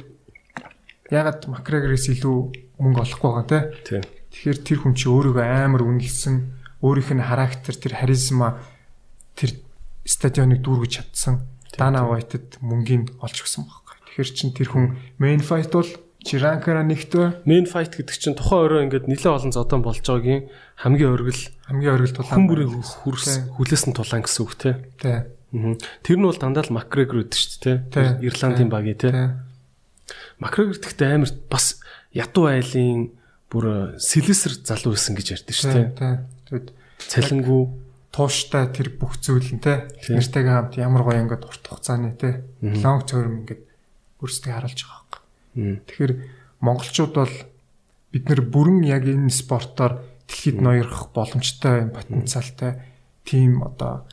[1.10, 2.38] ягаад Макгрегорээс илүү
[2.78, 3.60] мөнгө олохгүй байгаа те.
[4.30, 6.34] Тэгэхээр тэр хүн чи өөрийгөө амар үнэлсэн,
[6.82, 8.58] өөрийнх нь характер, тэр харизма
[9.38, 9.54] тэр
[10.04, 11.55] стадионыг дүүргэж чадсан.
[11.76, 13.96] Дана Вайтед мөнгөний олж өгсөн байхгүй.
[14.08, 14.86] Тэгэхээр чин тэр хүн
[15.20, 15.88] main fight бол
[16.26, 20.50] Чиранкара нэгтөө Main fight гэдэг чинь тухайн өрөө ингээд нэлээд олон зодон болж байгаагийн
[20.82, 22.82] хамгийн оргил хамгийн оргил тулаан хүн байна.
[22.82, 23.42] хүрс Тий.
[23.54, 24.70] хүлээс нь тулаан гэсэн үг те.
[24.98, 25.18] Тий.
[26.02, 28.02] Тэр нь бол дандаа л Макгрегор үүд шүү дээ те.
[28.26, 29.38] Ирландын багий те.
[30.42, 31.78] Макгрегор гэхдээ амар бас
[32.10, 33.14] ятуу айлын
[33.46, 35.86] бүр сэлэсэр залуу байсан гэж ярьдэн шүү дээ.
[35.94, 36.14] Тий.
[36.50, 36.68] Тэгэд
[37.06, 37.62] Цалингүү
[38.16, 39.92] тууштай тэр бүх зүйл нь те.
[40.08, 43.62] Нэртэйгээ хамт ямар гоё ингээд урт хугацааны те лонг терм ингээд
[44.24, 45.84] өөрсдөө харуулж байгаа байхгүй.
[45.84, 46.12] Тэгэхээр
[46.64, 47.34] монголчууд бол
[48.16, 52.80] бид нэр бүрэн яг энэ спортоор дэлхийд ноёрох боломжтой юм потенциалтай
[53.28, 54.08] тийм одоо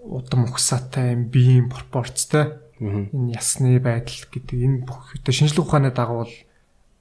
[0.00, 6.24] удам ухсаатай юм биеийн пропорцтой энэ ясны байдал гэдэг энэ бүх одоо шинжлэх ухааны дагуу
[6.24, 6.36] бол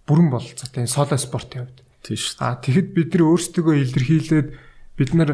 [0.04, 1.80] бүрэн бололцоотой энэ соло спортын хувьд.
[2.04, 2.36] Тийм шүү.
[2.44, 4.48] А тэгэхэд бид нар өөрсдөө илэрхийлээд
[5.00, 5.32] бид нар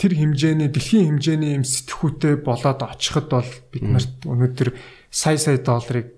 [0.00, 4.72] тэр хэмжээний дэлхийн хэмжээний юм сэтгүүтэй болоод очиход бол бид нарт өнөөдөр
[5.12, 6.16] сая сая долларыг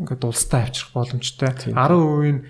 [0.00, 1.52] ингээд улстай авчрах боломжтой.
[1.76, 2.40] 10% нь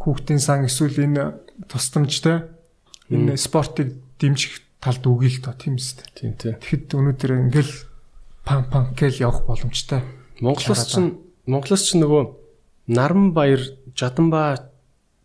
[0.00, 1.36] хүүхдийн сан эсвэл энэ
[1.68, 2.48] тусламжтай
[3.12, 6.00] энэ спортыг дэмжих талд үгүй л доо тийм үст.
[6.16, 6.56] Тийм тий.
[6.56, 7.74] Тэгэхэд өнөөдөр ингээл
[8.48, 10.00] пам пам гэл явах боломжтой.
[10.40, 11.12] Монголоос ч
[11.44, 12.24] Монголоос ч нөгөө
[12.86, 13.60] Наран баяр
[13.98, 14.70] Жаданба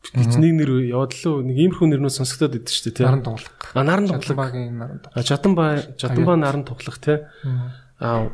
[0.09, 3.05] гэж нэг нэр яваад л нэг иймэрхүү нэрнүүд сонсогдоод идэв шүү дээ тий.
[3.05, 3.69] Наран тоглох.
[3.77, 4.25] А наран тоглох.
[4.25, 5.15] Жаданбагийн наран тоглох.
[5.15, 7.17] А Жаданба Жаданба наран тоглох тий.
[8.01, 8.33] А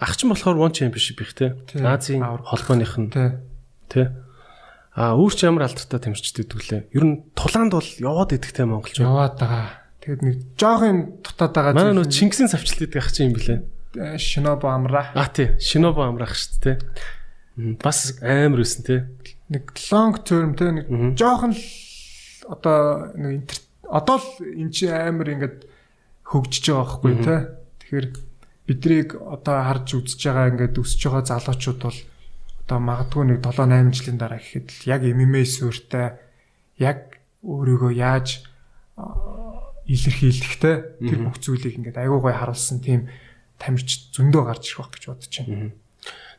[0.00, 1.52] ах чинь болохоор one championship их тий.
[1.76, 3.12] Азийн холбооных нь
[3.86, 4.08] Тий.
[4.96, 6.88] А үүрч ямар алдартай тамирчид идэвлээ.
[6.96, 8.96] Ер нь тулаанд бол яваад идэх тий монголч.
[8.96, 9.84] Яваад байгаа.
[10.00, 14.16] Тэгэд нэг жоохон дутаад байгаа Манай нөгөө Чингисийн савчлт идэх ах чинь юм блэ.
[14.16, 15.12] Шинобо амра.
[15.12, 15.52] А тий.
[15.60, 17.76] Шинобо амраах шүү дээ тий.
[17.76, 19.00] Бас амар өсөн тий.
[19.52, 21.62] Нэг long term те нэг жоохон л
[22.50, 23.46] одоо нэг
[23.86, 25.66] одоо л эн чинь амар ингээд
[26.26, 27.36] хөгжиж байгаа байхгүй те.
[27.82, 28.06] Тэгэхээр
[28.66, 32.00] биднийг одоо харж үзэж байгаа ингээд өсөж байгаа залуучууд бол
[32.66, 36.18] одоо магадгүй нэг 7 8 жилийн дараа гэхэд л яг MMA суурьтай
[36.82, 38.42] яг өөрийгөө яаж
[39.86, 43.06] илэрхийлэхтэй тэр бүх зүйлийг ингээд аягүй гой харуулсан тийм
[43.62, 45.70] тамирч зөндөө гарч ирэх байх гэж бодож байна.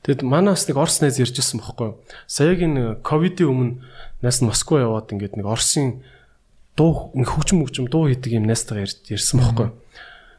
[0.06, 2.00] Тэгэд манай бас нэг Орос найз ярьжсэн бохгүй юу?
[2.28, 3.74] Саягийн ковидын өмнө
[4.22, 6.04] нас нь Москва яваад ингээд нэг Оросын
[6.78, 9.76] дуу хөгжим хөгжим дуу хийдэг юм найстайгаа ярьж ярьсан бохгүй юу?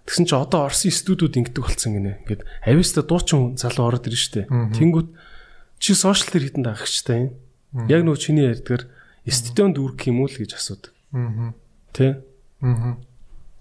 [0.08, 2.22] Тэгсэн чи одоо Оросын студиуд ингэдэг болсон гинэ.
[2.24, 4.48] Ингээд ависта дуучин залуу ороод ирж штэ.
[4.48, 5.08] Тэнгүүт
[5.78, 7.30] чи сошиал дээр хитэн дагагчтай юм.
[7.92, 8.88] Яг нөгөө чиний ярьдгаар
[9.28, 10.96] студионд үргэх юм уу л гэж асуудаг.
[11.12, 11.52] Аа.
[11.92, 12.24] Тэ?
[12.64, 12.96] Аа.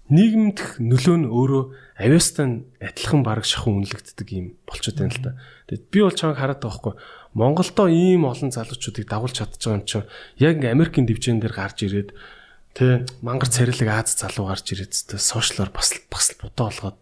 [0.08, 1.62] Нийгэмдх нөлөө нь өөрөө
[2.00, 5.32] авиастай адилхан бараг шахуу үнэлэгддэг юм болчиход байна л да.
[5.68, 6.94] Тэгэд би бол чамайг хараад байгаа хгүй.
[7.36, 10.08] Монголдо ийм олон залуучуудыг дагуулж чадчих байгаа юм чинь
[10.40, 12.16] яг ингээ Америкийн дивжин дээр гарч ирээд
[12.72, 16.98] тэ мангар царилэг Аз залуу гарч ирээд тэ сошиалор бас бас бодоо болгоод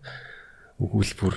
[0.82, 1.34] өгүүлбэр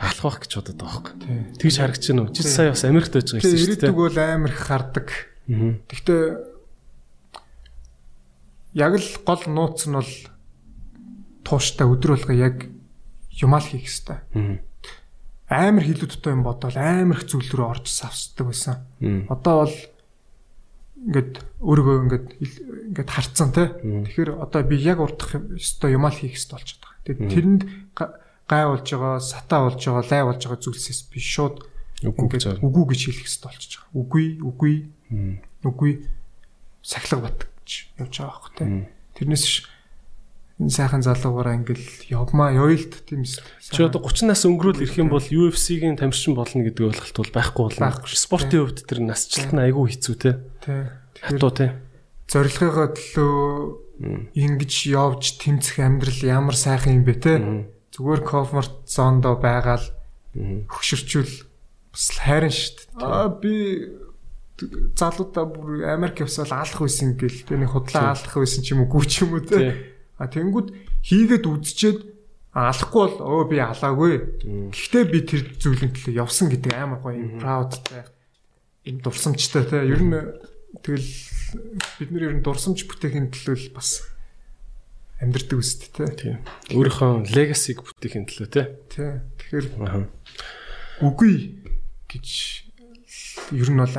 [0.00, 1.14] алах байх гэж бодод байгаа хгүй.
[1.60, 2.32] Тэгж харагч чинь үү?
[2.32, 4.00] Чи сая бас Америкт байж байгаа юм шүү ирээдүг дээ.
[4.00, 5.08] бол амар их хардаг.
[5.44, 6.22] Гэхдээ
[8.80, 10.12] яг л гол нууц нь бол
[11.50, 12.70] тууштай өдөр болго яг
[13.42, 14.22] юмал хийх хэвээр.
[15.50, 18.86] Амар хилүү дутуу юм бодвол амар их зүйл рүү орж савсдаг байсан.
[19.26, 19.76] Одоо бол
[21.00, 21.32] ингээд
[21.64, 22.26] өөрийгөө ингээд
[22.94, 23.66] ингээд харцсан тий.
[24.06, 27.02] Тэгэхээр одоо би яг урдах ёстой юмал хийх хэвээр болж байгаа.
[27.02, 27.62] Тэгээд тэрэнд
[27.98, 28.14] га-
[28.46, 31.56] гай болж байгаа, сатаа болж байгаа, лай болж байгаа зүйлсээс би шууд
[32.30, 33.90] ингээд үгүй гэж хэлэх хэвээр болчихж байгаа.
[33.98, 34.74] Үгүй, үгүй,
[35.66, 35.92] үгүй
[36.84, 38.68] сахилга бат гэж явж байгаа байхгүй тий.
[39.18, 39.44] Тэрнээс
[40.60, 43.40] энэ сайхан залуугаараа ингээл явмаа явъялт тийм эс.
[43.72, 47.62] Чи одоо 30 нас өнгөрөөл ирэх юм бол UFC-гийн тамирчин болно гэдэг ойлголт бол байхгүй
[47.64, 47.84] болно.
[47.88, 48.20] Байхгүй шүү.
[48.20, 50.30] Спортын хувьд тэр насжилт нь айгүй хэцүү те.
[50.60, 50.84] тий.
[51.24, 51.66] Хатуу те.
[52.28, 57.34] зорилгынхоо төлөө ингэж явж тэмцэх амьдрал ямар сайхан юм бэ те.
[57.96, 59.82] Зүгээр комфорт зондо байгаал
[60.36, 61.34] хөшөрчүүл
[61.90, 63.02] бас л хайран шүү дээ.
[63.02, 63.52] Аа би
[64.94, 68.92] залуудаа бүр Америк явсаал аалах байсан гэл тэ нэг худлаа аалах байсан ч юм уу
[68.92, 69.89] гүү ч юм уу Тий.
[70.20, 72.00] А тэнгууд хийгээд үдчихэд
[72.52, 74.12] алахгүй бол өө би алаагүй.
[74.68, 78.04] Гэхдээ би тэр зүйлэн төлөө явсан гэдэг амар гоё юм proudтай
[78.84, 79.80] юм дурсамжтай те.
[79.88, 80.12] Ер нь
[80.84, 81.08] тэгэл
[81.96, 84.04] бид нар ер нь дурсамж бүтээхийн төлөө бас
[85.24, 86.10] амьдрдаг үст те.
[86.10, 86.44] Тийм.
[86.74, 88.62] Өөрийнхөө legacy-г бүтээхийн төлөө те.
[88.92, 89.24] Тэ.
[89.40, 89.66] Тэгэхээр
[91.06, 91.34] үгүй
[92.12, 92.28] гэж
[93.56, 93.96] ер нь бол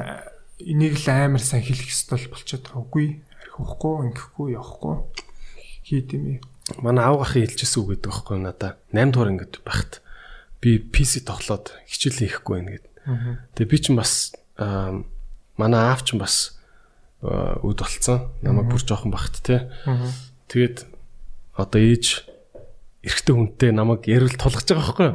[0.62, 2.84] энийг л амар сайн хэлэх ёстой болчиход байгаа.
[2.86, 3.08] Үгүй
[3.42, 4.96] архихгүй, ингэхгүй, явахгүй
[5.92, 6.40] хийд юм.
[6.80, 8.80] Манай аав ахын хэлжсэн үг гэдэг байхгүй надаа.
[8.96, 10.00] 8 дугаар ангид байхад
[10.64, 12.86] би PC тоглоод хичээл хийхгүй байна гэд.
[13.60, 16.56] Тэгээ би ч бас манай аав ч бас
[17.22, 18.32] үд болцсон.
[18.40, 19.68] Намайг бүр жоохон багт те.
[20.48, 20.88] Тэгээд
[21.60, 22.24] одоо ээж
[23.04, 25.10] эрэгтэй хүнтэй намайг ярил тулгаж байгаа байхгүй?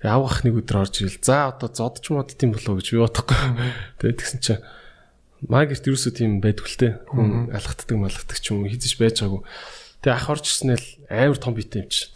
[0.00, 1.20] Тэгээ аав ах нэг өдөр орж ирэл.
[1.20, 3.38] За одоо зодч модт юм болов гэж би бодохгүй.
[4.00, 4.62] Тэгээд тэгсэн чинь
[5.48, 6.88] магерт юусоо тийм байдгүй л те.
[7.10, 9.42] Хүн алхацдаг малхацдаг ч юм уу хийж байж байгаагүй.
[10.04, 12.08] Тэгээ ах орж ирснээр амар том битэй юм чи.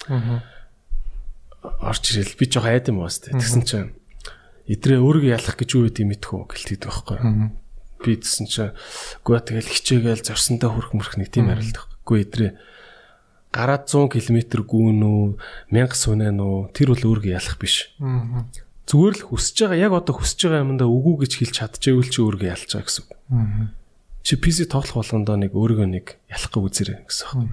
[1.62, 3.32] Орж ирэл би жоо айд юм уус те.
[3.36, 3.92] Тэгсэн чинь
[4.68, 7.52] эдрээ өөрийгөө ялах гэж юу гэдэг мэдхүү гэлтэйд байхгүй юу?
[8.04, 8.76] Би тэгсэн чинь
[9.24, 11.72] гоо тэгэл хичээгээл зорсондоо хүрх мөрх нэг тийм байхгүй.
[12.04, 12.52] Гүү эдрээ
[13.52, 15.24] гараад 100 км гүүн үү
[15.72, 17.88] 1000 сүнэн үү тэр бол өөргөө ялах биш.
[18.88, 22.48] Зүгээр л хүсэж байгаа яг одоо хүсэж байгаа юмдаа үгүй гэж хэлж чадчихвэл чи өөргөө
[22.48, 23.12] байгаа гэсэн үг.
[24.24, 27.52] Чи PC тоглох болгондоо нэг өөргөө нэг ялахгүй үзэрэй гэсэн үг.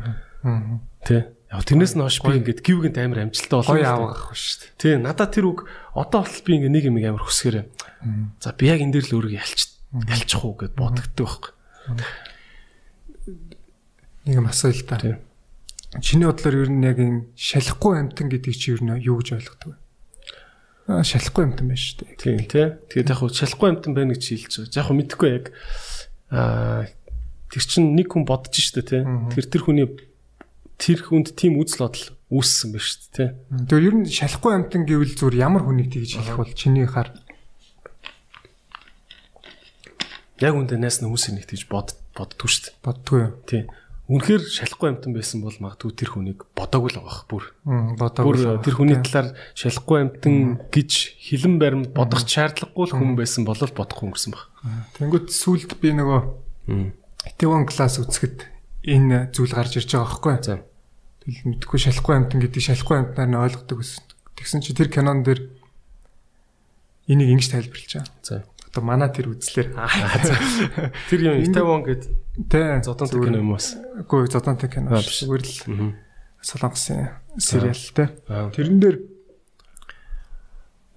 [1.03, 1.35] Тэ?
[1.51, 3.75] Яг тэрнээс нь хойш би ингээд гівгэнд амар амжилттай болоо.
[3.75, 4.79] Гоё аав ах шүү дээ.
[4.79, 5.59] Тэ надад тэр үг
[5.91, 7.65] одоо болтол би ингээ нэг юм амар хүсгээрээ.
[8.39, 9.59] За би яг энэ дээр л өөрийгөө ялч
[10.07, 11.51] ялчих уу гэд бодогддог байхгүй.
[14.25, 14.97] Нэг юм да.
[14.99, 15.19] Тийм.
[16.01, 19.69] Чиний бодлоор ер нь яг энэ шалахгүй амтан гэдгийг чи ер нь юу гэж ойлгодог
[19.69, 19.84] вэ?
[20.85, 22.17] Шалахгүй амтан байна шүү дээ.
[22.21, 22.67] Тийм тий.
[22.93, 24.77] Тэгээд яг хуу шалахгүй амтан байна гэж хэлж байгаа.
[24.77, 25.45] Яг хуу мэдэхгүй яг
[26.29, 26.85] аа
[27.49, 29.01] тэр чин нэг хүн бодож штэ тий.
[29.33, 29.89] Тэр тэр хүний
[30.77, 33.29] тэр хүнд тийм үзэл бодол үүссэн ба штэ тий.
[33.65, 37.09] Тэр ер нь шалахгүй амтан гэвэл зүгээр ямар хүнийг тэгж хэлэх бол чиний хар
[40.43, 42.75] Яг үндэ найс нь хүмүүсийг нэг тийж бод боддгоо штэ.
[42.83, 43.31] боддгоо юу?
[43.47, 43.71] Тий.
[44.05, 47.43] Үнэхээр шалахгүй амтан байсан бол магадгүй тэр хүнийг бодоогүй л байгаа бүр.
[47.97, 48.21] Бодог.
[48.21, 53.57] Бүр тэр хүний талаар шалахгүй амтан гэж хилэн баримт бодох шаардлагагүй л хүн байсан бол
[53.57, 54.45] бодохгүй өнгөрсөн баг.
[55.01, 56.21] Тэнгүүд сүулт би нөгөө
[57.25, 58.45] Итewon класс үцгэд
[58.85, 60.61] энэ зүйл гарч ирж байгаа байхгүй.
[61.25, 64.05] Тэгэл мэдхгүй шалахгүй амтан гэдэг шалахгүй амтнаар нь ойлгодог гэсэн.
[64.37, 65.49] Тэгсэн чи тэр кинон дээр
[67.09, 68.13] энийг ингэж тайлбарлаж байгаа.
[68.21, 68.45] За.
[68.75, 69.71] Одоо манай тэр үзлэр.
[71.07, 72.11] Тэр юм Итавон гэд
[72.51, 72.83] тэ.
[72.83, 73.79] Зодонтой кино юм уус.
[74.03, 74.99] Үгүй зодонтой кино.
[74.99, 75.23] Биш.
[75.23, 75.95] Зүгээр л
[76.43, 78.11] солонгосын сериал тэ.
[78.27, 78.51] Аа.
[78.51, 78.97] Тэрэн дээр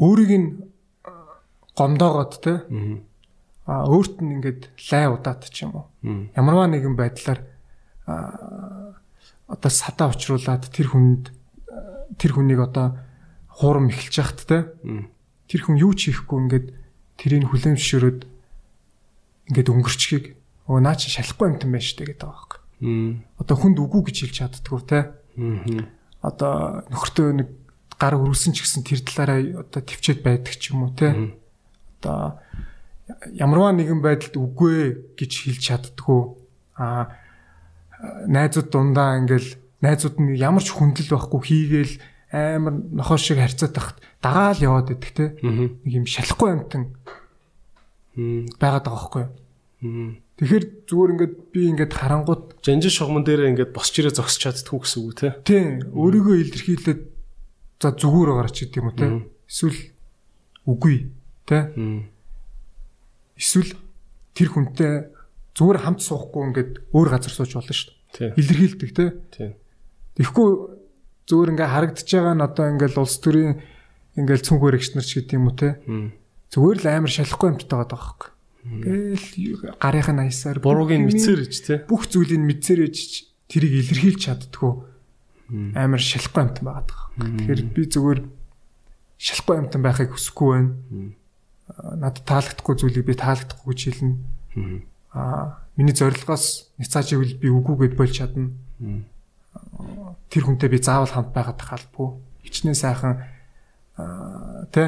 [0.02, 0.48] өөрийг нь
[1.06, 1.38] а,
[1.78, 2.66] гомдоогоод тэ
[3.70, 5.86] а өөрт нь ингээд лай удаад ч юм уу.
[6.34, 7.46] Ямарваа нэгэн байдлаар
[9.46, 11.30] одоо садаа учруулад тэр хүнд
[11.70, 12.98] а, тэр хүнийг одоо
[13.54, 14.58] хуурам эхэлж яхад тэ
[15.46, 16.66] тэр хүн юу ч хийхгүй ингээд
[17.18, 18.20] тэрийг хүлэмжшөрөд
[19.50, 20.24] ингээд өнгөрчгийг
[20.70, 22.60] өө наа чи шалахгүй юмтан байна штэ гэдэг байгаа байхгүй.
[23.42, 25.00] Одоо хүнд үгүй гэж хэлж чаддггүй те.
[26.22, 27.48] Одоо нөхөртөө нэг
[27.98, 31.34] гар өрүүлсэн ч гэсэн тэр талаараа одоо төвчээд байдаг ч юм уу те.
[31.98, 32.38] Одоо
[33.34, 36.20] ямарваа нэгэн байдалд үгүй гэж хэлж чаддггүй.
[36.78, 37.10] Аа
[38.30, 41.94] найзууд дундаа ингээл найзууд нь ямар ч хүндэл байхгүй хийгээл
[42.30, 45.26] амар нохоо шиг харьцаад тахт дагаал яваад идэх те.
[45.42, 46.94] Нэг юм шалахгүй амтан
[48.58, 49.24] байгаад байгаа байхгүй?
[50.38, 55.02] Тэгэхээр зүгээр ингээд би ингээд харангууд Жанжин шугамн дээр ингээд босч ирээ зогсож чаддгүй гэсэн
[55.02, 55.28] үг те.
[55.42, 57.02] тий өөрийгөө илэрхийлээд
[57.78, 59.06] за зүгээр байгаач гэдэг юм уу те.
[59.50, 59.80] Эсвэл
[60.66, 60.96] үгүй
[61.46, 61.58] те.
[63.38, 63.70] Эсвэл
[64.34, 64.94] тэр хүнтэй
[65.58, 68.34] зүгээр хамт суухгүй ингээд өөр газар сууж болно шүү дээ.
[68.38, 69.06] Илэрхийлдэг те.
[70.18, 70.48] Тэгэхгүй
[71.26, 73.58] зүгээр ингээ харагдаж байгаа нь одоо ингээл улс төрийн
[74.18, 75.78] ингээл цүнх өргөгч нар ч гэдэг юм уу те.
[76.50, 78.28] Зүгээр л амар шалахгүй юмтай байгаа байхгүй.
[78.68, 81.86] Ингээл гарынх нь аясаар Буруугийн мэдсээр ич те.
[81.86, 82.98] бүх зүйлийг мэдсээр ээж
[83.48, 84.72] тэрийг илэрхийлж чаддгүй
[85.78, 87.00] амар шалахгүй юмтай байгаа.
[87.16, 88.20] Тэгэхээр би зүгээр
[89.16, 90.72] шалахгүй юмтай байхыг хүсэхгүй байна.
[91.96, 94.16] Надад таалагдахгүй зүйлийг би таалагдахгүй гэж хэлнэ.
[95.14, 98.52] Аа миний зорилгоос няцааж ивэл би үгүйгээд болж чадна.
[100.28, 102.08] Тэр хүнтэй би заавал хамт байгаад халбгүй.
[102.44, 103.24] Хичнээн сайхан
[104.70, 104.84] тэ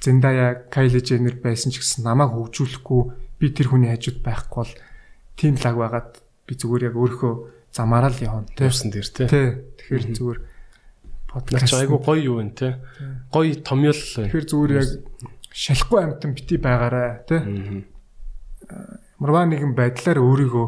[0.00, 3.02] Зендая Кайли Женнер байсан ч гэсэн намайг хөгжүүлэхгүй
[3.36, 4.72] би тэр хүний хажууд байхгүй бол
[5.36, 6.10] тийм лаг байгаад
[6.48, 7.34] би зүгээр яг өөрийнхөө
[7.76, 8.64] замаараа л явна тий.
[8.64, 9.08] Явсан дээр.
[9.12, 9.28] Тий.
[9.76, 10.38] Тэгэхээр зүгээр
[11.28, 12.80] подкаст айгу гоё юу вэ те.
[13.28, 14.00] Гоё томьёол.
[14.00, 14.88] Тэгэхээр зүгээр яг
[15.52, 17.40] шалахгүй амтан бити байгаарай тий.
[19.20, 20.66] Марваа нэгэн байдлаар өөрийгөө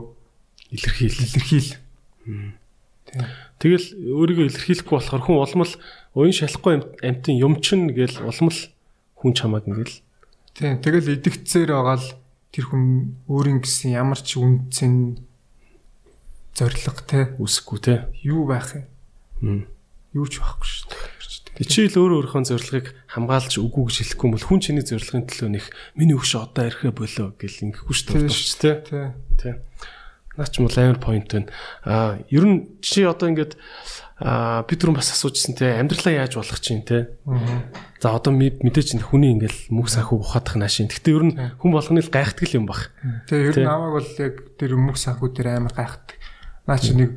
[0.77, 1.17] Илэрхийл.
[1.25, 1.71] илэрхийл.
[3.61, 5.73] Тэгэл өөрийгөө илэрхийлэхгүй болохоор хүн улмал
[6.15, 8.59] уян шалахгүй амт- амтын юм чин гэл улмал
[9.19, 10.01] хүн чамаг ингээл
[10.53, 10.81] Тийм.
[10.85, 12.09] Тэгэл идэгцээр байгаа л
[12.53, 15.17] тэр хүн өөрийн гэсэн ямар ч үнцэн
[16.53, 17.95] зориг те үсэхгүй те.
[18.21, 18.77] юу байх
[19.41, 19.65] юм.
[20.13, 21.65] Юу ч байхгүй шүү дээ.
[21.65, 25.67] Чи л өөр өөрийнхөө зорилгыг хамгаалж үгүй гэж хэлэхгүй бол хүн чиний зорилгын төлөө нэх
[25.97, 28.17] миний өгш одоо ирэхэ болоо гэл ингэхгүй шүү дээ.
[28.21, 28.71] Тийм Боловч те.
[28.85, 29.07] Тий.
[29.41, 29.55] Тий.
[30.37, 31.49] Наач мул амар point байна.
[31.85, 33.57] Аа, ер нь чи одоо ингээд
[34.23, 37.13] аа би түрүүн бас асуужсэн те амьдралаа яаж болох чинь те.
[38.01, 40.89] За одоо мэдээч энэ хүний ингээл мөх санхүү ухаадах наашийн.
[40.89, 42.91] Гэтэ ер нь хүн болгоны л гайхдаг юм бах.
[43.29, 46.17] Тэгээ ер нь намайг бол яг тэр өмнөх санхүү дээр амар гайхдаг.
[46.65, 47.11] Наа чи нэг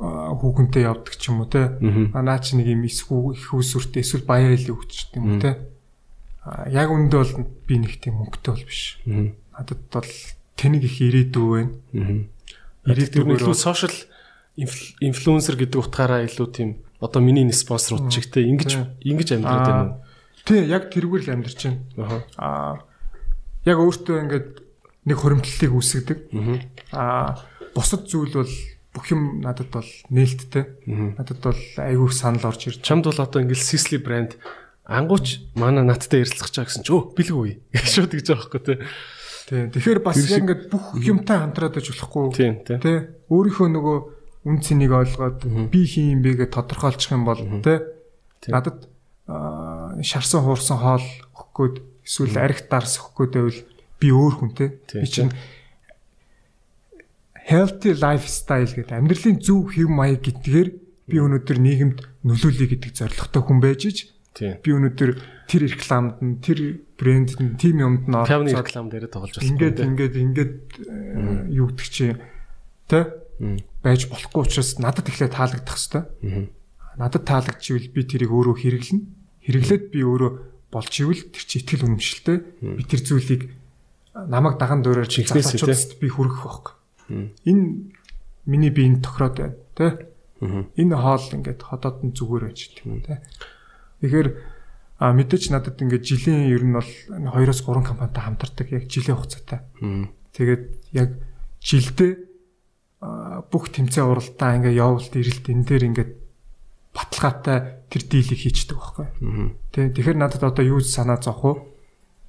[0.00, 1.74] хүүхэнтэй явдаг ч юм уу те.
[2.14, 5.58] Аа, Наа чи нэг юм эсхүү их усүртэй эсвэл баяа илүү хүчтэй юм те.
[6.44, 7.32] Аа, Яг үндэ бол
[7.68, 8.96] би нэг тийм мөнгөтэй бол биш.
[9.52, 10.08] Надад бол
[10.56, 11.72] тэнэг их ирээдүй байна.
[12.88, 13.96] Ирээдүйгээр илүү сошиал
[14.56, 16.70] инфлюенсер гэдэг утгаараа илүү тийм
[17.00, 19.96] одоо миний нэг спонсор удчих те ингэж ингэж амьдраад байна уу?
[20.44, 21.60] Тий, яг тэрүүгээр л амьдарч
[21.96, 22.24] байна.
[22.40, 22.80] Аа
[23.68, 24.48] яг өөртөө ингээд
[25.08, 26.18] нэг хуримтлалыг үүсгэдэг.
[26.92, 27.40] Аа
[27.76, 28.54] бусад зүйл бол
[28.96, 30.64] бүх юм надад бол нээлттэй.
[31.16, 32.80] Надад бол айгүй их санал орж ирж.
[32.80, 34.40] Чамд бол одоо ингээл Sisley брэнд
[34.88, 37.62] ангууч манай надтай ярилцах чаа гэсэн чи өө бэлгүй.
[37.92, 38.82] Шууд гэж байгаа байхгүй
[39.50, 39.66] те.
[39.66, 39.82] Тий.
[39.82, 42.24] Тэгэхээр бас яг ингээд бүх юмтай хамтраад байж болохгүй.
[42.38, 42.78] Тийм те.
[42.78, 42.98] Тий.
[43.26, 43.98] Өөрийнхөө нөгөө
[44.46, 45.42] үн цэнийг ойлгоод
[45.74, 47.78] би хин юм бэ гэж тодорхойлчих юм бол тий.
[48.46, 48.86] Надад
[50.06, 51.76] шарсан хуурсан хоол өгөх гээд
[52.06, 53.60] эсвэл арх дарс өгөх гээд байвал
[53.98, 54.50] би өөр хүн.
[54.54, 55.34] Тий, Би чинь
[57.50, 60.68] healthy lifestyle гэдэг амьдралын зөв хэв маяг гэдгээр
[61.10, 64.19] би өнөөдөр нийгэмд нөлөөлөе гэдэг зорилготой хүн байж ич Тийм.
[64.38, 65.10] Би өнөөдөр
[65.50, 69.48] тэр рекламад нь тэр брэнд нь тим юмд нь Пявны оролцоод реклам дээр тоглож болсон.
[69.50, 70.54] ингээд ингээд ингээд
[70.86, 72.14] э, юу гэдэг чи
[72.86, 73.10] тэ
[73.82, 76.04] байж болохгүй учраас надад ихлэ таалагдах хэвээр.
[77.00, 79.04] Надад таалагдчихвэл би тэрийг өөрөө хэрэглэнэ.
[79.48, 80.30] Хэрэглээд би өөрөө
[80.70, 83.42] болж ивэл тэр чи итгэл үнэмшилтэй би тэр зүйлийг
[84.14, 85.24] намайг даган тий.
[85.24, 86.74] залуучуудад би хүргэх байхгүй.
[87.48, 87.64] Энэ
[88.46, 90.12] миний биеийн тохироод байна тэ.
[90.76, 93.24] Энэ хоол ингээд ходоод нь зүгээр байж тийм тэ.
[94.00, 94.28] Тэгэхээр
[95.00, 99.64] а мэдээч надад ингээд жилийн ер нь бол 2-оос 3 компанитай хамтардаг яг жилийн хугацаатай.
[100.36, 101.10] Тэгээд яг
[101.64, 102.12] жилдээ
[103.48, 106.12] бүх тэмцээн уралдаа ингээ явуулт ирэлт энэ дээр ингээд
[106.92, 109.06] баталгаатай тэр дийлийг хийчдэг байхгүй.
[109.72, 111.52] Тэ тэгэхээр надад одоо юу санаа зовх вэ?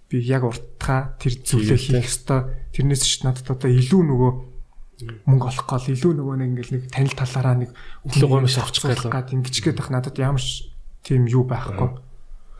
[0.08, 2.72] Би яг уртгаа тэр зүйлээ хийх ёстой.
[2.72, 4.32] Тэрнээс ч надад одоо илүү нөгөө
[5.28, 7.72] мөнгө олох гол илүү нөгөө нэг ингээл нэг танил талаараа нэг
[8.06, 10.71] Илүү гомш авчих гал гад ингэж гээд байх надад ямар ч
[11.04, 11.90] тийм юу байхгүй.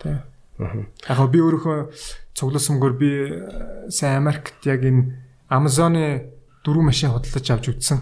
[0.02, 0.22] Тэ.
[0.62, 1.80] Яг би өөрийнхөө
[2.38, 5.18] цугласмгөр би э, сайн Америкт яг энэ
[5.50, 6.32] Amazon-ы
[6.66, 8.00] дөрвөн машин худалдаж авч үзсэн.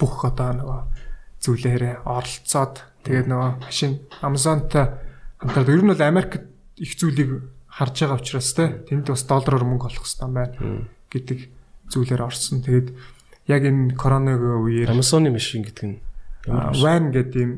[0.00, 0.80] Бүх одоо нөгөө
[1.44, 4.86] зүйлээрээ оролцоод тэгээд нөгөө машин Amazon-тай
[5.38, 5.74] хамтардаг.
[5.74, 6.44] Ер нь бол Америкт
[6.80, 7.30] их зүйлийг
[7.68, 11.38] харж байгаа учраас те тэнд бас доллараар мөнгө олох хэрэгтэй байна гэдэг
[11.92, 12.64] зүйлээр орсон.
[12.64, 12.88] Тэгээд
[13.46, 15.98] яг энэ коронавигийн үеэр Amazon-ы машин гэдэг нь
[16.48, 17.52] Van гэдэг юм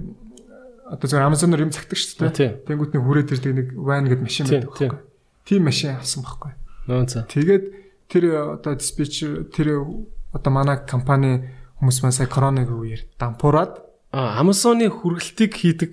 [0.91, 2.66] одоо зөвхөн Amazon-оор юм цагдаг шүү дээ.
[2.66, 4.99] Тэнгүүт нэг хүрээд ирдэг нэг Van гэдэг машин байдаг байхгүй.
[5.47, 6.53] Тийм машин авсан байхгүй.
[6.91, 7.22] нөө за.
[7.30, 7.64] Тэгээд
[8.11, 8.24] тэр
[8.59, 9.86] одоо диспетчер тэр
[10.34, 11.47] одоо манай компани
[11.78, 15.93] хүмүүс маань сая коронавигийн үеэр дампуураад Amazon-ы хүргэлтийг хийдэг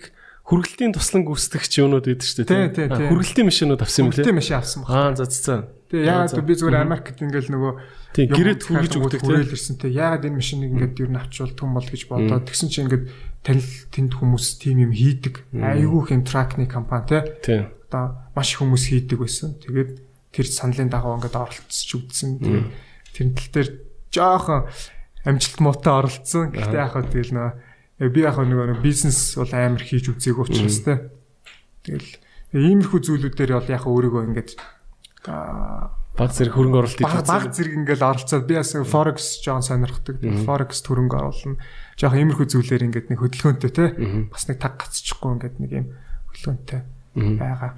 [0.49, 2.49] хүргэлтийн туслан гүйцэтгэгч юунууд байдаг шүү дээ.
[2.49, 3.07] Тий, тий, тий.
[3.11, 4.33] Хүргэлтийн машинууд авсан юм лээ.
[4.33, 5.13] машин авсан байна.
[5.13, 5.69] Аа за за.
[5.87, 7.73] Тэгээ яагаад би зүгээр Америкт ингээл нөгөө
[8.17, 9.27] унтахаар хүргэж өгдөг тий.
[9.27, 12.67] хүрээл ирсэн те яагаад энэ машиныг ингээд юу н авчвал түн бол гэж бодоод тэгсэн
[12.67, 13.05] чинь ингээд
[13.47, 15.47] танил тэнд хүмүүс тим юм хийдэг.
[15.55, 17.61] Айгүй хэм тракны компани те Тий.
[17.87, 19.55] одоо маш их хүмүүс хийдэг байсан.
[19.63, 19.91] Тэгээд
[20.35, 22.43] тэр саналын дагуу ингээд оролцож үзсэн.
[22.43, 22.67] Тэгээд
[23.15, 23.69] тэр тал дээр
[24.11, 24.61] жоохон
[25.23, 26.51] амжилт муутай оролцсон.
[26.51, 30.79] Гэхдээ яг хөө тэгэл нөө би яг хөө нөгөө бизнес бол амар хийж үзээгүй учраас
[30.83, 31.07] те.
[31.87, 32.11] Тэгэл
[32.55, 34.51] иймэрхүү зүйлүүдээр бол яг өөрийгөө ингээд
[36.17, 40.17] Баг зэрэг хөрөнгө оруулалт баг баг зэрэг ингээл оролцоод би бас forex жоон сонирхдаг.
[40.47, 41.61] Forex хөрөнгө оруулна.
[41.93, 43.85] Жохон иймэрхүү зүйлээр ингээд нэг хөдөлгөөнтэй те.
[44.33, 45.87] Бас нэг таг гацчихгүй ингээд нэг юм
[46.33, 46.81] хөдөлгөөнтэй
[47.17, 47.77] байгаа.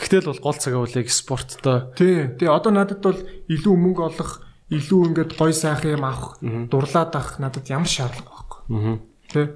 [0.00, 2.30] Гэтэл бол гол цагаа яг спорттой Тий.
[2.38, 3.20] Тэгээ одоо надад бол
[3.50, 4.40] илүү мөнгө олох,
[4.72, 8.98] илүү ингээд гой сайхан юм авах, дурлаад авах надад ямар шаардлага байхгүй.
[9.28, 9.46] Тий.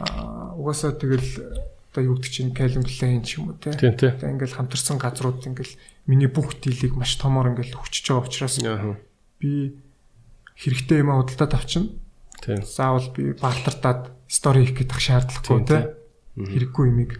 [0.00, 1.60] Аа угаасаа тэгэл
[1.92, 3.74] одоо юу гэдэг чинь Klein ч юм уу тий.
[3.76, 5.76] Тэгээ ингээл хамтарсан газрууд ингээл
[6.06, 8.96] миний бүх дийлийг маш томоор ингээл хөгчөж байгаа учраас Аа.
[9.42, 9.76] би
[10.56, 11.90] хэрэгтэй юм худалдаад авчна.
[12.40, 12.62] Тийм.
[12.62, 15.78] Заавал би бартартаад стори хийх гэдэг шаардлагагүй Тийм, те.
[16.36, 17.12] Хэрэггүй юмыг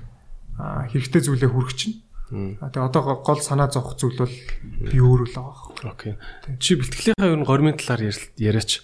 [0.57, 2.59] хэрэгтэй зүйлээ хүргэчихнэ.
[2.59, 4.35] А тэгээ одоо гол санаа зовх зүйл бол
[4.83, 5.95] би өөрөө л байгаа.
[5.95, 6.15] Окей.
[6.59, 8.03] Чи бэлтгэлийнхаа ер нь гормын талаар
[8.35, 8.83] яриач.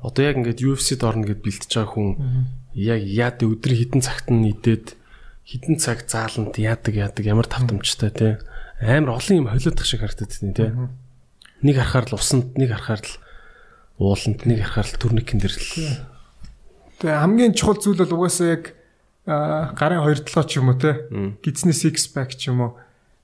[0.00, 2.08] Одоо яг ингээд UFC-д орно гэд бэлтэж байгаа хүн
[2.72, 4.96] яг яад өдөр хідэн цагт нь идээд
[5.44, 8.28] хідэн цаг зааланд яадаг яадаг ямар тавтамжтай те
[8.80, 10.74] амар олон юм холиодох шиг харагдаад тийм те.
[11.62, 13.14] Нэг харахаар л усанд, нэг харахаар л
[13.98, 15.70] ууланд, нэг харахаар л турникэн дээр л.
[17.02, 18.64] Тэгээ хамгийн чухал зүйл бол угаасаа яг
[19.26, 21.10] гарын хоёр талаа ч юм уу те.
[21.42, 22.72] Гидсний six pack ч юм уу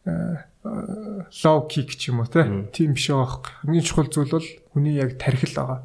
[0.05, 2.29] low kick ч юм уу.
[2.75, 3.55] Тийм биш байхгүй.
[3.63, 5.81] Хамгийн чухал зүйл бол хүний яг тархил байгаа.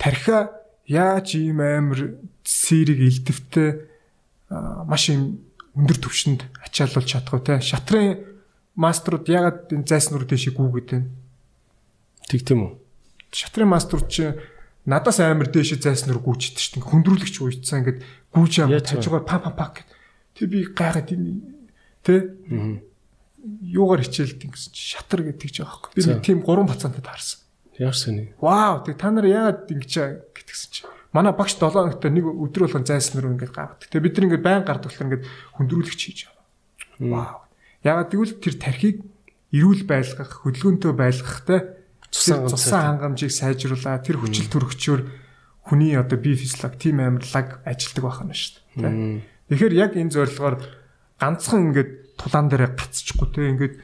[0.00, 0.52] Тархиа
[0.88, 3.84] яаж ийм амар сэрэг илдэвтэй
[4.48, 5.44] аа, маш юм
[5.74, 7.60] өндөр түвшинд ачаалуулж чадах вэ.
[7.60, 8.35] Шатрын
[8.76, 11.08] мастерууд ягаад энэ зайснуур дэшиг гүгээд байна?
[12.28, 12.72] Тэг тийм үү?
[13.36, 14.32] шатрын мастер чи
[14.86, 16.88] надаас амар дээш зайснаар гүйчихдээ шүү дээ.
[16.88, 18.00] Хөндрүүлэгч уйцсан ингээд
[18.32, 19.88] гүйж юм Яаж тажигаар па па па гэд.
[20.38, 21.32] Тэг би гайхаад энэ
[22.00, 22.14] тэ
[23.76, 25.92] юугаар хичээлдэг гэсэн чи шатар гэдэг ч аахгүй.
[25.92, 27.44] Би нэг тийм гурван бацаантай таарсан.
[27.76, 28.32] Ямар сони.
[28.40, 29.92] Вау тэг та нар яагаад ингэж
[30.32, 30.80] гэтгсэн чи.
[31.12, 33.88] Манай багш 7 хоногт нэг өдөр болгон зайснаар ингээд гаадаг.
[33.90, 35.26] Тэг бид нар ингээд байн гардаг болохоор ингээд
[35.60, 37.10] хөндрүүлэгч хийж байгаа.
[37.10, 37.45] Вау.
[37.86, 38.96] Яагаад гэвэл тэр тархийг
[39.54, 41.60] эрүүл байлгах, хөдөлгөөнтэй байлгахтай
[42.10, 45.00] Цусан хангамжийг сайжруулаад тэр хүчил төрөгчөөр
[45.68, 49.20] хүний одоо бие физиолог тийм амарлаг ажилдаг байна шүү дээ.
[49.50, 50.56] Тэгэхээр яг энэ зорилгоор
[51.18, 53.50] ганцхан ингээд тулаан дээр гацчихгүй те.
[53.52, 53.76] Ингээд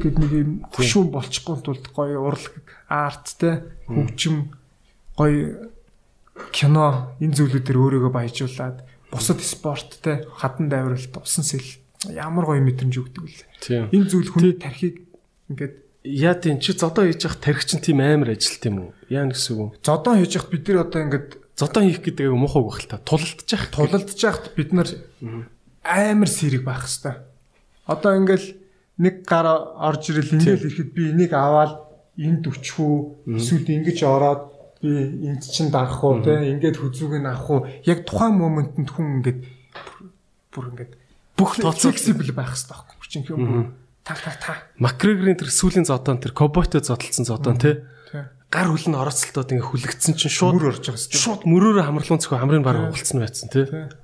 [0.00, 3.66] гээд нэг юм хөшүүн болчихгүй тулд гоё урлаг арт те.
[3.90, 4.54] Хөгжим
[5.18, 5.68] гоё
[6.54, 11.68] кино энэ зүйлүүдээр өөрийгөө баяжуулаад бусад спорт те хадан дайвралт усан сэл
[12.08, 15.04] ямар гоё мэдрэмж өгдөг вэ энэ зүйл хүний тархийг
[15.52, 18.90] ингээд яа тийм чи зодоо хийж явах тархич нь тийм амар ажилт юм уу?
[19.06, 19.86] Яа гэсэн үг вэ?
[19.86, 22.96] Зодоо хийж явах бид нар одоо ингээд Зодоо хийх гэдэг аяга муухай байх л та.
[23.04, 24.88] Тулалдж яхад бид нар
[25.84, 27.22] амар сэрэг байх хэвээр.
[27.84, 28.56] Одоо ингээл
[28.98, 29.46] нэг гар
[29.76, 31.76] орж ирэл ингээл ирэхэд би энийг аваад
[32.16, 34.51] энд өчх үү эсвэл ингэж ороод
[34.82, 34.90] би
[35.30, 39.40] энд чин дарах уу те ингээд хүзүүг нь авах уу яг тухайн моментод хүн ингээд
[40.52, 40.92] бүр- ингээд
[41.38, 43.72] Бүх flexible байх хэрэгтэй байхгүй чинь юм
[44.04, 44.52] та та та
[44.82, 47.78] Макгрегорийн тэр сүүлийн зодоон тэр кобойтой зодтолсон зодоон тий.
[48.10, 48.26] тий.
[48.50, 51.22] Гар хөлн орооцолтоод ингээ хүлэгдсэн чинь шууд мөр орж байгаа хэвээр.
[51.22, 53.48] шууд мөрөөрөө хамрлуун цохоо хамрын баг угалцсан байсан.
[53.48, 53.94] Тэгэхээр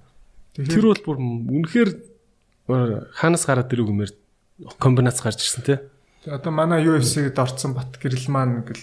[0.58, 1.90] Тэр бол бүр үнэхээр
[3.12, 4.10] хаанаас гараад ирэх юмэр
[4.80, 5.78] комбинац гарч ирсэн тий.
[6.26, 8.82] одоо манай UFC-д орцсон бат гэрэл маань ингээл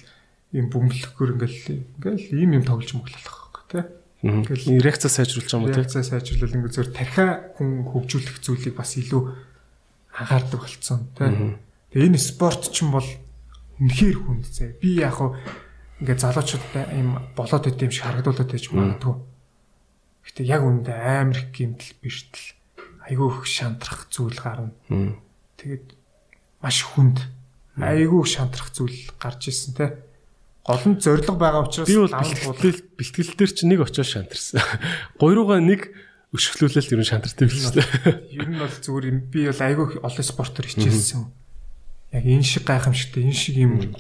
[0.56, 3.84] ийм бөмбөлөхгөр ингээл ингээл ийм юм тоглож мөглөх байхгүй тий.
[4.24, 5.80] Ингээл реакцаа сайжруулж байгаа юм тий.
[5.84, 7.28] Реакцаа сайжруулал ингээд зөв тархиа
[7.60, 9.22] хүн хөгжүүлэх зүйлийг бас илүү
[10.16, 11.60] анхаардаг болцсон тий.
[11.92, 13.10] Тэгээ энэ спорт ч юм бол
[13.84, 14.80] үнэхээр хүнд зэ.
[14.80, 15.36] Би яг хуу
[16.00, 19.16] ингээд залуучуудтай ийм болоод идэм шиг харагдуулаад байж магадгүй.
[20.26, 22.48] Гэтэ яг үүндээ амар их гэмтэл биштэл
[23.06, 24.74] айгүй их шантрах зүйл гарна.
[25.60, 25.88] Тэгээд
[26.64, 27.22] маш хүнд
[27.78, 29.86] айгүй шантрах зүйл гарч ирсэн те.
[30.66, 34.66] Гол нь зориг байгаа учраас Би бол бэлтгэл бэлтгэл дээр чи нэг очиж шантарсан.
[35.22, 35.94] Гойрууга нэг
[36.34, 38.34] өшгөлүүлэл ер нь шантардаг л шүү дээ.
[38.34, 39.20] Ер нь бол зүгээр юм.
[39.30, 41.22] Би бол айгүй олон спортоор хичээлсэн.
[42.18, 43.94] Яг энэ шиг гайхамшигтай, энэ шиг юм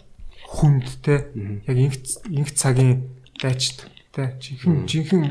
[0.49, 1.29] хүнд те.
[1.69, 2.01] Яг инх
[2.33, 4.33] инх цагийн дайчт те.
[4.41, 5.29] Жинхэнэ жинхэнэ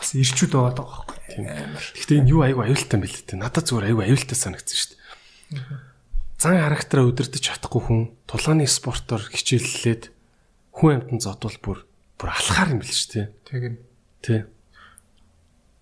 [0.00, 1.16] бас ирчүүд байгаа даа байхгүй.
[1.92, 3.36] Гэхдээ энэ юу айгүй аюултай бэл тээ.
[3.36, 5.62] Надад зүгээр айгүй аюултай санагдсан шүү дээ.
[6.40, 10.17] Зан характераа удирдах чадахгүй хүн тулгааны спортоор хичээллээд
[10.78, 11.78] хүн амьтан зодвол бүр
[12.14, 13.26] бүр алхаар юм бэл шүү дээ.
[13.42, 13.78] Тэг нь.
[14.22, 14.46] Тэ.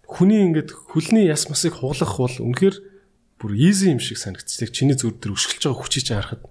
[0.08, 2.76] Хүний ингээд хөлний яс масыг хуглах бол үнэхээр
[3.36, 4.72] бүр easy юм шиг санагдчихдаг.
[4.72, 6.42] Чиний зүрх дээр өшгөлж байгаа хүчийг харахад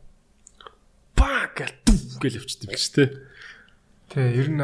[1.17, 3.09] баа гэл дүв гэл явчихдаг юм шүү дээ.
[4.13, 4.61] Тэг ер нь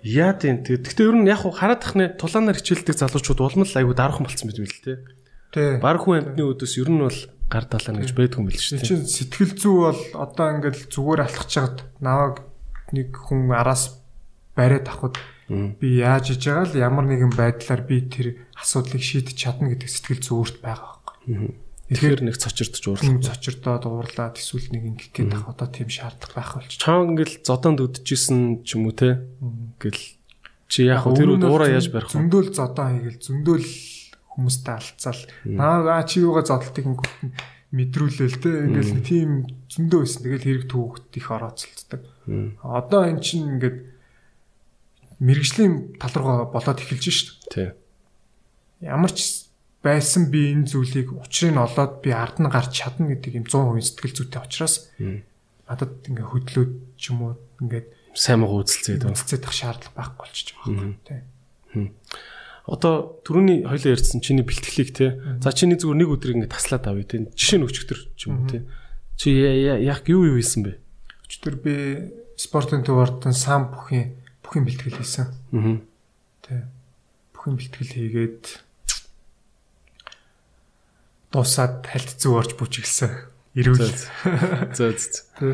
[0.00, 0.80] Яа тийм тэг.
[0.80, 4.60] Гэхдээ ер нь яг хараад тахны тулаанаар хичээлдэг залуучууд улам л айгүй дараахан болцсон байт
[4.62, 5.04] юм л те.
[5.52, 5.84] тэг.
[5.84, 7.20] Баг хүн амьтны өдөөс ер нь бол
[7.52, 8.88] гар далаа гэж байдгүй юм бэл шүү дээ.
[8.88, 12.48] Чин сэтгэл зүй бол одоо ингээд зүгээр алхаж чагаад наваг
[12.92, 14.02] нэг хүн араас
[14.56, 15.16] бариад авахд
[15.50, 20.22] би яаж хийж байгаа л ямар нэгэн байдлаар би тэр асуудлыг шийдэж чадна гэдэг сэтгэл
[20.22, 21.54] зүй өөрт байгаа байхгүй.
[21.90, 23.18] Тэгэхээр нэг цочирдож уурлаа.
[23.18, 26.78] Цочирдоод уурлаад эсвэл нэг ингэх гээд ах одоо тийм шаардлага байх болчих.
[26.78, 29.26] Чаан ингээл зодонд өдчихсэн ч юм уу те.
[29.42, 30.02] Ингээл
[30.70, 32.30] чи яг хуу тэр уураа яаж барих вэ?
[32.30, 33.68] Зөндөөл зодоо хийгээл зөндөөл
[34.30, 35.22] хүмүүстэй алцаал.
[35.50, 37.10] Наа чи юугаа зодтолтыг ингүүт
[37.74, 38.50] мэдрүүлээл те.
[38.70, 39.30] Ингээл тийм
[39.70, 40.22] зөндөө байсан.
[40.26, 42.02] Тэгэл хэрэг түүхт их орооцолддог.
[42.60, 43.78] Одоо эн чинь ингээд
[45.22, 47.38] мэрэгжлийн тал руугаа болоод эхэлж шít.
[47.48, 47.70] Тий.
[48.82, 49.46] Ямар ч
[49.80, 53.80] байсан би энэ зүйлийг учрыг нь олоод би ард нь гарч чадна гэдэг юм 100%
[53.80, 54.74] сэтгэл зүйтэй учраас
[55.68, 57.32] надад ингээ хөдлөөд ч юм уу
[57.64, 59.14] ингээд Сайн муу үзэлцээд байна.
[59.14, 61.94] үнэлцээд ах шаардлага байхгүй болчих байгаа тийм.
[62.66, 65.16] Одоо түрүүний хоёлаа ярьсан чиний бэлтгэлийг те.
[65.40, 67.24] За чиний зүгээр нэг өдрийг ингэ таслаад авъя те.
[67.32, 68.66] Жишээ нь өчтөр ч юм уу те.
[69.20, 70.72] Чи яг юу юу хийсэн бэ?
[71.28, 71.74] Өчтөр би
[72.40, 75.28] спортын төвөртөн сам бүхийн бүхийн бэлтгэл хийсэн.
[75.52, 75.76] Аа.
[76.40, 76.64] Тийм.
[77.36, 78.42] Бүхийн бэлтгэл хийгээд
[81.32, 83.12] дуусаад хальт зүү орж бүжиглсэн.
[83.60, 83.92] Ирүүл.
[84.72, 85.52] Зөө зөө.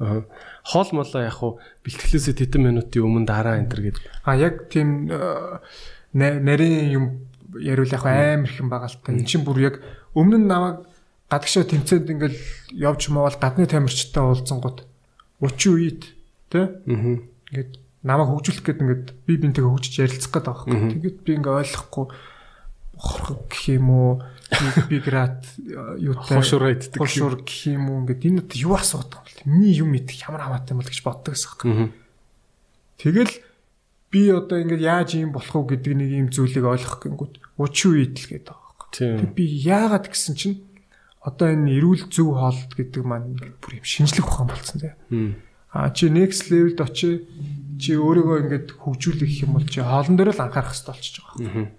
[0.00, 0.24] Аа.
[0.64, 1.52] Хоол молоо яг хуу
[1.84, 3.98] бэлтгэлээсээ тэтэн минутын өмнө дараа энэ төр гээд.
[4.24, 5.60] А яг тийм э,
[6.16, 7.04] на- нарийн юм
[7.58, 9.12] яриул яг амар юм байгаа л та.
[9.12, 9.74] Энд чинь бүр яг
[10.16, 10.82] өмнө нь намайг
[11.28, 12.38] гадагшаа тэмцээд ингээл
[12.72, 14.88] явж мавал гадны тамирчтай уулзсан гот
[15.40, 16.02] 30 үед
[16.48, 17.72] тий ингээд
[18.02, 20.92] намайг хөгжүүлэх гээд ингээд би бинтэйгээ хөгжиж ярилцах гээд байгаа хэрэг.
[20.96, 22.06] Тэгээд би ингээ ойлгохгүй
[22.98, 24.12] хорхог гэх юм уу
[24.88, 25.44] би град
[26.00, 26.98] юутай Хошуур иддэг.
[26.98, 29.50] хошуур гэх юм уу ингээд энэ юу асуудаг юм бэ?
[29.52, 31.68] Миний юм идэх ямар хамаатай юм бол гэж боддог гэсэн.
[31.68, 31.92] Аа.
[32.98, 33.34] Тэгэл
[34.10, 38.14] би одоо ингээд яаж юм болох уу гэдэг нэг юм зүйлийг ойлгох гингүүд 30 үед
[38.18, 38.86] л гээд байгаа.
[38.88, 39.16] Тийм.
[39.20, 40.56] Тэг би яагаад гэсэн чинь
[41.22, 44.94] одоо энэ эрүүл зөв хоолт гэдэг маань ингээд бүр юм шинжлэх ухаан болсон тийм.
[45.10, 45.32] Мм.
[45.74, 47.26] А чи next level-д очие
[47.78, 51.38] чи өөрийгөө ингээд хөгжүүлэх юм бол чи хоолн дээр л анхаарах хэрэгтэй болчихж байгаа.
[51.44, 51.70] Аа.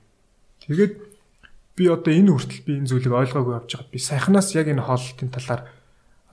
[0.64, 0.94] Тэгээд
[1.80, 5.30] би одоо энэ хүртэл би энэ зүйлийг ойлгоогүй явж байгаад би саяханаас яг энэ хоолтын
[5.32, 5.62] талаар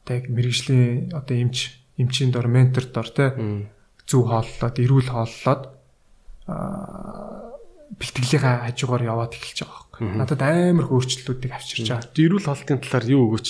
[0.03, 1.57] одоо яг мэрэгжлийн одоо эмч
[1.97, 3.33] эмчийн дор ментор дор те
[4.05, 5.63] зөв хооллоод эрүүл хооллоод
[6.51, 7.56] аа
[7.95, 10.17] бэлтгэлийнхаа хажуугаар яваад эхэлж байгаа байхгүй.
[10.19, 12.11] Надад амар их өөрчлөлтүүдийг авчирч байгаа.
[12.11, 13.49] Дэрүүл хоолтын талаар юу өгөөч?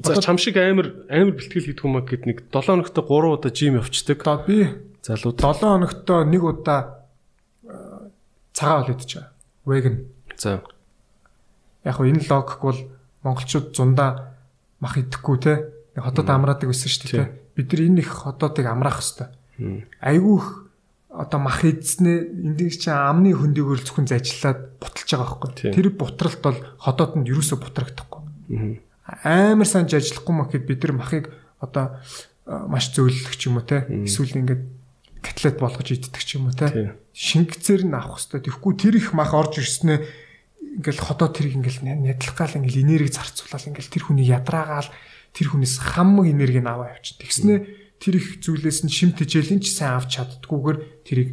[0.00, 3.76] За чам шиг амар амар бэлтгэл хийдэг аа гэд нэг 7 хоногт 3 удаа жим
[3.80, 4.20] явцдаг.
[4.20, 4.56] Одоо би
[5.04, 7.06] Залууд 7 хоногт нэг удаа
[7.64, 8.10] аа,
[8.52, 9.32] цагаан хоол идэж байгаа.
[9.64, 9.96] Веган.
[10.36, 10.60] за
[11.84, 12.80] Яг хөө энэ логик бол
[13.22, 14.36] монголчууд зундаа
[14.80, 15.54] мах идэхгүй те.
[15.96, 17.32] Хотод амраадаг байсан шүү дээ.
[17.56, 19.32] Бид нар энэ их хотоодыг амраах хэвээр.
[20.02, 20.65] Айгүй их
[21.16, 25.72] одоо мах идснээ эндийг чи амны хөндөгөр зөвхөн зажиллаад буталж байгаа байхгүй.
[25.72, 28.84] Тэр бутралт бол ходоодонд юусоо бутрагдахгүй.
[29.24, 32.04] Амар санаж ажиллахгүй мах гэд бид нар махыг одоо
[32.44, 33.88] маш зөөлөх ч юм уу те.
[33.88, 34.62] Эсвэл ингээд
[35.24, 37.00] котлет болгож иддэг ч юм уу те.
[37.16, 38.52] Шингэцээр нь авах хэрэгтэй.
[38.52, 40.04] Тэгэхгүй тэр их мах орж ирснээ
[40.84, 44.90] ингээл ходоо тэрийг ингээл нядлах гал ингээл энерги зарцуулаад ингээл тэр хүний ядраагаал
[45.32, 47.16] тэр хүнээс хамаг энерги нь аваа явчих.
[47.16, 51.30] Тэгснээ тэр их зүйлээс нь шим тэжээлийн ч сайн авч чаддгүйгээр тэрийг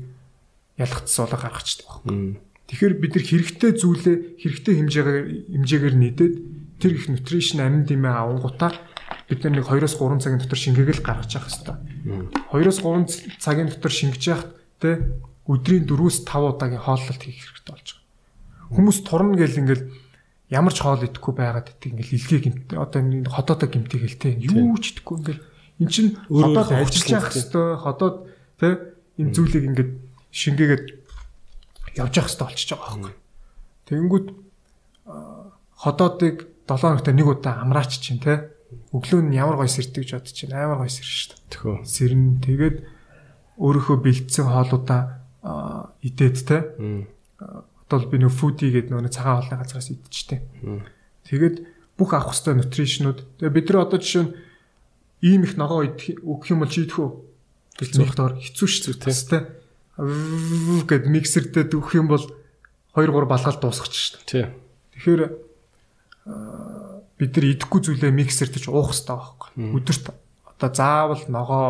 [0.80, 2.40] ялгцсан болоо гаргачдаг байхгүй.
[2.68, 5.20] Тэгэхээр бид нар хэрэгтэй зүйлээ хэрэгтэй хэмжээгээр
[5.54, 6.36] хэмжээгээр нийтээд
[6.80, 8.72] тэр их нутришн амин димээ авангуудаа
[9.30, 11.78] бид нар нэг 2-оос 3 цагийн дотор шингээгээл гаргаж явах хэрэгтэй.
[12.50, 14.90] 2-оос 3 цагийн дотор шингэж яхад те
[15.48, 18.74] өдрийн 4-5 удаагийн хооллолт хийх хэрэгтэй болж байгаа.
[18.74, 19.86] Хүмүүс турна гэл ингээл
[20.50, 24.76] ямар ч хоол идэхгүй байгаад гэдэг ингээл илгээ гимт одоо энэ ходоодоо гимтээ гэлтэй юу
[24.80, 25.42] ч идэхгүй ингээл
[25.80, 28.16] Эн чин ходоод ажиллаж явах хэвээр ходоод
[28.60, 28.68] тэ
[29.18, 29.92] энэ зүйлийг ингээд
[30.30, 30.86] шингээгээд
[31.98, 33.14] явж явах хэвээр болчихж байгаа байхгүй.
[33.90, 34.28] Тэгэнгүүт
[35.84, 36.36] ходоодыг
[36.68, 38.54] 7 хоногт нэг удаа амраач чинь тэ
[38.94, 41.42] өглөө нь ямар гой сэрдэг гэж бод чинь амар гой сэрнэ шүү дээ.
[41.52, 41.76] Тэхөө.
[41.84, 42.78] Сэрнэ тэгээд
[43.58, 45.02] өөрөөхөө бэлдсэн хоолуудаа
[46.02, 46.58] идээд тэ.
[47.84, 50.40] Одоо би нөө фуди гэдэг нөө цагаан хоолны газраас идчихтэй.
[51.28, 51.56] Тэгээд
[51.98, 53.20] бүх авах хэвээр нутришнууд.
[53.42, 54.32] Тэгээ бид нар одоо жишээ нь
[55.24, 57.10] ийм их ногоо өгөх юм бол чи идэх үү
[57.80, 59.44] гэж зөвхөн хэцүү шүү дээ.
[60.84, 62.28] Гэт миксердээ дүүх юм бол
[62.92, 64.28] 2 3 балгаал шүү дээ.
[64.28, 64.46] Тий.
[65.00, 65.22] Тэгэхээр
[67.18, 69.50] бид нар идэхгүй зүйлээ миксерд ч уух хэрэгтэй байхгүй.
[69.80, 70.06] Өдөрт
[70.44, 71.68] одоо заавал ногоо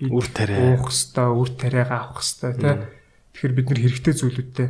[0.00, 2.74] үр тариа уух хэрэгтэй, үр тариагаа авах хэрэгтэй тий.
[3.36, 4.68] Тэгэхээр бид нар хэрэгтэй зүйлүүдтэй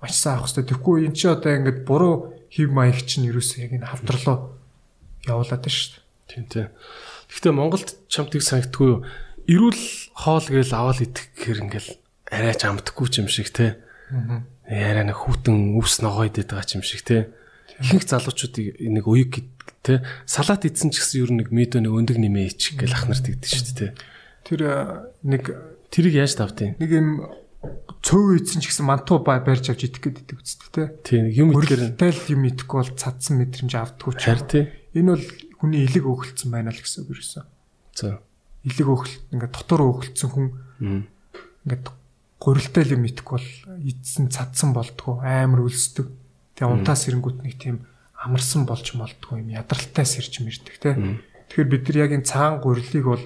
[0.00, 0.68] маш сайн авах хэрэгтэй.
[0.74, 4.63] Тэгэхгүй эн чи одоо ингээд буруу хев маяг чинь ерөөсөө яг энэ хавдралуу
[5.28, 6.02] явуулаад шүү дээ.
[6.28, 6.68] Тийм тийм.
[7.30, 9.00] Гэхдээ Монголд чамтыг санагдгүй юу?
[9.44, 9.82] Ирүүл
[10.16, 11.90] хоол гээл аваад идэх гэхээр ингээл
[12.32, 13.80] арайч амтгүй юм шиг те.
[14.12, 14.44] Аа.
[14.68, 17.28] Яраа нэг хүүтэн өвс ногоо идээд байгаа юм шиг те.
[17.80, 19.44] Ихэнх залуучуудыг нэг уяг
[19.84, 23.04] те салат идсэн ч гэсэн ер нь нэг медо нэг өндөг нэмээ ичих гэл ах
[23.04, 23.88] нарт идэж шүү дээ те.
[24.48, 24.60] Тэр
[25.20, 25.42] нэг
[25.92, 27.08] тэрийг яаж тавдیں۔ Нэг юм
[28.00, 30.82] цөв ийдсэн ч гэсэн мантуу барьж авч идэх гэдэг үстэй те.
[31.04, 34.24] Тийм юм идэхээр тэл юм идэхгүй бол цадсан мэдрэмж авдаггүй ч.
[34.24, 34.64] Харин тий.
[34.94, 35.26] Энэ бол
[35.58, 37.44] хүний элэг өөхөлдсөн байна л гэсэн үг юусэн.
[37.98, 38.22] За.
[38.62, 40.46] Элэг өөхөлт ингээд дотор өөхөлдсөн хүн
[41.66, 41.86] ингээд
[42.38, 43.50] гурилтай юм итгэхгүй бол
[43.82, 46.12] эдсэн цадсан болдгоо амар өлсдөг.
[46.54, 47.82] Тэгээ унтаас ирэнгүүт нэг тийм
[48.14, 50.94] амарсан болж молдгоо юм ядралтай сэрж мэрдэг те.
[51.50, 53.24] Тэгэхээр бид нар яг энэ цагаан гурилыг бол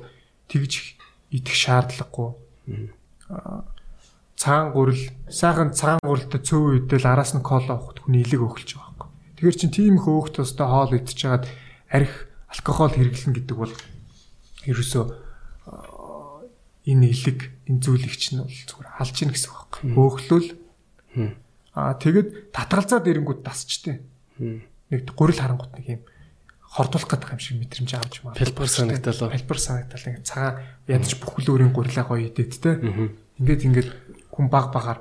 [0.48, 0.96] тэгж
[1.34, 2.30] идэх шаардлагагүй.
[4.38, 8.87] Цагаан гурил сайхан цагаан гурилтай цөв үедэл араас нь кола авахд хүний элэг байгаа
[9.38, 11.46] Тэгэхээр чин тийм их өөх тустай хоол идчихээд
[11.94, 13.70] арх алкогол хэрэглэн гэдэг бол
[14.66, 15.04] ерөөсөө
[16.90, 17.38] энэ илэг
[17.70, 19.94] энэ зүйлийг чинь бол зүгээр алж ийн гэсэн үг байхгүй.
[19.94, 20.48] Өөхлөл
[21.78, 24.02] аа тэгэд татгалзаад ирэнгүүт тасчтэй.
[24.42, 26.02] Нэг гурил харангуут нэг юм
[26.66, 28.34] хордуулах гэдэг юм шиг мэдрэмж авч маа.
[28.34, 29.30] Пелбар санагдал.
[29.30, 32.80] Пелбар санагдал ингээ цагаан ядаж бүхлөөрийн гурилаа гоё идэт те.
[33.38, 33.90] Ингээд ингээд
[34.32, 34.98] хүн баг багаар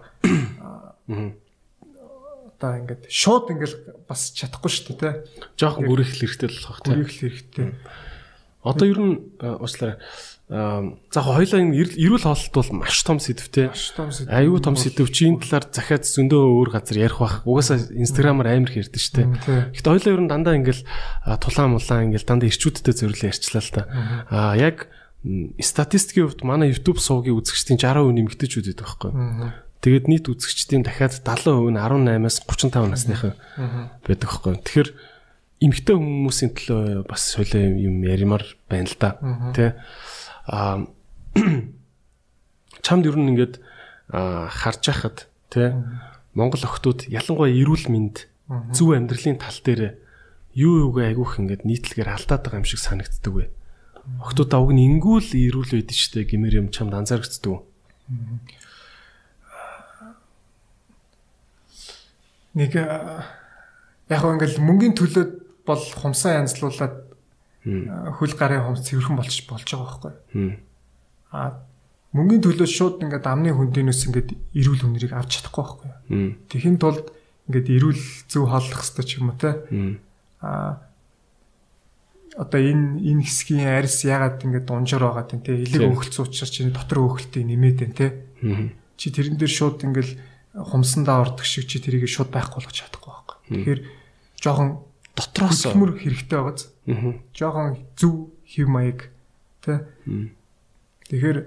[2.58, 3.76] одоо ингээд шууд ингээд
[4.10, 5.14] бас чадахгүй шүү дээ тий.
[5.62, 6.94] Жохон бүрэх хэрэгтэй л болох тий.
[6.98, 7.68] Бүрэх хэрэгтэй.
[8.66, 10.02] Одоо ер нь уучлаарай.
[10.48, 13.70] За хоёлаа энэ эрүүл хоолт бол маш том сэдвтэй.
[13.70, 14.32] Маш том сэдв.
[14.32, 17.46] Аюу том сэдв чи энэ талаар захиад зөндөө өөр газар ярих бах.
[17.46, 19.28] Угаасаа инстаграмаар амар их ярьдэн штэ.
[19.76, 20.88] Гэхдээ хоёлаа ер нь дандаа ингээл
[21.44, 23.84] тулаан мулаан ингээл дандаа ирчүүдтэй зөвлөө ярьчлаа л та.
[24.32, 24.88] Аа яг
[25.60, 29.12] статистикийн хувьд манай YouTube суугийн үзэгчдийн 60% нэмэгдэжүүд байдаг байхгүй.
[29.88, 33.40] Тэгээд нийт үзэгчдийн дахиад 70% нь 18-аас 35 насныхан
[34.04, 34.60] байдаг хгүй.
[34.60, 34.90] Тэгэхээр
[35.64, 39.16] эмэгтэй хүмүүсийн төлөө бас солио юм яримар байна л да.
[39.56, 39.80] Тэ
[40.44, 40.84] а
[42.84, 43.64] чамд ер нь ингээд
[44.12, 45.72] харж байхад тэ
[46.36, 48.28] Монгол охтууд ялангуяа эрүүл мэнд
[48.76, 50.04] зөв амьдралын тал дээр
[50.52, 53.48] юу юугаа айгүйх ингээд нийтлэгээр алдаад байгаа юм шиг санагддаг вэ.
[54.20, 57.56] Охтууд авг нь ингүүл эрүүл байдаг штэ гэмээр юм чамд анзаарэгддэг.
[62.58, 65.32] Нэг яг ингээл мөнгөний төлөөд
[65.68, 66.96] бол хумсаа янзлуулад
[68.18, 70.58] хөл гарын хумс цэвэрхэн болчих болж байгаа байхгүй.
[71.32, 71.60] А
[72.16, 76.40] мөнгөний төлөө шууд ингээд амны хөндөнөөс ингээд эрүүл хүнрийг авч чадахгүй байхгүй.
[76.48, 77.12] Тэхийн тулд
[77.52, 79.52] ингээд эрүүл зөв хааллах хэрэгтэй ч юм уу те.
[80.40, 80.88] А
[82.38, 85.58] одоо энэ энэ хэсгийн арьс ягаад ингээд унжаар байгаа тийм те.
[85.58, 88.08] Элэг өөхөлц учраас чинь дотор өөхөлтийг нэмээд байна те.
[88.96, 90.12] Чи тэрэн дээр шууд ингээд
[90.58, 93.38] хумсандаа ордог шиг чи тэрийг шууд байхгүй болгож чадахгүй байхгүй.
[93.54, 93.82] Тэгэхээр
[94.42, 94.70] жоохон
[95.14, 96.64] дотроос хөдөлмөр хэрэгтэй байгааз.
[96.90, 97.14] Аа.
[97.38, 99.14] Жохон зөв хэв маяг
[99.62, 99.86] тэ.
[101.06, 101.38] Тэгэхээр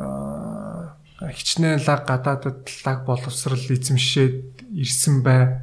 [0.00, 5.60] аа хичнээн лаг гадаадад лаг боловсрал эзэмшээд ирсэн бай.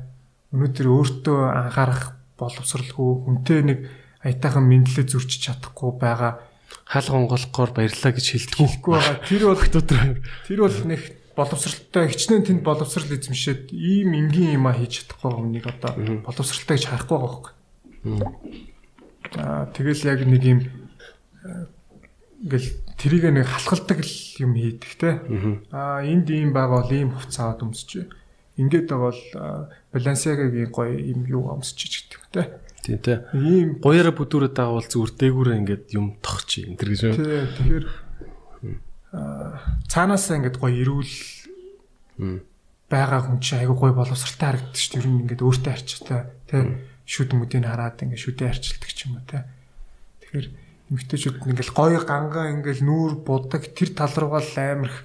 [0.54, 3.80] Өнөөдөр өөртөө анхаарах боловсралгүй хүнтэй нэг
[4.24, 6.42] аятайхан мэдлээ зөрчиж чадахгүй байгаа
[6.90, 8.58] хаалга онголохоор баярлаа гэж хэлдэг.
[8.58, 9.18] хэлэхгүй байгаа.
[9.30, 9.84] Тэр бол Өдөр
[10.50, 11.02] тэр бол нэг
[11.40, 15.96] боловсралтай хичнээн тэнд боловсрал эзэмшээд ийм энгийн юм а хийж чадахгүй хүнийг одоо
[16.28, 17.54] боловсралтай гэж харахгүй байгаа хөөхгүй.
[19.40, 20.60] Аа тэгэл яг нэг юм
[21.48, 21.66] э,
[22.44, 22.70] ингээл
[23.00, 25.10] тэрийг нэг халахалдаг л юм хийдэг те.
[25.72, 28.04] Аа энд ийм байгаа бол ийм хувцас аваад өмсч.
[28.60, 29.22] Ингээд бол
[29.96, 32.42] балансиагийн гоё юм юу өмсч гэдэг те.
[32.84, 33.18] Тийм тий.
[33.36, 37.16] Ийм Гоёроо бүдүүрээ даавал зүгээр дээгүүрээ ингээд юм тохч энэ гэж.
[37.16, 37.86] тий тэгэхээр
[39.10, 41.14] цаанаасаа ингээд гоё ирүүл
[42.90, 45.02] байгаа хүн чинь айгүй гоё боловсралтай харагддаг шүү дээ.
[45.02, 46.62] Ер нь ингээд өөртөө арчтай тий
[47.10, 49.42] шүд мүдийг хараад ингээд шүдээ арчилдаг ч юм уу тий.
[50.22, 50.48] Тэгэхээр
[50.94, 54.98] эмгтээчүүд ингээд гоё ганган ингээд нүүр будаг тэр тал руугаа л амирх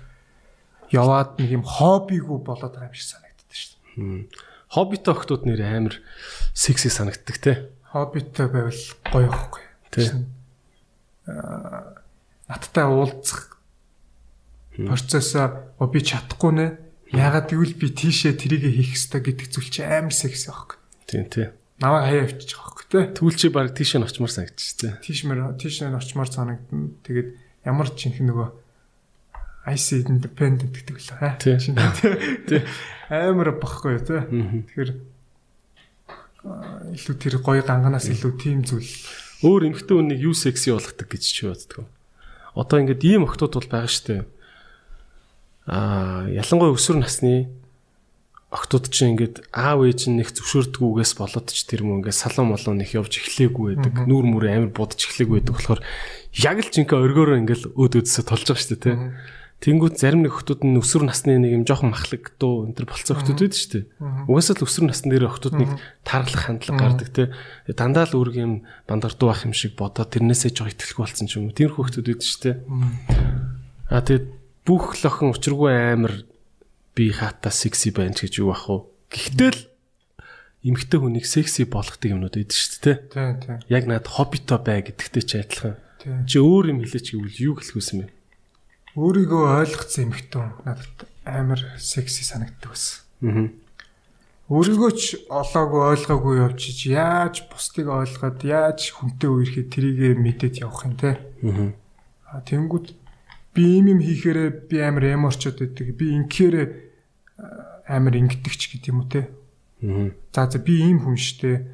[0.93, 4.29] яваад нэг юм хоббигүй болоод байгаа юм шиг санагддаг шүү дээ.
[4.69, 5.97] Хоббитой охтууд нэр амар
[6.53, 7.57] секси санагддаг тий.
[7.89, 9.65] Хоббитой байвал гоё ихгүй.
[9.97, 10.09] Тий.
[11.25, 12.05] Аа
[12.49, 13.54] надтай уулзах
[14.77, 16.67] процессоо оо би чадахгүй нэ.
[17.15, 20.79] Ягаад гэвэл би тийшээ трийг хийх ёстой гэдэг зүйл чи амар секси байхгүй.
[21.07, 21.47] Тийм тий.
[21.79, 23.01] Намайг хаяа авчиж байгаа байхгүй те.
[23.15, 24.93] Түл чи баг тийш нь очмоор санагдчих тий.
[25.05, 26.91] Тийшмэр тийшээ очмоор санагдана.
[27.07, 27.29] Тэгээд
[27.65, 28.49] ямар ч их нөгөө
[29.71, 31.39] IC independent гэдэг л хаа.
[31.39, 31.57] Тий.
[32.51, 32.63] Тий.
[33.09, 34.27] Амар багхгүй те.
[34.27, 34.91] Тэгэхээр
[36.45, 38.91] илүү тэр гоё ганганаас илүү тийм зүйл
[39.45, 41.85] Өөр эмхтэн хүнийг юу секси болгодог гэж чи боддог.
[42.57, 44.25] Одоо ингээд ийм охтууд бол байгаа штэ.
[45.65, 47.49] Аа, ялангуяа өсвөр насны
[48.55, 52.79] охтууд чинь ингээд аав ээж нь их зөвшөөрдгүйгээс болоод ч тэр мөн ингээд салон молон
[52.87, 54.07] их явж эхлэегүй байдаг.
[54.07, 55.81] Нүүр мүрээ амар будаж эхлэегүй байдаг болохоор
[56.39, 58.97] яг л жинхэнэ өргөөрөө ингээд өөд өдсөд толж байгаа штэ тий.
[59.65, 63.17] Тэнгүүд зарим нэг охтууд нь өсвөр насны нэг юм жоохон махлаг дуу энэ төр болцсон
[63.17, 63.89] охтууд байдаг штэ.
[64.29, 65.71] Угаасаа л өсвөр насны дээр охтууд нэг
[66.05, 67.27] таарлах хандлага гардаг тий.
[67.73, 71.41] Тэгээ Дандаа л үүрэг юм бандардуу байх юм шиг бодоод тэрнээсээ жоо ихтэлгүй болсон ч
[71.41, 71.57] юм уу.
[71.57, 72.61] Тиймэрхүү охтууд байдаг штэ.
[73.89, 76.25] А тэгээд бүх л охин учиргүй амар
[76.97, 78.89] би хата секси байна ч гэж юу ах вэ?
[79.13, 79.61] Гэхдээ л
[80.65, 82.99] эмгтэй хүнийг секси болгодог юмнууд байдаг шүү дээ.
[83.13, 85.77] тий тий Яг над хоббитой бай гэдэгтэй ч адилхан.
[86.25, 88.13] Чи өөр юм хэлээч гэвэл юу хэлэх үсэн бэ?
[88.97, 90.99] Өөрийгөө ойлгоцсон эмхтэн надад
[91.29, 93.05] амар секси санагддаг байсан.
[93.21, 93.53] Аа.
[94.49, 100.95] Өөрийгөө ч олоогүй ойлгоогүй явчих яаж бусдыг ойлгоод яаж хүнтэй үерхэд трийгээ мэдээд явах юм
[101.01, 101.17] те.
[101.45, 102.41] Аа.
[102.45, 103.04] Тэнгүүд
[103.55, 105.87] би юм юм хийхээрээ би амар эморчод байдаг.
[105.97, 106.55] Би ингээр
[107.89, 109.31] амар ингэдэг ч гэдэг юм уу те.
[109.83, 110.11] Аа.
[110.35, 111.65] За за би ийм хүн штэ.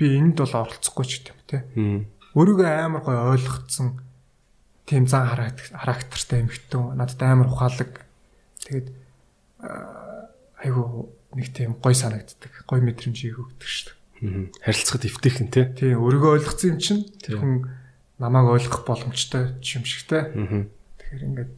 [0.00, 1.58] Би энд бол оролцохгүй ч гэдэг юм те.
[1.76, 2.00] Аа.
[2.34, 4.00] Өөрийгөө амар гой ойлгоцсон
[4.88, 8.08] тийм зан характер- характертай эмэгтэй надад амар ухаалаг
[8.64, 8.88] тэгээд
[10.64, 13.68] айгу нэг тийм гой санагддаг гой мэдрэмжийг өгдөг
[14.18, 15.62] дээ Харилцахад эвтэйхэн те.
[15.76, 17.54] тий өөрийгөө ойлгоцсон юм чинь тэр хүн
[18.18, 20.64] намайг ойлгох боломжтой юм шигтэй Аа.
[21.08, 21.52] Тэгэхээр ингээд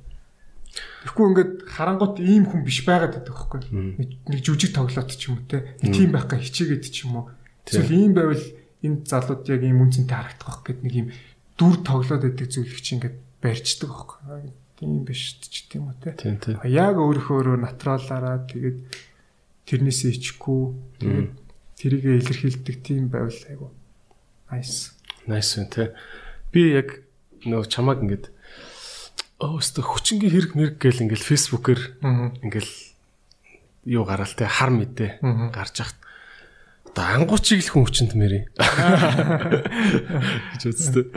[1.02, 5.50] Тэгэхгүй ингээд харангуут ийм хүн биш байгаад байдаг байхгүй нэг жүжиг тоглоод ч юм уу
[5.50, 5.74] те?
[5.82, 7.26] Тийм байх га хичээгээд ч юм уу?
[7.66, 8.44] Эсвэл ийм байвал
[8.86, 11.08] энэ залууд яг ийм үнцэнтэй харагдах байх гэд нэг ийм
[11.58, 16.14] дүр тоглоод байдаг зүйлийг чи ингээд барьцдаг байхгүй тийм биш ч тийм үү те?
[16.70, 18.78] Яг өөрийнхөө өөрөө натуралаараа тэгээд
[19.66, 20.62] тэрнээсээ ичхгүй
[21.02, 21.30] тэгээд
[21.82, 23.74] тэрийгэ илэрхийлдэг тийм байвал айгу
[24.50, 24.92] nice.
[25.26, 25.84] Nice вэ те.
[26.52, 27.04] Би яг
[27.46, 28.32] нөгөө чамаг ингээд
[29.40, 31.80] өөстө хүчингийн хэрэг мэрэг гэл ингээд фэйсбүүкээр
[32.44, 32.72] ингээл
[33.88, 35.96] юу гараал те хар мэдээ гарч яхад
[36.92, 38.44] одоо ангуучиг л хүн хүчинд мэрий
[40.52, 41.08] гэж үзтээ.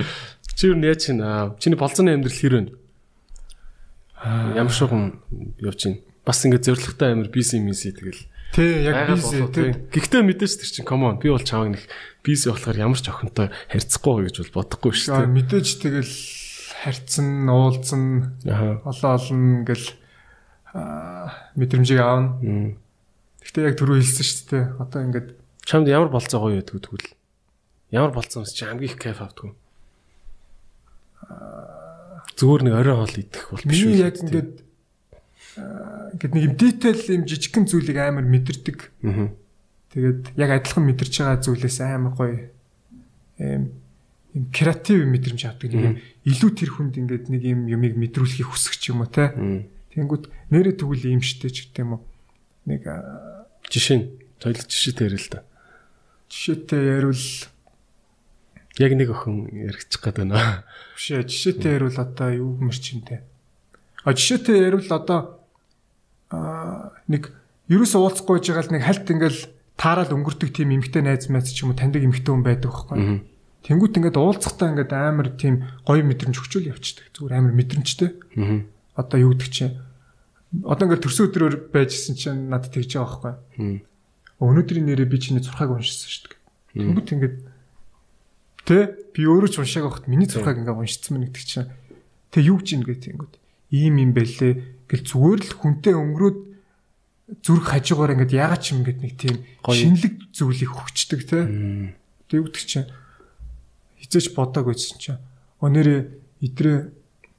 [0.56, 1.20] Чи юу нэ чин
[1.60, 2.72] чиний болцооны амьдрал хэр вэ?
[4.56, 5.20] Ямар шугам
[5.60, 8.24] явж чинь бас ингээд зоригтой амир биси миси тэгэл.
[8.54, 9.74] Тий, яг Айгаад биз болоо, тий.
[9.92, 11.84] Гэхдээ мэдээж тэр чинь come on би бол чамаг нэг
[12.22, 15.34] биси болохоор ямар ч охинтой харьцахгүй гэж бол бодохгүй шүү дээ.
[15.42, 16.14] мэдээж тэгэл
[16.84, 18.04] харьцсан, уулзсан,
[18.44, 19.64] олон олон
[20.74, 22.76] аа, мэдрэмжийг аавна.
[23.40, 24.64] Гэхдээ яг түрүү хэлсэн шүү дээ.
[24.82, 25.30] Одоо ингээд
[25.64, 27.08] Чамд ямар болцоо гоё байдг тэгвэл
[27.92, 29.56] ямар болцоо чи хамгийн их кайф авдаг?
[32.36, 34.04] Зүгээр нэг орой хоол идэх бол биш үү?
[34.04, 34.52] яг ингээд
[36.18, 38.80] ингээд нэг юм detail юм жижигхэн зүйлийг амар мэдэрдэг.
[39.94, 42.50] Тэгээд яг адилхан мэдэрч байгаа зүйлээс амар гоё
[43.40, 43.72] юм
[44.34, 45.70] юм креатив мэдрэмж авдаг.
[45.70, 49.34] Нэг юм илүү тэр хүнд ингээд нэг юм юмыг мэдрүүлэхийг хүсэх ч юм уу те.
[49.38, 49.70] Мм.
[49.94, 52.02] Тэнгүүд нэрээ тэгвэл юм штэ ч гэдэг юм уу.
[52.66, 52.82] Нэг
[53.70, 54.06] Жишээ нь
[54.42, 55.40] тойлог жишээ дээр л да.
[56.30, 57.24] жишээтэй ярил
[58.82, 60.66] Яг нэг охин яригчих гээд байна.
[60.98, 63.22] биш ээ жишээтэй ярил одоо юу гэмэр чинтэй.
[64.02, 65.46] А жишээтэй ярил одоо
[67.06, 67.30] нэг
[67.70, 69.42] ерөөсөө уулзахгүй байж байгаа л нэг хальт ингээл
[69.78, 72.98] таарал өнгөрдөг тийм эмгтэй найз майз ч юм уу таньдаг эмгтэй хүн байдаг байхгүй.
[73.64, 77.16] Тэнгүүт ингээд уулзахтаа ингээд амар тийм гоё мэдрэмж өгчөөл явчихдаг.
[77.16, 78.12] Зүгээр амар мэдрэмжтэй.
[78.36, 78.68] Аа.
[79.00, 79.80] Одоо юу гэдэг чинь
[80.68, 83.82] одоо ингээд төрсөн өдрөөр байжсэн чинь надад тэгж байгаа байхгүй.
[84.44, 86.38] Өнөөдрийн нэрээ би чиний зурхааг уншсан шүү дээ.
[86.84, 87.36] Тэнгүүт ингээд
[88.68, 88.78] тэ
[89.16, 91.72] би өөрөө ч уншааг байхад миний зурхааг ингээд уншицсан мэн гэдэг чинь
[92.30, 93.34] тэг юу ч ингээд тэнгүүт
[93.74, 94.54] ийм юм бэлээ
[94.92, 96.40] гэл зүгээр л хүнтэй өнгөрөөд
[97.42, 99.36] зүрх хажуугаар ингээд ягаад ч юм ингээд нэг тийм
[99.66, 101.40] шинэлэг зүйлийг хөгчдөг тэ.
[102.28, 102.88] Тэг юу гэдэг чинь
[104.04, 105.20] хизээч бодог байсан чинь
[105.64, 105.96] өнөөрэ
[106.44, 106.78] идрээ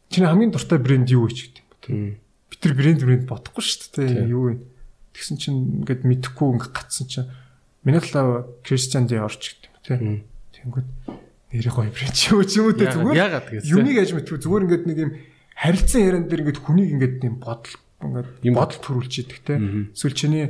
[0.09, 1.63] чиний хамгийн дуртай брэнд юу вэ ч гэдэг
[1.93, 2.17] юм.
[2.17, 2.19] тэ.
[2.49, 4.29] Би тэр брэнд брэнд бодохгүй шүү дээ Тийм.
[4.33, 4.55] юу вэ.
[5.15, 7.29] Тэгсэн чинь ингээд мэдхгүй ингээд гацсан чинь
[7.85, 10.25] миний талаа Кристиан Дэ орч гэдэг юм тэ.
[10.65, 10.89] Тэнгүүд
[11.53, 13.17] нэрээ гоё брэнд ч юм уу ч юм уу Яагаад- зүгээр.
[13.21, 13.71] яагаад тэгээс, тэ?
[13.77, 15.11] Юунийг аж мэдгүй зүгээр ингээд нэг юм
[15.55, 19.55] харилцан яран дээр ингээд хүнийг ингээд юм бодол ингээд бодол төрүүлж идэг тэ.
[19.95, 20.45] Эсвэл чиний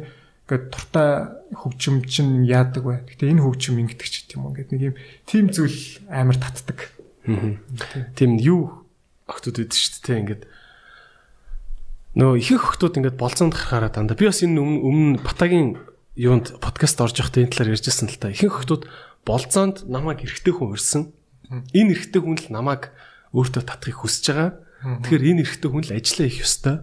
[0.45, 1.09] ингээд туртай
[1.57, 3.09] хөгжим чинь яадаг вэ?
[3.09, 5.80] Гэтэ энэ хөгжим ингэдэг ч гэдэг юм уу ингээд нэг юм тим зүйл
[6.12, 6.92] амар татдаг.
[8.12, 8.84] Тийм юу
[9.24, 10.42] охтууд байдаг шүү дээ ингээд
[12.20, 15.80] нөө ихэнх охтууд ингээд болцоонд гарахаараа дандаа би бас энэ өмнө өмнө батагийн
[16.20, 18.28] юунд подкаст орж явахдаа энэ талаар ярьжсэн л та.
[18.28, 18.84] Ихэнх охтууд
[19.24, 21.03] болцоонд намайг эргэтэй хүн урьсан
[21.72, 22.92] энэ эргэтэй хүн л намайг
[23.32, 24.51] өөртөө татахыг хүсэж байгаа.
[24.84, 26.76] Тэгэхээр энэ эргэтэй хүн л ажиллаа их ёстой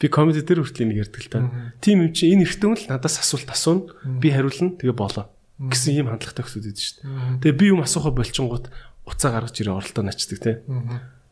[0.00, 1.38] би комеди дээр хүртэл энийг ярьдаг л та.
[1.84, 3.92] Тийм юм чи энэ эргэтэй хүн л надаас асуулт асууна.
[4.18, 4.80] Би хариулна.
[4.80, 5.28] Тэгээ болоо.
[5.60, 8.72] Гэсэн ийм хандлагатай охтууд байдаг шүү дээ тэгээ би юм асуухаа болчингууд
[9.04, 10.64] уцаа гаргаж ирээ оролдоо начдаг те.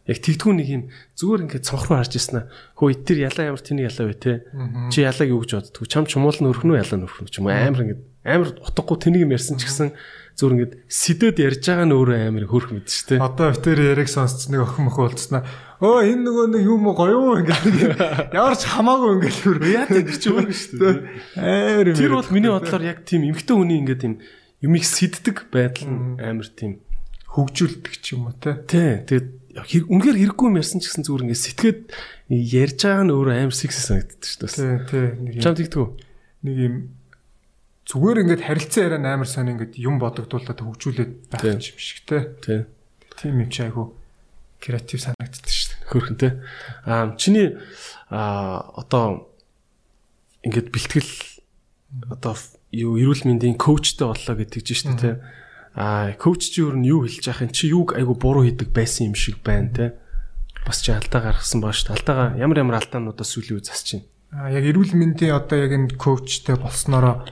[0.05, 0.83] Яг тэгдгүү нэг юм
[1.17, 2.53] зүгээр ингээд цонх руу харж ирсэн аа.
[2.77, 4.45] Хөө итэр ялаа ямар тэний ялаа вэ те.
[4.93, 5.89] Чи ялааг юу гэж боддгоо?
[5.89, 7.57] Чам чумуул нөрхнөө ялаа нөрхнөө ч юм уу?
[7.57, 9.97] Амар ингээд амар утгагүй тэнийг юм ярьсан ч гэсэн
[10.39, 13.19] зүгээр ингээд сэдэд ярьж байгаа нь өөрөө амар хөрх мэд ч те.
[13.19, 15.43] Одоо битэр яриг сонсч нэг охин мохо болцсноо.
[15.83, 19.59] Өө энэ нөгөө нэг юм уу гоё юу ингээд ямар ч хамаагүй ингээд хөр.
[19.67, 20.97] Яа тэр чи өөр шүү дээ.
[21.43, 21.99] Амар юм.
[21.99, 24.15] Тэр бол миний бодлоор яг тийм эмгтэй хүний ингээд тийм
[24.63, 26.87] юмыг сэддэг байдал нь амар тийм
[27.35, 28.63] хөгжүүлдэг ч юм уу те.
[28.63, 29.03] Тий.
[29.11, 29.27] Тэгээд
[29.91, 31.81] үнэхээр хэрэггүй юм ярьсан ч гэсэн зүгээр ингээд сэтгээд
[32.31, 34.87] ярьж байгаа нь өөрөө амар секси санагддаг шүү дээ.
[34.87, 35.43] Тий, тий.
[35.43, 35.89] Чам тэгдэггүй.
[36.43, 36.75] нэг юм
[37.89, 42.37] зүгээр ингээд харилцан яриа амар сайн ингээд юм бодогдуулаад хөгжүүлээд байх юм шиг те.
[42.45, 42.61] Тий.
[43.17, 43.97] Тийм юм чи айгу
[44.61, 45.89] креатив санагддаг шүү дээ.
[45.89, 46.33] хөрхөнтэй.
[46.85, 47.57] Аа чиний
[48.13, 49.33] аа одоо
[50.45, 51.13] ингээд бэлтгэл
[52.13, 52.37] одоо
[52.77, 55.17] юу эрүүл мэндийн коучтой боллоо гэдэг чинь шүү дээ тий.
[55.73, 59.17] Аа коуч чи юу юу хэлж яах юм чи юуг айгу буруу хийдэг байсан юм
[59.17, 59.89] шиг байна тий.
[60.69, 61.97] Бас чи алдаа гаргасан баа шүү дээ.
[62.05, 64.05] Алдаага ямар ямар алдаануудаа сүлийн үе засч байна.
[64.29, 67.25] А яг эрүүл мэндийн одоо яг энэ коучтэй болсноороо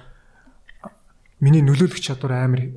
[1.41, 2.72] миний нөлөөлөх чадвар амар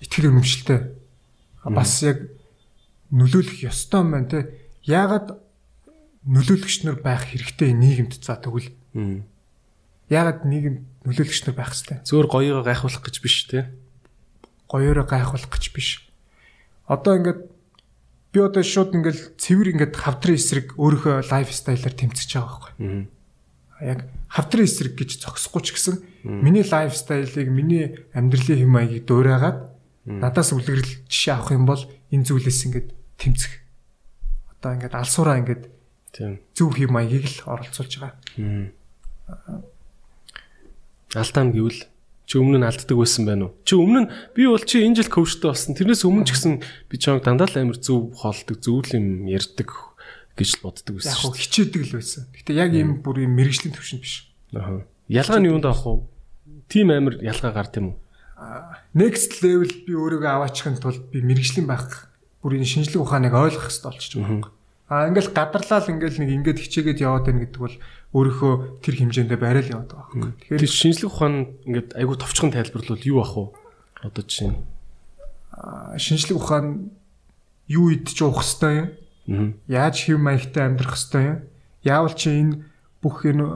[0.00, 0.80] итгэл үнэмшилтэй.
[1.64, 2.30] А Бас яг
[3.10, 4.40] нөлөөлөх ёстой юм байна те.
[4.86, 5.36] Яагаад
[6.24, 8.72] нөлөөлөгч нар байх хэрэгтэй нийгэмд за тэгвэл
[10.10, 12.02] яагаад нийгэм нөлөөлөгч нар байх хэрэгтэй?
[12.04, 13.64] Зөөр гоёо гайхуулах гэж биш тий.
[14.70, 16.06] гоёороо гайхуулах гэж биш.
[16.86, 17.40] Одоо ингээд
[18.30, 22.72] би одоо шууд ингээд цэвэр ингээд хавдрын эсрэг өөрийнхөө лайфстайлаар тэмцэж байгаа байхгүй.
[23.80, 25.94] Яг хавдрын эсрэг гэж зогсохгүй ч гэсэн
[26.24, 29.58] миний лайфстайлыг миний амьдралын хэм маягийг дуурайгаад
[30.04, 31.82] надаас үлгэрэл жишээ авах юм бол
[32.12, 33.52] энэ зүйлээс ингээд тэмцэх.
[34.60, 35.64] Одоо ингээд алсуураа ингээд
[36.52, 38.20] зөв хэм маягийг л оролцуулж байгаа.
[41.14, 41.80] Алдаан гэвэл
[42.30, 43.56] чи өмнө нь алддаг байсан байна уу?
[43.66, 45.74] Чи өмнө нь би бол чи энэ жил коучтой болсон.
[45.74, 49.89] Тэрнээс өмнө ч гэсэн би чамд дандаа л амар зөв хоолдог, зөв юм ярьдаг
[50.36, 52.22] гэж л боддог байсан Яг хичээдэг л байсан.
[52.34, 54.30] Гэтэ яг ийм бүр юм мэрэгжлийн төвшөнд биш.
[54.54, 54.84] Аа.
[55.08, 56.06] Ялгаа нь юунд авах вэ?
[56.70, 57.98] Тим амар ялгаа гард юм уу?
[58.94, 62.08] next level би өөрийгөө аваачихын тулд би мэрэгжлийн байх
[62.42, 64.50] бүрийн шинжлэх ухааныг ойлгох хэрэгтэй болчих жоох.
[64.88, 67.76] А ингээл гадарлал ингээл нэг ингээд хичээгээд яваад байна гэдэг бол
[68.16, 70.34] өөрийнхөө тэр хэмжээндээ барайл яваад байгаа.
[70.40, 71.36] Тэр Тэгэхээр шинжлэх ухаан
[71.68, 73.44] ингээд айгу товчхон тайлбарлавал юу ах вэ?
[74.02, 74.58] Одоо жишээ нь.
[76.00, 76.90] шинжлэх ухаан
[77.70, 78.88] юу идж уух хэвтэй юм?
[79.70, 81.38] Яаж хэв маягтай амьдрах хэвтэй юм?
[81.86, 82.66] Яавал чи энэ
[83.00, 83.46] бүх энэ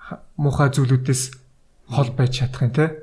[0.00, 1.22] ха- муухай зүйлүүдээс
[1.92, 2.96] хол байж чадах юм те?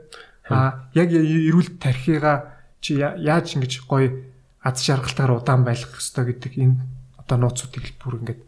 [0.49, 4.26] А яг эрүүл тархигаа чи яаж ингэж гоё
[4.65, 6.76] аз жаргалтаар удаан байлгах хэвтэй гэдэг энэ
[7.22, 8.41] одоо нууцуудыг л бүр ингээд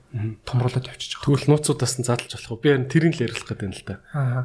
[0.50, 0.98] томруулаад байгаа.
[0.98, 2.62] Тэгвэл нууцудаас нь задлж болох уу?
[2.64, 3.96] Би харин тэрийг л ярилцах гэдэг юм л да.
[4.16, 4.44] Аа.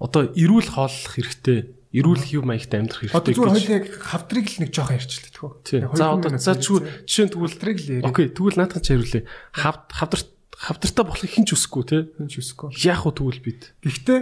[0.00, 1.58] Одоо эрүүл хооллох хэрэгтэй,
[1.90, 3.18] эрүүл хэв маягтай амьдрах хэрэгтэй.
[3.18, 5.50] Одоо зүгээр гэж- хоёул яг хавдрыг л нэг жоох ярьчлаа.
[5.66, 5.80] Тийм.
[5.94, 8.06] За одоо за жишээ нь тэгвэл хавдрыг л яриа.
[8.06, 9.22] Окей, тэгвэл наадхан ч хариулъя.
[9.50, 10.20] Хавд хавдар
[10.54, 11.98] хавдартай болохыг хэн ч үсэхгүй те.
[12.14, 12.68] Хин ч үсэхгүй.
[12.86, 13.60] Яах вэ тэгвэл бид?
[13.82, 14.20] Гэхдээ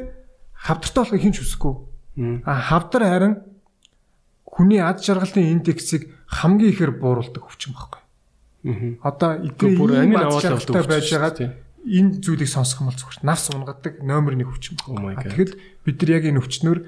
[0.65, 1.75] хавдартай болохыг хин ч үсэхгүй.
[2.49, 3.35] А хавдар харин
[4.49, 8.03] хүний ад жаргалын индексийг хамгийн ихээр бууруулдаг өвчин байхгүй.
[9.05, 11.53] Одоо эдгээр бүр амин ад аваад байж дээ.
[11.89, 15.15] энэ зүйлийг сонсох юм бол зүгээр навс унгадаг номер 1 өвчин Oh.
[15.15, 15.51] Тэгэхэд
[15.87, 16.79] бид нар яг энэ өвчнөр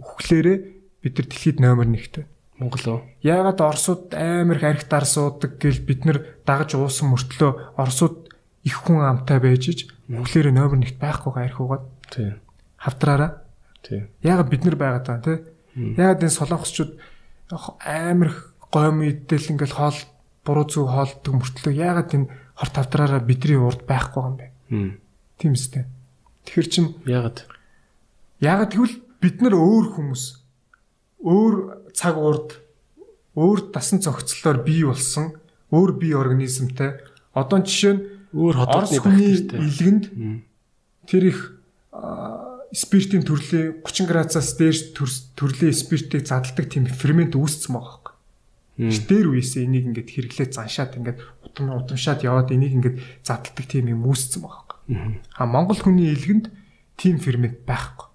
[0.00, 0.58] үхлээрээ
[1.02, 2.24] бид нар дэлхийд номер 1-тэй.
[2.58, 3.00] Монгол уу?
[3.20, 8.32] Яагаад Оросууд амар их архит арсуудаг гэл бид нар дагаж уусан мөртлөө Оросууд
[8.64, 12.32] их хүн амтай байж иж үхлээрээ номер 1-т байхгүйгээ арх угаад Тий.
[12.80, 13.44] хавтраараа
[13.84, 14.08] Тий.
[14.24, 15.38] Яагаад бид нар байгаад байгаа тий?
[16.00, 16.92] Яагаад энэ солонгосчууд
[17.84, 18.38] амар их
[18.72, 19.98] гойм идэл ингээл хоол
[20.42, 24.46] буруу зүг хоолдог мөртлөө яагаад энэ хорт тавдраараа бидний урд байхгүй юм бэ?
[24.70, 24.90] Хм.
[25.38, 25.84] Тийм үстэй.
[26.48, 27.46] Тэгэхэр чин Ягаад?
[28.40, 30.24] яагаад тэгвэл бид нар өөр хүмүүс
[31.24, 31.54] өөр
[31.96, 32.60] цаг урд
[33.36, 35.36] өөр дасан зохицлоор бий болсон
[35.72, 37.00] өөр бие организмтай
[37.34, 38.02] одоо жишээ нь
[38.36, 39.58] Өөр хотны хүний бактеритай.
[39.64, 40.04] илгэнд
[41.08, 41.38] тэр их
[42.76, 44.92] спиртийн төрлийн 30 градусаас дээш
[45.38, 48.12] төрлийн спиртийг задалдаг тийм фермент үүсцэн байгаа
[48.76, 48.92] байхгүй.
[49.08, 51.18] Тэр үеэсээ энийг ингээд хэрэглээ заншаад ингээд
[51.48, 55.16] удам удамшаад яваад энийг ингээд задалдаг тийм юм үүсцэн байгаа байхгүй.
[55.40, 56.52] А Монгол хүний илгэнд
[57.00, 58.06] тийм фермент байхгүй.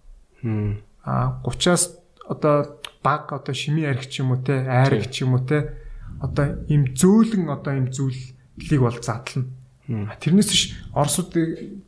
[1.03, 1.09] Хм.
[1.09, 1.97] А 30-аас
[2.27, 5.73] одоо баг одоо шими арх ч юм уу те айрх ч юм уу те
[6.21, 9.49] одоо им зөөлөн одоо им зүйлийг бол задлана.
[9.89, 10.63] Тэрнээс биш
[10.93, 11.33] Оросууд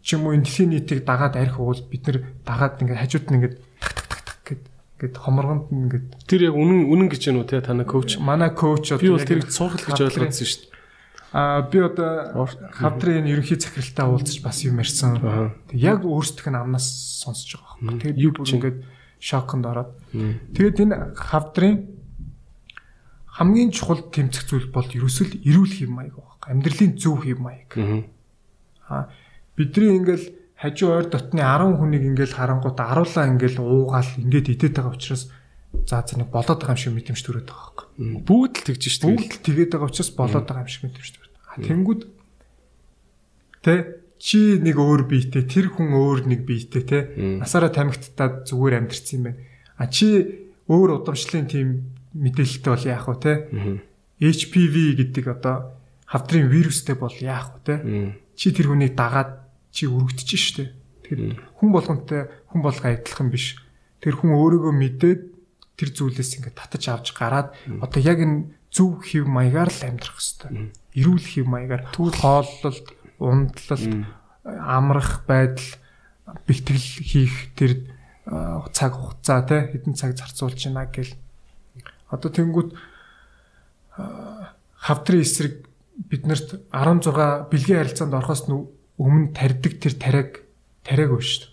[0.01, 3.37] ч юм уу энэ дэлхийн нийтийг дагаад арх уул бид нар дагаад ингээд хажууд нь
[3.37, 4.63] ингээд так так так гэд
[4.97, 8.17] ингээд хоморгонд нь ингээд Тэр яг үнэн үнэн гэж байна уу те таны коуч?
[8.17, 10.71] манай коуч Би бол тэрийг цуурхал гэж ойлгоодсон шүү дээ.
[11.33, 12.45] А би одоо
[12.77, 15.17] хавдрын ерөнхий захиралтай уулзаж бас юм ярьсан.
[15.73, 16.85] Яг өөрсдөх нь амнаас
[17.25, 18.13] сонсож байгаа байхгүй.
[18.13, 18.77] Тэгээд Юу би бүр ингээд
[19.23, 19.91] шоконд ороод.
[20.11, 21.87] Тэгээд энэ хавдрын
[23.31, 26.49] хамгийн чухал тэмцэх зүйл бол ерөөсөл эрүүл хэв маяг байхгүй.
[26.51, 27.71] Амьдралын зөв хэв маяг.
[28.91, 29.07] Аа.
[29.55, 30.27] Бидний ингээл
[30.59, 35.31] хажуу ойр дотны 10 хүнийг ингээл харангуут аруулаа ингээл уугаал ингээд идээд байгаа учраас
[35.87, 37.87] за нэг болоод байгаа юм шиг мэдрэмж төрөөд байгаа байхгүй.
[38.27, 39.09] Бүгд л тэгж шүү дээ.
[39.17, 41.33] Бүгд л тэгээд байгаа учраас болоод байгаа юм шиг мэдрэмж төрөөд.
[41.47, 42.01] А тэнгүүд
[43.63, 46.99] тэ чи нэг өөр биетэй тэр хүн өөр нэг биетэй те
[47.43, 49.43] насаараа тамхитаад зүгээр амьдрцсан юм байна.
[49.75, 50.07] А чи
[50.71, 53.33] өөр удамшлын тийм мэдээлэлтэй бол яах вэ те?
[54.23, 55.75] HPV гэдэг одоо
[56.07, 57.75] хавдрын вирустэй бол яах вэ те?
[58.39, 59.43] Чи тэр хүнийг дагаад
[59.75, 60.71] чи өргөдөж штэ.
[61.03, 63.59] Тэгэхээр хүн болгонтэй хүн болго адилхан биш.
[63.99, 65.21] Тэр хүн өөрийгөө мэдээд
[65.75, 67.51] тэр зүйлээс ингээд татаж авч гараад
[67.83, 70.71] одоо яг энэ зөв хэв маягаар л амьдрах хэвээр.
[70.95, 72.87] Эрүүл хэв маягаар хооллолт,
[73.19, 74.07] ундлалт,
[74.43, 75.71] амрах байдал,
[76.47, 77.83] бэлтгэл хийх тэр
[78.71, 81.13] цаг хугацаа те хэдэн цаг зарцуулж байна гэл.
[82.07, 82.71] Одоо тэнгууд
[83.97, 85.67] а, хавдрын эсрэг
[85.97, 88.47] биднэрт 16 бэлгийн харилцаанд орохоос
[88.97, 90.31] өмнө тарьдаг тэр тариаг
[90.87, 91.51] тариаг өө шүү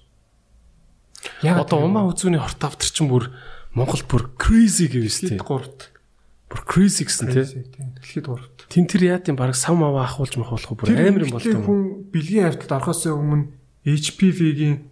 [1.43, 1.59] дээ.
[1.59, 3.35] Одоо умаа үзүүний хорт автар чинь бүр
[3.75, 5.43] Монголд бүр crazy дэлхийд тээ.
[5.43, 5.91] гуравт.
[6.49, 7.47] Бүр crazy гэсэн тээ.
[8.01, 8.67] Дэлхийд гуравт.
[8.73, 11.61] Тин тэр яа тийм баг сав мава ахуулж махуулах бүр Тэр амар юм болдог.
[11.61, 13.53] хүн бэлгийн хавьталд орохоос өмнө
[13.85, 14.89] HPV-гийн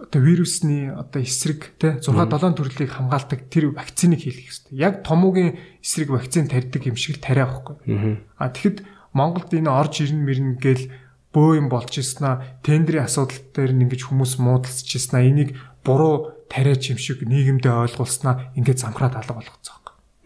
[0.00, 4.72] одоо вирусны одоо эсрэг те 6 7 төрлийг хамгаалдаг тэр вакциныг хийх хэрэгтэй.
[4.72, 8.24] Яг томоогийн эсрэг вакцин тарьдаг юм шиг тариа байхгүй.
[8.40, 10.88] А тэгэхэд Монголд энэ орж ирнэ мэрнэ гэл
[11.36, 16.96] бөө юм болж ирснаа тендерийн асуудал дээр ингэж хүмүүс муудалцж ирснаа энийг буруу тариач юм
[16.96, 19.82] шиг нийгэмдээ ойлгуулснаа ингээд замхраад алга болгоцсон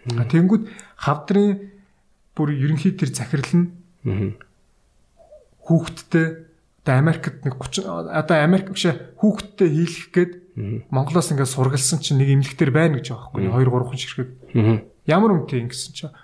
[0.07, 0.63] тэнгүүд
[0.97, 1.71] хавдрын
[2.37, 3.67] бүр ерөнхий тэр захирал нь
[5.65, 6.27] хүүхдтэй
[6.87, 8.87] одоо Америкт нэг 30 одоо Америк биш
[9.19, 10.33] хүүхдтэй хийлгэх гээд
[10.91, 14.31] Монголоос ингээд сургалсан чинь нэг имлэгтэр байна гэж байгаа байхгүй 2 3 хүн ширхэг
[15.11, 16.15] ямар үнэтэй ингэсэн чинь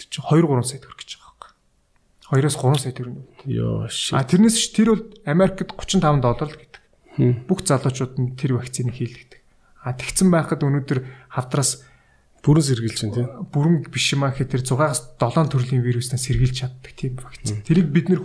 [0.00, 3.16] тэр чинь 2 3 сая төгрөг гэж байгаа байхгүй 2-оос 3 сая төгрөг.
[3.46, 4.14] Йоо А shit.
[4.30, 6.82] тэрнээс ч тэр бол Америкт 35 доллар л гэдэг.
[7.50, 9.42] Бүх залуучууд нь тэр вакциныг хийлгдэг.
[9.84, 11.82] А тэгсэн байхад өнөөдөр хавдраас
[12.40, 13.26] Бүрэн сэргийлж байна тий.
[13.52, 17.60] бүрэн биш юм аа гэхээр тэр 6-аас 7 төрлийн вируснаас сэргийлж чаддаг тийм вакцин.
[17.60, 18.24] Тэрийг бид нэр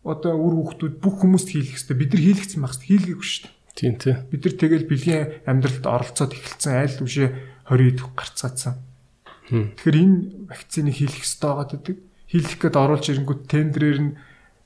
[0.00, 2.00] одоо үр хүүхдүүд бүх хүмүүст хийлгэх хэрэгтэй.
[2.00, 2.88] Бид нар хийлгэсэн байх хэрэгтэй.
[2.88, 3.54] Хийлгээгүй шүү дээ.
[3.76, 4.14] Тийм тий.
[4.32, 7.28] Бид нар тэгэл бэлгийн амьдралд оролцоод эхэлсэн айл үшээ
[7.68, 8.74] 20 ид гарцгаацсан.
[9.50, 10.16] Тэгэхээр энэ
[10.48, 11.96] вакциныг хийлгэх хэрэгтэй байгаад байдаг.
[12.32, 14.16] Хийлгэх гээд оруулж ирэнгүүт тендерээр нь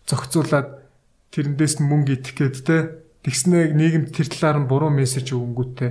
[0.06, 0.68] зохицуулаад
[1.34, 2.76] тэрэндээс нь мөнгө идэх гээд те
[3.24, 5.90] тэгснэ нийгэмд тэр талаар нь буруу мессеж өгөнгүүтээ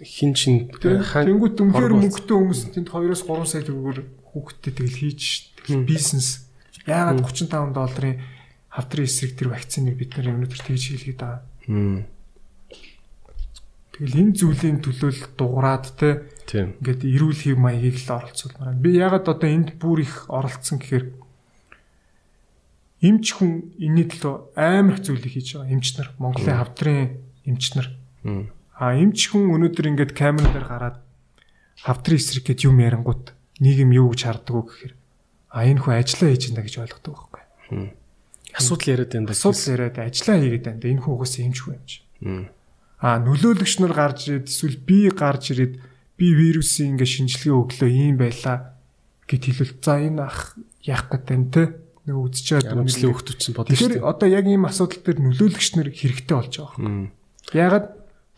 [0.00, 3.98] Хин чин үнэхээр хорвол- мөнгөтэй хүмүүс тэнд 2-оос 3 сая төгрөгөөр
[4.32, 5.22] хүүхдтэй тэгэл хийж
[5.84, 6.28] бизнес
[6.88, 8.16] яагаад 35 долларын
[8.72, 11.44] хавдрын эсрэг тэр вакциныг бид нар өнөөдөр тэгж хийлгээд байгаа.
[14.00, 16.24] Тэгэл энэ зүйлийн төлөө л дуграад те
[16.80, 18.80] ингээд эрүүл хэв маягийг л оролцуулмаар байна.
[18.80, 21.04] Би яагаад одоо энд бүр их оролцсон гэхээр
[23.04, 25.72] эмч хүн энэний төлөө амар их зүйлийг хийж байгаа.
[25.76, 27.88] Эмч нар Монголын хавдрын эмч нар.
[28.80, 30.98] А эмч хүн өнөөдөр ингээд камерын дээр гараад
[31.84, 34.94] хавтрын эсрэг гэд юм ярангууд нийгэм юу гэж харддаг уу гэхээр
[35.52, 37.92] а энэ хүн ажиллаа хийж байна гэж ойлгодог байхгүй.
[38.56, 39.36] Асуудал яриад байна.
[39.36, 40.80] Асуудал яриад ажиллаа хийгээд байна.
[40.80, 42.00] Энэ хүн угаасаа эмч хүн юм чи.
[43.00, 45.74] А нөлөөлөгч нар гарч ирээд эсвэл би гарч ирээд
[46.16, 48.76] би вирусын ингээ шинжилгээ өглөө ийм байлаа
[49.28, 51.62] гэд хэлвэл за энэ ах яах гэдэг нь те
[52.04, 52.16] нэг
[52.76, 56.54] Амжилтын хөвгтөч чинь бодно шүү Тэгэхээр одоо яг ийм асуудал дээр нөлөөлөгч нар хэрэгтэй болж
[56.60, 56.76] байгаа.
[56.76, 57.08] Мм.
[57.56, 57.86] Ягаад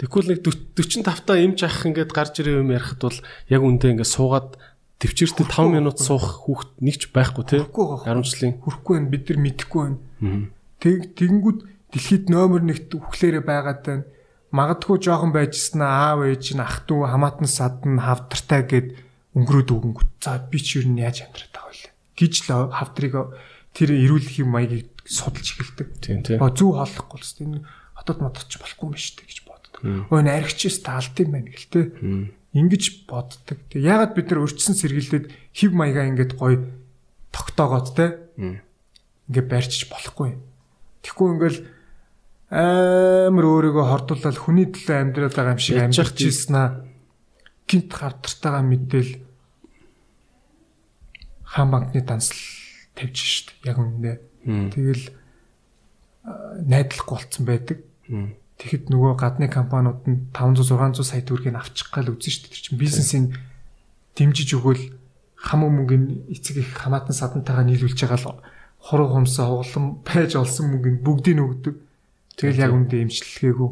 [0.03, 4.11] Тэгвэл нэг 45 та эмч ах ингээд гарч ирээ юм ярихад бол яг үндэ ингээд
[4.11, 4.59] суугаад
[4.99, 7.63] төвчээртэй 5 минут суух хүүхэд нэг ч байхгүй тий.
[7.63, 8.59] Харамчлалын.
[8.59, 10.51] хүрхгүй байна бид нар мэдэхгүй байна.
[10.83, 11.59] Тэг тэгэнгүүт
[11.95, 14.05] дэлхийд номер 1-т үхлээрээ байгаад байна.
[14.51, 18.89] Магадгүй жоохон байжснаа аав ээж нь ах トゥ хамаатан садна хавдартай гэд
[19.39, 20.11] өнгөрөөд өгөнгөт.
[20.19, 21.93] За би ч юу н яаж амьдраад байгаа вэ?
[22.19, 23.15] гэж л хавдрыг
[23.73, 25.89] тэр эрүүлэх юм маягийг судалж эхэлдэг.
[26.05, 26.37] Тийм тий.
[26.37, 27.65] Ба зүү хооллохгүй л тест энэ
[27.97, 29.39] хотод модч болохгүй юм шүү дээ гэж.
[29.83, 31.81] Өө энэ аригчээс таалт юм байна гэл те.
[32.55, 33.59] Ингиж боддог.
[33.71, 36.63] Тэг ягаад бид нар өрчсөн сэргийлдэд хев маягаа ингээд гоё
[37.35, 38.07] тогтоогоод те.
[39.29, 40.39] Ингээд барьчих болохгүй.
[41.03, 41.61] Тэгэхгүй ингээл
[42.53, 46.29] амар өөрийгөө хордуулаад хүний төлөө амьдраад байгаа юм шиг вэ?
[46.29, 46.69] ийсэн аа.
[47.65, 49.13] Гинт хавтартайгаа мэдээл
[51.49, 52.37] хаан банкны дансал
[52.93, 54.17] тавьж штт яг үнэндээ.
[54.77, 55.05] Тэгэл
[56.69, 57.79] найдлахгүй болцсон байдаг.
[58.63, 62.79] Тэгэхэд нөгөө гадны компаниуд нь 500 600 сая төгрөгийг авчих гал үзэн штт тэр чинь
[62.79, 63.25] бизнесийн
[64.15, 64.95] дэмжиж өгөөл
[65.35, 68.39] хам мөнгөний эцэг их хамаатан садантайгаа нийлүүлж байгаа л
[68.79, 71.75] хуруу хумсаа углан байж олсон мөнгөнд бүгдийг нь өгдөг.
[72.39, 73.71] Тэгэл яг үндэ эмчилгээгүй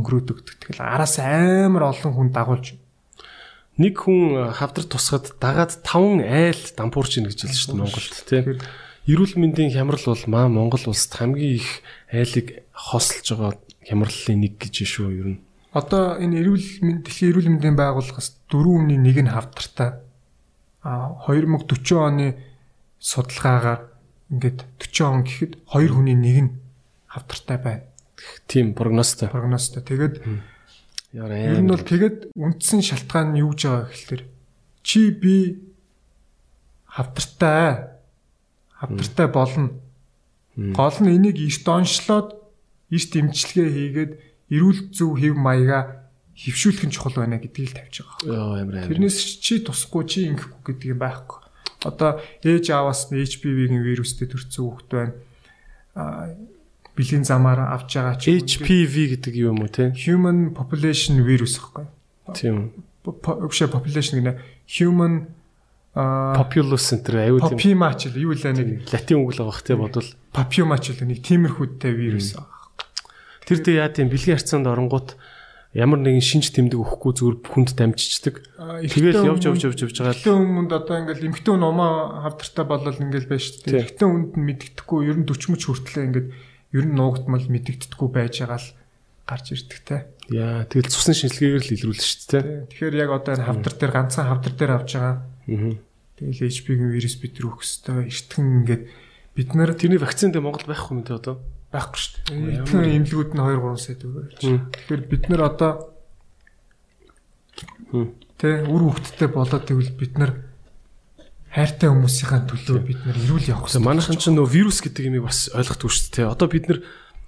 [0.00, 0.56] өнгөрөөд өгдөг.
[0.64, 2.80] Тэгэл араас амар олон хүн дагуулж
[3.76, 8.40] Нэг хүн хавдар тусахад дагаад 5 айл дампуурч ийн гэж хэлсэн шүү дээ Монголд тий.
[8.40, 8.60] Тэгэхээр
[9.02, 11.82] Эрүүл мэндийн хямрал бол маа Монгол улсад хамгийн их
[12.12, 15.40] айлыг хосолж байгаа хямраллын нэг гэж шүү ер нь.
[15.72, 19.90] Одоо энэ эрүүл дэлхийн эрүүл мэндийн байгууллагаас 4.1 нь хавтартай.
[20.82, 22.26] А 2040 оны
[23.00, 23.80] судалгаагаар
[24.30, 26.52] ингээд 40 он гэхэд 2 хүний нэг нь
[27.08, 27.84] хавтартай байна.
[28.46, 29.28] Тийм прогнозтой.
[29.28, 29.82] Прогнозтой.
[29.82, 30.22] Тэгээд
[31.12, 34.22] Яар ер нь бол тэгээд үндсэн шалтгаан нь юу гэж байгаа гэхэлэр
[34.80, 35.36] чи би
[36.88, 38.00] хавтартай
[38.80, 39.68] хавтартай болно.
[40.56, 42.41] Гол нь энийг эрт онцлоод
[42.92, 44.12] эрт имчилгээ хийгээд
[44.52, 48.28] эрүүл зөв хэв маяга хөвшүүлэх нь чухал байна гэдгийг л тавьж байгаа.
[48.28, 48.88] Яа амар.
[48.88, 51.40] Тэрнээс чи тусахгүй чи ингэхгүй гэдэг юм байхгүй.
[51.88, 55.14] Одоо ээж ааваас нь HPV-гийн вирустэй төрсэн хүүхэд байна.
[55.96, 56.36] Аа
[56.96, 59.92] бэлгийн замаар авч байгаа чи HPV гэдэг юм уу те?
[59.96, 61.88] human population virus гэхгүй.
[62.36, 62.76] Тийм.
[63.04, 64.36] Өгшө population гэнэ
[64.68, 65.32] human
[65.96, 67.56] аа Populous center аюул тийм.
[67.56, 70.08] Popima ч юу л нэг Латин үг л байгаа бах те бодвол.
[70.32, 72.51] Popima ч л нэг тиймэрхүүтэй вирус аа.
[73.46, 75.18] Тэр тэг яа тийм бэлгийн харьцаанд оронгууд
[75.72, 78.44] ямар нэгэн шинж тэмдэг өгөхгүй зүгээр хүнд дамжичдаг.
[78.60, 81.92] Тэгэл явж явж явж явж байгаа л Эмхтэн хүмүүнд одоо ингээл эмхтэн номоо
[82.28, 83.84] хавдартай болол ингээл байж шүү дээ.
[83.88, 86.28] Эмхтэн хүнд нь мэддэхгүй ер нь 40 мөч хүртлээ ингээд
[86.76, 88.68] ер нь нуугдмал мэддэгдэхгүй байж байгаа л
[89.24, 89.96] гарч ирдэг те.
[90.28, 92.44] яа тэгэл цусны шинжилгээгээр л илрүүлнэ шүү дээ.
[92.68, 95.16] Тэгэхээр яг одоо энэ хавдар дээр ганцхан хавдар дээр авч байгаа.
[95.24, 95.74] Аа.
[96.20, 98.12] Тэгэл HP-гийн вирус бид нар өгөх ёстой.
[98.12, 98.82] Эртхэн ингээд
[99.32, 101.40] бид нар Тэрний вакцин дээр Монгол байхгүй юм те одоо.
[101.72, 102.62] Байхгүй шүү дээ.
[102.62, 104.28] Эртхэн эмнэлгүүд нь 2 3 сая төгрөг.
[104.38, 105.72] Тэгэхээр бид нар одоо
[108.40, 110.32] Тэ үр хөвгттэй болоод тэгвэл бид нар
[111.52, 115.52] хайртай хүмүүсийн төлөө бид нар ирүүл явах Тэгээ манайхан ч нөө вирус гэдэг юмыг бас
[115.52, 116.32] ойлгохгүй шүү дээ.
[116.32, 116.80] Одоо бид нэр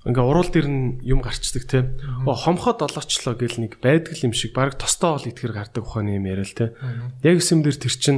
[0.08, 1.92] ингээ уруул дээр нь юм гарчдаг те.
[2.24, 6.24] Оо хомхоод олоочлоо гэл нэг байдаг юм шиг баг тостоо ол итгэр гардаг ухааны юм
[6.24, 6.72] яриа л те.
[7.20, 8.16] Яг юм дээр тэр чин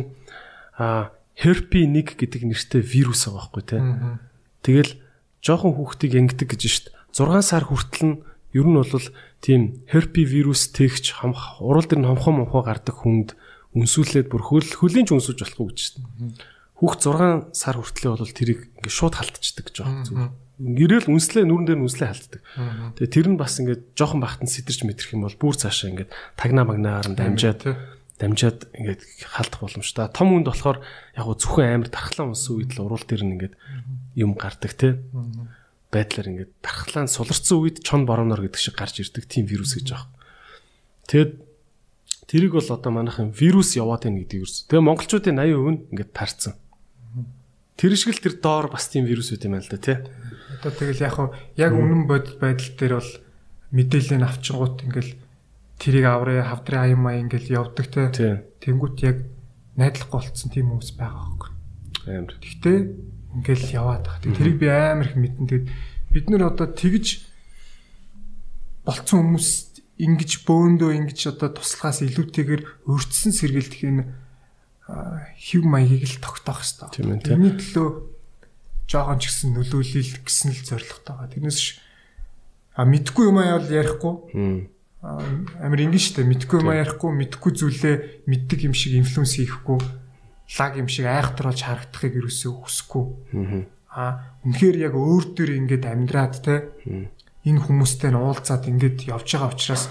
[0.79, 3.77] а herpes 1 гэдэг нэртэй вирус байгаа байхгүй те.
[4.63, 4.93] Тэгэл
[5.47, 6.87] жоохон хүүхдийг ингэдэг гэж шít.
[7.15, 8.17] 6 сар хүртэл нь
[8.51, 8.91] ер нь бол
[9.39, 13.39] тийм herpes вирус тэгч хамх уруул дээр нь хомхоо момхоо гардаг хүнд
[13.79, 15.97] өнсүүлээд бүр хөл хөлийн ч өнсөж болохгүй гэж шít.
[16.81, 20.33] Хүүхд 6 сар хүртлэе бол тэрийг ингээ шууд халтчихдаг гэж зүгээр.
[20.57, 22.41] Гэрэл үнслээ нүрэн дээр үнслээ халтдаг.
[22.97, 26.65] Тэгээ тэр нь бас ингээд жоохон бахтан сэтэрч мэтрэх юм бол бүр цаашаа ингээд тагнаа
[26.65, 27.61] магнаагаар нь дамжаад
[28.17, 30.09] дамжаад ингээд халтах боломжтой.
[30.09, 30.81] Том хүнд болохоор
[31.13, 33.55] яг зөвхөн амар дархлаа унсан үед л уруул дээр нь ингээд
[34.17, 34.99] юм гардаг те.
[35.93, 39.93] Байдлаар ингээд дархлаа нь суларцсан үед чон боромнор гэдэг шиг гарч ирдэг тийм вирус гэж
[39.93, 40.11] байгаа.
[41.07, 41.33] Тэгэд
[42.27, 44.67] тэрийг бол одоо манайхан вирус яваад байна гэдэг юус.
[44.67, 46.55] Тэгээ монголчуудын 80% нь ингээд таарсан.
[47.77, 49.99] Тэр шиг л тэр доор бас тийм вирус үт юм байна л да тий.
[50.59, 53.13] Одоо тэгэл яг хав яг үнэн бодит байдал дээр бол
[53.77, 55.13] мэдээлэл нь авчингууд ингээл
[55.77, 58.11] тэрийг авраа хавдрын аян маяг ингээл явдаг те.
[58.11, 58.33] Тий.
[58.65, 59.17] Тэнгүүт яг
[59.77, 61.51] найдлахгүй болцсон тийм хүмүүс байгаа байхгүй.
[62.17, 62.35] Амар.
[62.41, 62.79] Гэхдээ
[63.37, 64.09] ингээл яваад.
[64.25, 65.47] Тэг тэрийг би амар их мэдэн.
[65.47, 65.67] Тэгэд
[66.11, 67.07] бид нэр одоо тэгж
[68.89, 69.49] болцсон хүмүүс
[70.01, 74.05] ингэж бөөндөө ингэж одоо туслахаас илүүтэйгээр өртсөн сэргэлтэх энэ
[74.87, 76.89] хэв маягийг л тогтоох хэрэгтэй.
[76.95, 77.25] Тийм ээ.
[77.25, 77.89] Тэрний төлөө
[78.87, 81.33] жоохон ч гэсэн нөлөөлөл гэсэн л зорилготой байгаа.
[81.35, 81.61] Тэрнээс
[82.79, 84.15] а мэдгүй юм аа бол ярихгүй.
[85.03, 87.97] Амар ингэ штэ мэдгүй юм аа ярихгүй, мэдгүй зүйлээ
[88.31, 89.81] мэддэг юм шиг инфлюенс хийхгүй,
[90.55, 93.05] лаг юм шиг айхтар болж харагдахыг юусоо хүсэхгүй.
[93.35, 93.67] Мм.
[93.91, 96.71] А үнэхээр яг өөр дөр ингээд амьдраад те
[97.47, 99.91] энэ хүмүүстэй нь уулзаад ингээд явж байгаа учраас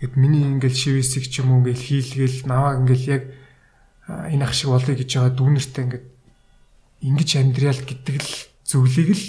[0.00, 3.22] ингээд миний ингээд шивэсийг ч юм уу ингээд хийлгээл наваа ингээд яг
[4.06, 6.06] энэ ах шиг болъё гэж байгаа дүүнэртэй ингээд
[7.02, 8.34] ингэж амьдрал гэдэг л
[8.64, 9.24] зүйлийг л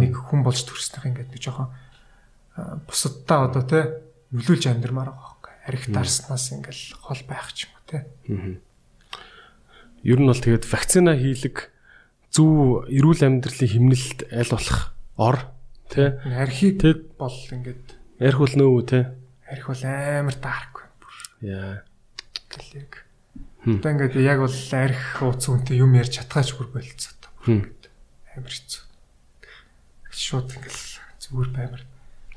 [0.00, 1.68] нэг хүн болж төрснөх ингээд нэг жоохон
[2.56, 3.80] а, бусадтай одоо те
[4.32, 5.52] нөлөөлж амьдрмаар байгаа байхгүй.
[5.68, 7.98] Арх дарснаас ингээд хол байх ч юм уу те
[10.02, 11.70] Ер нь бол тэгээд вакцина хийлэг
[12.34, 14.80] зөв эрүүл амьдралын хэмнэлт аль болох
[15.14, 15.38] ор
[15.92, 17.84] тий архийг Тэгэд бол ингээд
[18.18, 19.02] ярих бол нөө тий
[19.46, 21.14] арх бол амар бүр.
[21.44, 21.84] Яа.
[22.50, 22.92] Гэл яг
[23.62, 28.82] одоо ингээд яг бол арх ууц үнтэй юм ярьж чадхаач бүр болцоо та амар хэцүү.
[30.08, 30.80] Шууд ингээд
[31.20, 31.82] зүгээр баймар.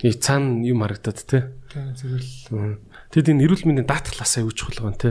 [0.04, 2.84] И цаана юм харагдаад тий тийм зүгээр л.
[3.16, 5.10] Тэгэд энэ эрүүл мэндийн даатгалаасаа юу чухал байгаа юм те.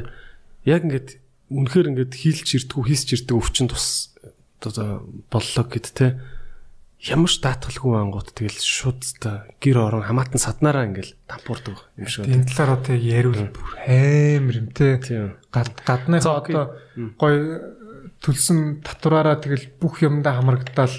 [0.68, 4.14] Яг ингээд үнэхээр ингээд хийлж ирдгүү хийсч ирдэг өвчин тус
[4.64, 6.06] одоо боллоо гэд те.
[7.04, 12.24] Ямар ч даатгалгүй ангууд тэгэл шууд та гэр орон хамаатан саднараа ингээл тампуурдаг юм шиг
[12.24, 14.96] энэ талаар одоо яриул бүр амар юм те.
[15.52, 16.80] Гадны одоо
[17.20, 17.36] гой
[18.24, 20.96] төлсөн татвараараа тэгэл бүх юмдаа хамрагдаал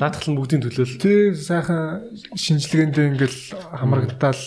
[0.00, 0.96] Даатгал нь бүгдийн төлөөл.
[0.96, 4.42] тий сайхан шинжилгээндээ ингээл хамрагдаал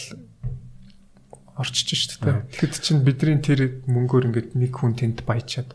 [1.63, 5.71] орчиж штэ те тэгэхэд чинь бидний тэр мөнгөөр ингээд нэг хүн тэнд баячаад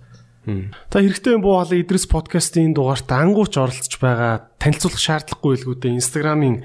[0.89, 6.65] Та хэрэгтэй юм буу хоолой Идрис подкастын дугаарт ангууч оролцож байгаа танилцуулах шаардлагагүй илгүүдээ Instagram-ийн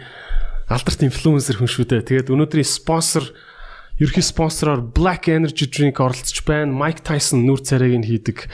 [0.71, 2.07] алдарт инфлюенсер хүн шүү дээ.
[2.23, 3.35] Тэгээд өнөөдрийн спонсор
[3.99, 6.71] ерхий спонсороор Black Energy Drink оролцож байна.
[6.71, 8.47] Mike Tyson нүр царайг нь хийдэг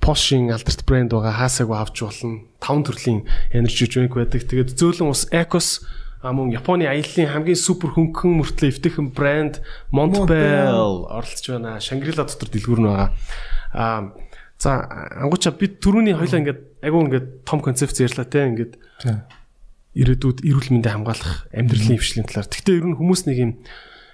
[0.00, 2.46] Porsche-ийн алдарт брэнд байгаа хаасаагүй авч болно.
[2.62, 4.48] Таван төрлийн energy drink байдаг.
[4.48, 5.84] Тэгээд зөөлөн ус Ecos
[6.20, 11.80] а мөн Японы аяллаа хамгийн супер хөнгөн мөртлөө эвтэйхэн брэнд Montbell оролцож байна.
[11.80, 13.08] Shangri-La дотор дэлгүүр нь байгаа.
[13.72, 14.12] А
[14.60, 14.84] за
[15.16, 18.76] ангууча бид түрүүний хоёлаа ингээд айгүй ингээд том концепц ярьлаа те ингээд
[19.96, 22.52] ирээдүйд эрүүл мэндийг хамгаалах амьдралын хвшлийн талаар.
[22.52, 23.52] Гэхдээ ер нь хүмүүс нэг юм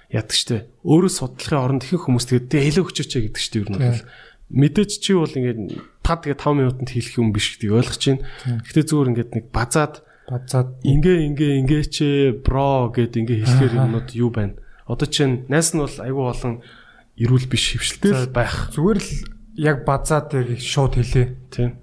[0.07, 0.71] яадаг штэ.
[0.87, 4.03] Өөрөө судлахын оронд ихэнх хүмүүс тэгээд тэ хэлээ өчөөч гэдэг штэ ер нь бол.
[4.47, 5.59] Мэдээж чи бол ингээд
[6.07, 8.23] та тэгээд 5 минутанд хийх юм биш гэдгийг ойлгож байна.
[8.63, 12.07] Гэхдээ зүгээр ингээд нэг базаад базаад ингээ ингээ ингээ чи
[12.43, 14.59] бро гэд ингээ хэлэхээр юмнууд юу байна.
[14.83, 16.53] Одоо чинь найс нь бол айгүй болон
[17.15, 18.67] эрүүл биш хвшилтэй л байх.
[18.75, 19.11] зүгээр л
[19.55, 21.79] яг базаад яг шууд хэлээ Тийм.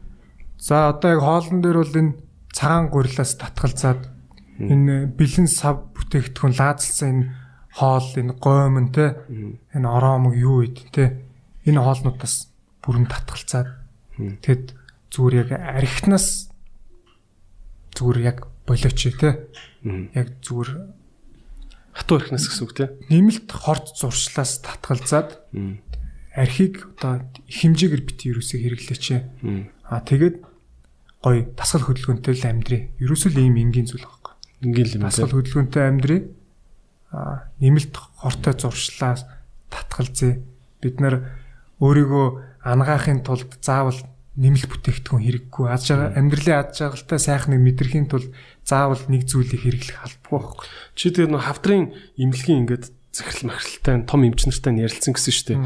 [0.60, 2.16] За одоо яг хоолн дээр бол энэ
[2.52, 4.12] цагаан гурилаас татгалзаад
[4.60, 7.24] энэ бэлэн сав бүтээгдэхүүн лаазалсан энэ
[7.74, 9.18] хоол энэ гомн те
[9.74, 11.26] энэ ороомог юу ид те
[11.66, 12.52] энэ хоолнуудаас
[12.84, 13.68] бүрэн татгалзаад
[14.44, 14.76] тэгэд
[15.10, 16.53] зүгээр яг архинаас
[17.94, 19.48] зүгээр яг болооч те
[20.14, 20.70] яг зүгээр
[21.94, 22.90] Хатуу ирхнээс гэсэн үг тийм.
[23.06, 25.46] нэмэлт хорт зуршлаас татгалзаад
[26.34, 29.04] архийг одоо их хэмжээгээр бити ерөөсөө хэрэглээч
[29.86, 30.42] а тэгээд
[31.22, 32.82] гой дасгал хөдөлгөөнтэй л амьдрий.
[32.98, 34.34] Ерөөсөө л ийм энгийн зүйл байхгүй.
[34.66, 35.38] Ингээл юм дасгал тийм.
[35.38, 36.20] хөдөлгөөнтэй амьдрий.
[37.14, 39.22] А нэмэлт хортой зуршлаас
[39.70, 40.34] татгалзээ.
[40.82, 41.30] Бид нар
[41.78, 42.26] өөрийгөө
[42.66, 43.96] ангаахын тулд заавал
[44.34, 48.34] нэмэлт бүтээгдэхүүн хэрэггүй аз жаргал амьдралын аз жаргалтай сайхныг мэдрэхийн тулд
[48.66, 52.84] заавал нэг зүйлийг хэрэглэх албагүй байхгүй Чи тэгээд нөх хавдрын имлэгийн ингээд
[53.14, 55.58] захирал махиралтай том эмч нартай нь ярилцсан гэсэн шүү дээ.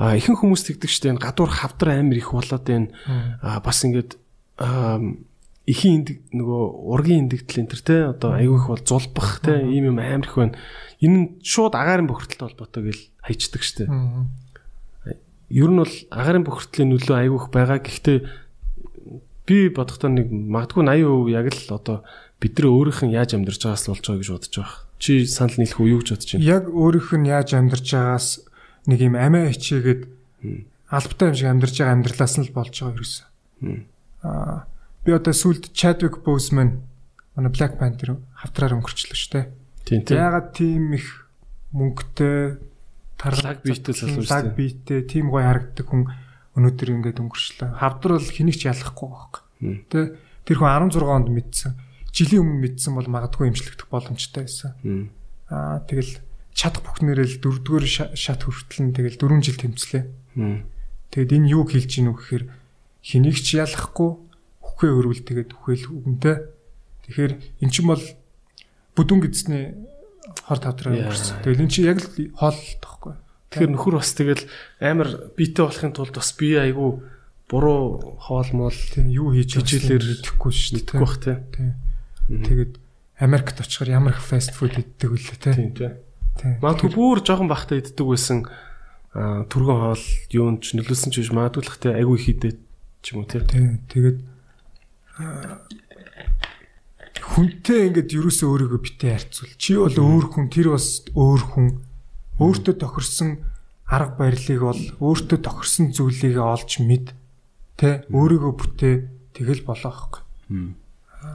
[0.00, 1.20] А ихэнх хүмүүс тэгдэг шүү дээ.
[1.20, 2.88] Гадуур хавдар амар их болоод байна.
[3.44, 4.16] А бас ингээд
[4.56, 5.00] аа
[5.68, 9.92] ихийн индэг нөгөө ургийн индэгдэл энэ төр те одоо аягүй их бол зулбах те ийм
[9.92, 10.56] юм амар их байна.
[11.04, 13.88] Энэ нь шууд агаарын бохирдолтой холбоотой гэл хайчдаг шүү дээ.
[15.50, 17.82] Ер нь бол агаарын бохирдлын нөлөө их байгаа.
[17.82, 18.18] Гэхдээ
[19.50, 21.96] би бодохдоо нэг магадгүй 80% яг л одоо
[22.38, 24.78] бид нар өөрийнх нь яаж амьдарч байгаас болж байгаа гэж бодож байгаа.
[25.02, 26.46] Чи санал нийлэх үү юу гэж бодож байна?
[26.46, 28.28] яг өөрийнх нь яаж амьдарч байгаас
[28.86, 30.02] нэг юм амиа хичээгээд
[30.86, 33.26] албатай юм шиг амьдарч байгаа амьдралаас нь л болж байгаа ерөөсөө.
[34.22, 34.70] Аа
[35.04, 36.86] би одоо сүлд Chadwick Boseman
[37.34, 39.46] манай Black Panther хавтраар өнгөрчлөө шүү дээ.
[39.82, 40.16] Тийм тийм.
[40.20, 41.26] Яагаад тийм их
[41.74, 42.69] мөнгөтэй
[43.44, 44.32] Лаг биетэй залуу шүү дээ.
[44.32, 46.02] лаг биетэй тийм гоё харагддаг хүн
[46.56, 47.68] өнөөдөр ингээд өнгөрчлөө.
[47.78, 49.42] Хавдар бол хэнийг ч ялахгүй байхгүй.
[49.92, 49.98] Тэ
[50.48, 51.72] тэр хүн 16 онд мэдсэн.
[52.10, 54.72] Жилийн өмнө мэдсэн бол магадгүй имжлэгдэх боломжтой байсан.
[55.52, 56.18] Аа тэгэл
[56.56, 60.04] чадах бүхнээрэл дөрөвдүгээр ша- шат хүртэл нь тэгэл 4 жил тэмцлээ.
[61.14, 62.44] Тэгэд энэ юу хэлж гинүү гэхээр
[63.04, 64.10] хэнийг ч ялахгүй
[64.64, 66.36] үхээ өрвөл тэгээд үхэл үгэнтэй.
[67.06, 67.32] Тэгэхээр
[67.62, 68.02] эн чинь бол
[68.98, 69.74] бүдүүн гидсний
[70.50, 71.46] хор тавдраа өнгөрсөн.
[71.46, 73.14] Тэгэл эн чинь яг л хоол тоххой.
[73.54, 74.42] Тэгэхээр нөхөр бас тэгэл
[74.82, 75.08] амар
[75.38, 76.90] биетэй болохын тулд бас бие айгүй
[77.50, 80.82] буруу хоол моол Тийм юу хийж Хичээлээр мэдэхгүй шүү дээ.
[80.82, 81.36] мэдгүй бах тий.
[81.54, 81.74] Тийм.
[82.46, 82.72] Тэгээд
[83.18, 85.38] Америкт очихоор ямар их фаст фуд иддэг үлээ.
[85.42, 85.90] Тийм тий.
[86.38, 86.62] Тийм.
[86.62, 88.46] Магадгүй бүр жоохон бахтай иддэг байсан
[89.10, 92.58] түргэн хоол юунд ч нөлөөлсөн ч биш магадгүй л хэ айгүй их идээд
[93.02, 93.42] ч юм уу тий.
[93.42, 93.82] Тийм.
[93.90, 94.18] Тэгээд
[97.34, 99.52] хүнтэй ингээд юусоо өөрийгөө битээ харьцуул.
[99.60, 101.68] Чи бол өөр хүн, тэр бас өөр хүн.
[102.40, 103.30] Өөртөө тохирсон
[103.86, 107.14] арга барилыг бол өөртөө тохирсон зүйлийг олж мэд.
[107.78, 108.94] Тэ өөрийгөө бүтээ
[109.36, 110.22] тэгэл болоо байхгүй.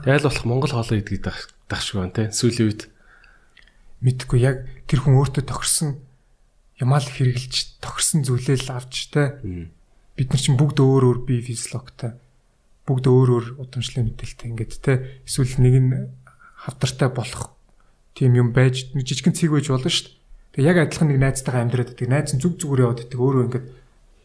[0.04, 2.28] Тэгэл болох Монгол хоолоо идэх шиг байна тий.
[2.34, 2.82] Сүүлийн үед
[4.04, 5.96] Мэдхгүй яг тэр хүн өөртөө тохирсон
[6.76, 9.40] ямаа л хэрэгжилж тохирсон зүйлээ л авч тэ.
[10.14, 12.20] Бид нар чинь бүгд өөр өөр бие физиологтой.
[12.86, 14.92] Бүгд өөр өөр удамшлын мэдээлэлтэй ингээд те
[15.26, 15.90] эсвэл нэг нь
[16.62, 17.52] хавдартай болох
[18.14, 20.14] тийм юм байж нэг жижигэн цэг байж болно шүү дээ.
[20.56, 22.08] Тэгээ яг адилхан нэг найзтайгаа амьдраад байдаг.
[22.08, 23.18] Найз нь зүг зүгээр яваад байдаг.
[23.20, 23.66] Өөрөө ингээд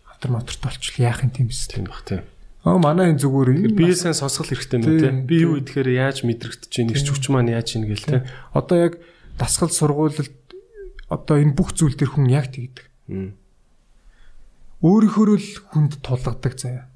[0.07, 2.21] хавдар мотортой болчихвол яах юм тийм тийм бах тий.
[2.61, 5.01] Аа манай энэ зүгээр энэ Бие сайн сонсгол хэрэгтэй тий.
[5.01, 8.21] Тийм, Би юу идэхээр яаж мэдрэгдэж чинь ирч хүч маань яаж ийн гэл тий.
[8.53, 8.93] одоо яг
[9.41, 10.29] дасгал сургуульд
[11.09, 12.85] одоо энэ бүх зүйл төр хүн яг тэгдэг.
[14.85, 16.90] Өөрийнхөө л хүнд тулгадаг заяа.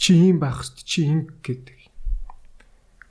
[0.00, 1.78] Чи ийм байх хэвчээ чи ийм гэдэг.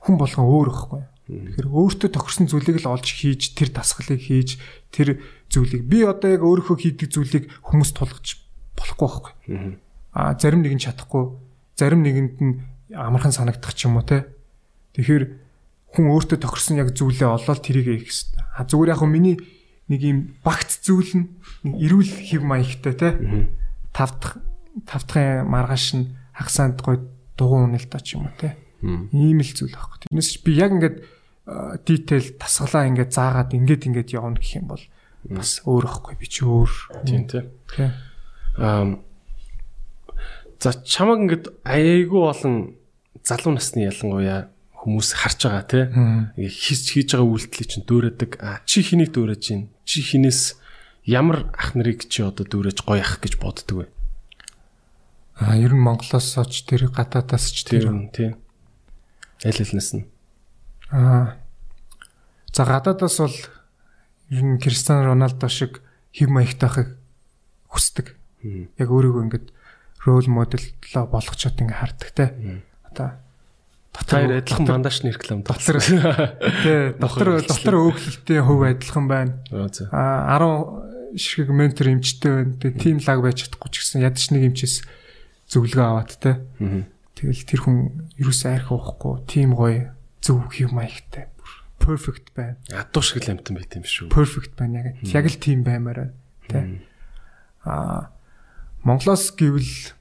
[0.02, 1.02] Хүн болгон өөр ихгүй.
[1.30, 4.58] Тэгэхээр өөртөө тохирсон зүйлийг л олж хийж тэр дасгалыг хийж
[4.90, 8.42] тэр зүйлийг би одоо яг өөрийнхөө хийдэг зүйлийг хүмүүс тулгаж
[8.74, 9.32] болохгүй байхгүй.
[9.54, 9.72] Мм.
[10.12, 11.38] А зарим нэг нь чадахгүй,
[11.78, 12.54] зарим нэгэнд нь
[12.90, 14.26] амархан санагдах ч юм уу те.
[14.98, 15.24] Тэгэхээр
[15.94, 18.42] хүн өөртөө тохирсон яг зүйлээ олоод тэрийг хийх хэрэгтэй.
[18.58, 19.36] А зүгээр яг хөө миний
[19.88, 21.26] нэг юм багц зүйл нь
[21.64, 23.08] эрүүл хэв маягтай те.
[23.94, 24.42] Тав дахь
[24.84, 27.00] тав дахь маргааш нь хагасанд гой
[27.36, 28.56] дугуй уналтаа ч юм уу те.
[28.82, 30.08] Ийм л зүйл байхгүй.
[30.08, 30.96] Тэрнээс би яг ингээд
[31.86, 34.84] дитейл тасгалаа ингээд заагаад ингээд ингээд явна гэх юм бол
[35.30, 36.72] бас өөр ихгүй би чи өөр.
[37.06, 37.46] Тийм тий.
[37.70, 37.94] Тэ.
[38.58, 38.98] Аа
[40.62, 42.78] За чамаг ингээд аяйгүй олон
[43.26, 44.46] залуу насны ялангуяа
[44.78, 45.84] хүмүүс харж байгаа тий.
[46.38, 48.30] Хийж хийж байгаа үйлдэлийг чинь дөөрэдэг.
[48.38, 49.74] А чи хэнийг дөөрэж чинь?
[49.82, 50.62] Чи хинээс
[51.02, 53.86] ямар ах нарыг чи одоо дөөрэж гоё ах гэж боддөг вэ?
[55.36, 58.30] А ер нь Монголоос оч тэр гадаадаас ч Тэр тэр нь тий.
[59.44, 60.06] Аль алнаас нь.
[60.92, 61.40] Аа.
[62.52, 63.38] За гадаадаас бол
[64.30, 65.80] ер нь Криstiano Роналдо шиг
[66.12, 66.88] хэв маягтай байхыг
[67.72, 68.16] хүсдэг.
[68.76, 69.46] Яг өөрийгөө ингээд
[70.04, 72.26] рол модельлоо болгочод ингээд хардаг те.
[72.84, 73.22] Одоо
[73.92, 75.76] Хоёр адилхан бандаж реклам дотор
[76.64, 79.36] тий дотор дотор өөхлөлтийн хувь адилхан байна.
[79.92, 82.56] А 10 ширхэг ментор эмчтэй байна.
[82.56, 84.80] Тэгээ тим лаг байж чадахгүй ч гэсэн ядч нэг эмчээс
[85.52, 86.32] зөвлөгөө аваад те.
[87.12, 87.76] Тэгэл тэр хүн
[88.16, 89.92] ерөөсөө арх уухгүй, тим гоё
[90.24, 91.28] зөв хэв маягтай.
[91.82, 92.56] Perfect байна.
[92.70, 94.08] Ядуу шиг л амтан байт юм шүү.
[94.08, 95.02] Perfect байна яг.
[95.02, 96.14] Яг л тим баймаар байна.
[96.48, 96.82] Тэ.
[97.66, 98.14] Аа
[98.82, 99.94] Монголоос гэвэл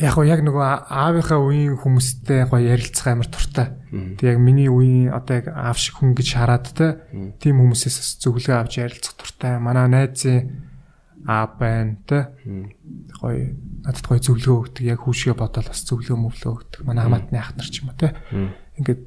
[0.00, 3.72] яг гоо яг нөгөө аавынхаа үеийн хүмүүстэй гоё ярилцах амар туртай.
[4.20, 7.00] Тэг яг миний үеийн одоо яг аав шиг хүн гэж хараад те.
[7.40, 9.56] Тим хүмүүсээс бас зөвлөгөө авч ярилцах туртай.
[9.56, 10.67] Манай найзын
[11.26, 12.30] аав байна те.
[13.18, 14.84] Гоё надад гоё зөвлөгөө өгдөг.
[14.86, 16.80] Яг хүүшгээ бодоод бас зөвлөгөө мөвлөө өгдөг.
[16.86, 18.14] Манай хамаатны ах нар ч юм уу те.
[18.78, 19.02] Ингээд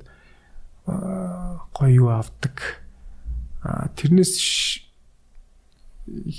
[0.87, 2.83] аа, гоё юу авдаг.
[3.95, 4.33] Тэрнээс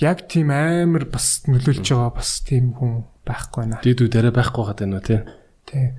[0.02, 3.80] яг тийм амар бас нөлөөлж байгаа бас тийм хүн байхгүй наа.
[3.80, 5.20] Дид үд арай байхгүй гадаг уу тий.
[5.64, 5.94] Тий.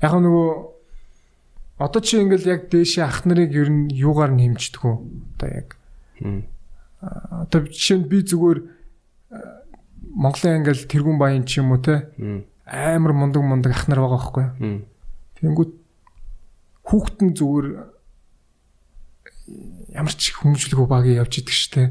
[0.00, 0.48] Яг нь нөгөө
[1.82, 4.96] одоо чи ингээл яг дээшээ ах нарыг ер нь юугаар нэмждэг үү?
[5.36, 5.68] Одоо яг
[7.00, 8.58] одоо жишээ нь би зүгээр
[10.10, 12.10] Монголын ингээл тэргүүн баян ч юм уу те
[12.66, 14.46] амар мундаг мундаг ах нар байгаа байхгүй.
[16.86, 17.66] Хүүхэд нь зүгээр
[19.94, 21.82] ямар ч хүмүүжлэг багийг явж идэг штэ.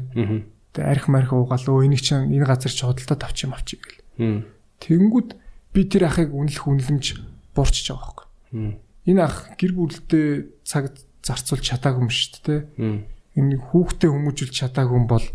[0.72, 4.44] Тэгээ арх марх уугаал өө энийг чинь энэ газар ч хөдөлтөд авч юм авчиг гэл.
[4.80, 5.28] Тэнгүүд
[5.72, 7.06] би тэр ахыг үнэлэх үнэлэмж
[7.56, 8.26] буурчж байгаа байхгүй.
[9.08, 10.28] Энэ ах гэр бүлдээ
[10.64, 12.60] цаг зарцуулж чадаагүй юм дээ.
[12.80, 12.98] Мм.
[13.36, 15.26] Энэ хүүхдээ хүмүүжүүлж чадаагүй юм бол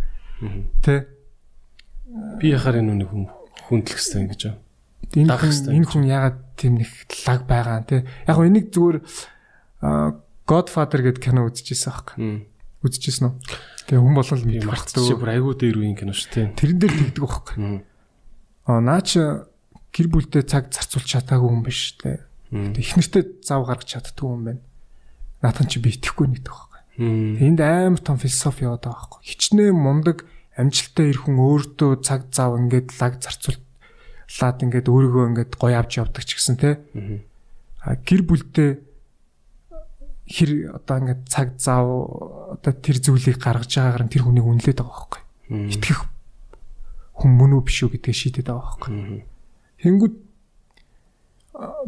[0.81, 1.14] тэ
[2.39, 3.27] Би яхаар энэ нэг хүн
[3.67, 4.61] хүндлэх хэрэгтэй ингэж байна.
[5.15, 5.91] энэ хүн энэ гэж.
[5.91, 6.89] хүн ягаад тийм нэг
[7.27, 8.07] лаг байгаа те.
[8.27, 8.97] Яг гоо энийг зүгээр
[10.45, 12.15] Godfather гэдэг кино үзчихсэн аахгүй.
[12.85, 13.33] Үзчихсэн үү?
[13.89, 16.45] Тэгээ хүн болгол Би чи бүр айгуу дээр үеийн кино шүү тий.
[16.53, 17.55] Тэрэн дээр тэгдэг байхгүй.
[18.65, 19.21] Аа наа чи
[19.93, 22.25] гэр бүлдээ цаг зарцуулж чадаагүй хүн биш те.
[22.53, 22.73] Мм.
[22.73, 24.61] Тэг ихнэртэй зав гаргаж чаддгүй юм байна.
[25.41, 26.81] Наатан чи би итгэхгүй нэгдэг байхгүй.
[27.01, 27.37] Мм.
[27.41, 29.21] Энд амар том философи яваад байгаа байхгүй.
[29.21, 30.25] Хичнээн мундаг
[30.55, 36.23] амжилттай ир хүн өөртөө цаг зав ингээд лаг зарцуулаад ингээд өөрийгөө ингээд гоё авч явдаг
[36.23, 36.79] ч гэсэн те.
[37.83, 38.69] А гэр бүлдээ
[40.25, 41.85] хэр одоо ингээд цаг зав
[42.55, 45.21] одоо тэр зүйлийг гаргаж байгаагаар нь тэр хүнийг үнэлээд байгаа байхгүй.
[45.75, 45.99] Итгэх
[47.19, 49.23] хүн мөн үү биш үү гэдгийг шийдэд байгаа байхгүй.
[49.85, 50.15] Тэнгүүд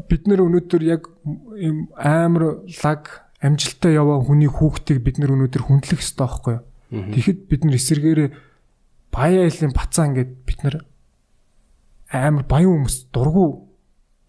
[0.07, 1.09] бид нэр өнөөдөр яг
[1.57, 6.63] ийм амар лаг амжилттай яваа хүний хүүхдийг бид нэр өнөөдөр хүндлэх ёстой байхгүй юу?
[6.87, 8.29] Тэгэхэд бид нэр эсэргээрээ
[9.17, 10.75] баяа айлын бацаа ингээд бид нэр
[12.13, 13.73] амар баян хүмүүс дургу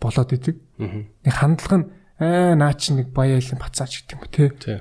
[0.00, 0.56] болоод идэг.
[0.80, 4.80] Нэг хандлага нь аа наа чи нэг баяа айлын бацаач гэдэг юм те.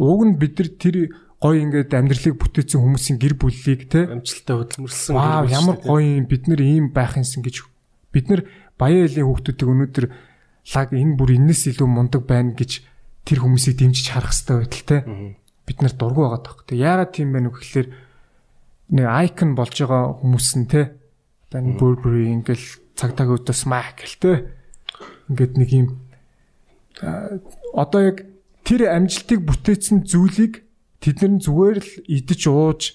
[0.00, 0.96] Уг нь бид нар тэр
[1.44, 6.48] гоё ингээд амьдралыг бүтээсэн хүмүүсийн гэр бүлийг те амжилттай хөдөлмөрлсөн Вау ямар гоё юм бид
[6.48, 7.68] нар ийм байх юмсан гэж
[8.16, 8.48] бид нар
[8.80, 10.06] баяа айлын хүүхдүүдийг өнөөдөр
[10.72, 12.80] лаг энэ бүр энэс илүү мундаг байна гэж
[13.28, 14.98] тэр хүмүүсийг дэмжиж харах хэрэгтэй байтал те.
[15.68, 16.64] Бид нар дургу байгаа тох.
[16.64, 17.88] Тэг яагаад тийм байна вэ гэхэлэр
[18.94, 20.94] нэг айкон болж байгаа хүмүүс нь те.
[21.50, 24.32] Одоо нэг Burberry ингээл цагдааг өдөө smack гэл те.
[25.28, 25.88] Ингээд нэг юм
[27.74, 28.22] одоо яг
[28.62, 30.62] тэр амжилтыг бүтээсэн зүйлийг
[31.02, 32.94] тэд нар зүгээр л идэж ууж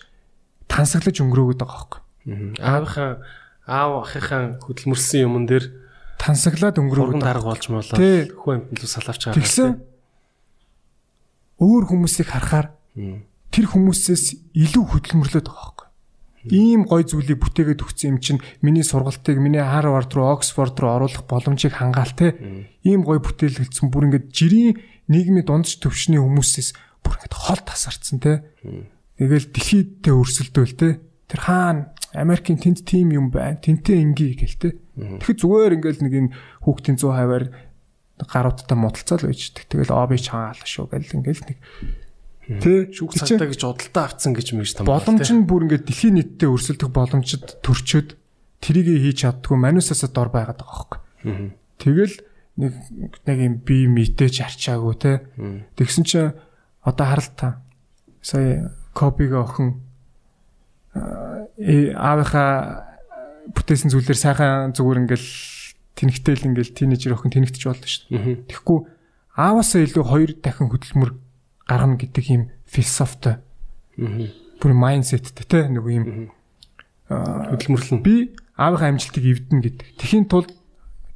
[0.71, 2.01] тансаглаж өнгөрөөгд байгаа байхгүй.
[2.63, 3.11] Аавынхаа
[3.67, 5.65] аав ахынхаа хөдөлмөрсөн юмн дээр
[6.19, 8.27] Тансаглаад өнгөрөөгд дарга болж молоо Тий.
[8.27, 9.39] хүү амт л салавч байгаа.
[9.39, 9.69] Тэгсэн
[11.63, 12.75] өөр хүмүүсийг харахаар
[13.51, 15.88] тэр хүмүүсээс илүү хөдөлмөрлөд байгаа байхгүй.
[16.49, 21.23] Ийм гой зүйлийг бүтээгээд өгсөн юм чинь миний сургалтыг миний Harvard руу, Oxford руу оруулах
[21.29, 22.35] боломжийг хангаал те.
[22.83, 26.73] Ийм гой бүтээл хэлсэн бүр ингээд жирийн нийгмийн дундч төвшний хүмүүсээс
[27.05, 28.43] бүр ингээд хол тасарцсан те.
[29.17, 30.89] Тэгэл дэлхийдээ өрсөлдөөл те.
[31.29, 33.61] Тэр хаана Америкийн тэнд тим юм байна.
[33.61, 34.69] Тэнтэй инги гэл те.
[34.97, 36.33] Тэгэхээр зүгээр ингээд нэг энэ
[36.65, 37.45] хүүхдийн 100 хаваар
[38.25, 39.63] гаруудтай муудалцаал байждаг.
[39.69, 41.57] Тэгэл оо би чагаалаа шүү гэл ингээл нэг
[42.49, 44.89] Тэ шүүх цагдаа гэж удалтаа авцсан гэж мэгж там.
[44.89, 48.17] боломж нь бүр ингээд дэлхийн нийтэд өрсөлдөх боломжид төрчөөд
[48.57, 51.53] тэрийг хийж чаддгүй манусаасаа дор байгаад байгаа байхгүй.
[51.77, 52.15] Тэгэл
[52.57, 52.73] нэг
[53.29, 55.13] нэг юм би мэтэж арчаагүй те.
[55.77, 56.33] Тэгсэн чинь
[56.81, 57.61] одоо харалт та.
[58.25, 59.85] Сая копига охин
[60.97, 62.89] э, аавынхаа
[63.53, 65.29] бүтээсэн зүйлээр сайхан зүгээр ингээл
[65.95, 68.43] тэнхтэл ингээл тинейжер охин тэнэгтэж болно шүү дээ.
[68.49, 68.79] Тэгэхгүй
[69.39, 71.11] ааваасаа илүү хоёр дахин хөдөлмөр
[71.69, 73.37] гаргана гэдэг юм философитой.
[74.57, 76.33] Бүр майндсеттэй те нэг юм
[77.09, 78.01] хөдөлмөрлөн.
[78.01, 79.87] би аавынхаа амжилтыг эвдэнэ гэдэг.
[80.01, 80.51] Тэхийн тулд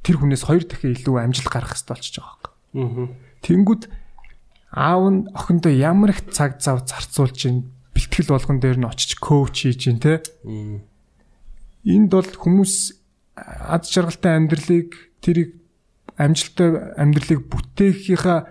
[0.06, 3.10] тэр хүнээс хоёр дахин илүү амжилт гарах хэрэгтэй болчихж байгаа юм.
[3.42, 3.82] Тэнгүүд
[4.74, 9.70] аав нь охиндоо ямар их цаг зав зарцуулж ин бэлтгэл болгон дээр нь очиж коуч
[9.70, 10.22] хийж ин те.
[11.86, 12.74] Энд бол хүмүүс
[13.38, 14.90] ад жаргалтай амьдралыг
[15.22, 15.62] тэрийг
[16.18, 18.50] амжилттай амьдралыг бүтээхийнхаа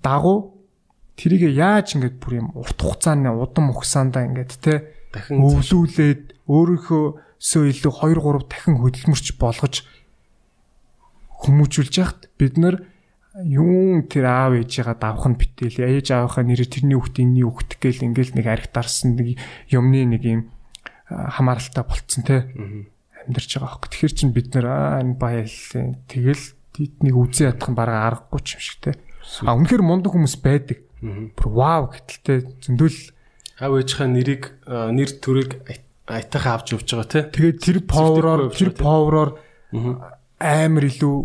[0.00, 0.51] дагуу
[1.22, 7.92] тэрийг яаж ингэж бүр юм урт хугацааны удам ухсаандаа ингэж те Дахин өвлүүлээд өөрийнхөөсөө илүү
[7.94, 9.74] 2 3 дахин хөдөлмөрч болгож
[11.46, 12.82] хүмүүжүүлж яхад бид нар
[13.38, 18.06] юун тэр аав ээжигээ давх нь битэл ээж аавынхаа нэрээр тэрний хүүхд энэний хүүхд гээл
[18.10, 19.38] ингээл нэг арх дарсан нэг
[19.70, 20.40] юмны нэг юм
[21.06, 22.50] хамааралтай болцсон те
[23.24, 23.88] амьдарч байгаа хөөе.
[23.88, 26.44] Тэгэхээр чин бид нар энэ баялын тэгэл
[26.74, 27.96] тэднийг үзээ ядах нь бараг
[28.28, 28.90] аргагүй ч юм шиг те.
[29.46, 30.78] А үнэхээр мундаг хүмүүс байдаг.
[31.02, 32.98] Бүр вау гэтэлтэй зөндөл
[33.58, 35.50] аав ээжийнхээ нэрийг нэр төрийг
[36.06, 37.20] айтайхан авч явж байгаа те.
[37.30, 38.82] тэгээд тэр повероор явж тэр тий.
[38.82, 39.30] повероор
[40.38, 41.16] амар илүү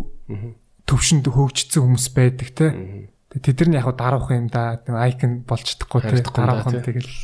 [0.86, 2.48] төвшөнд хөгжсөн хүмүүс байдаг.
[2.58, 4.80] Тэгээд тэд нар яг дарах юм да.
[4.82, 6.06] Айкон болж чадахгүй те.
[6.22, 6.86] Харагдахгүй юм да, Дарах нь тий.
[6.90, 7.14] тэгэл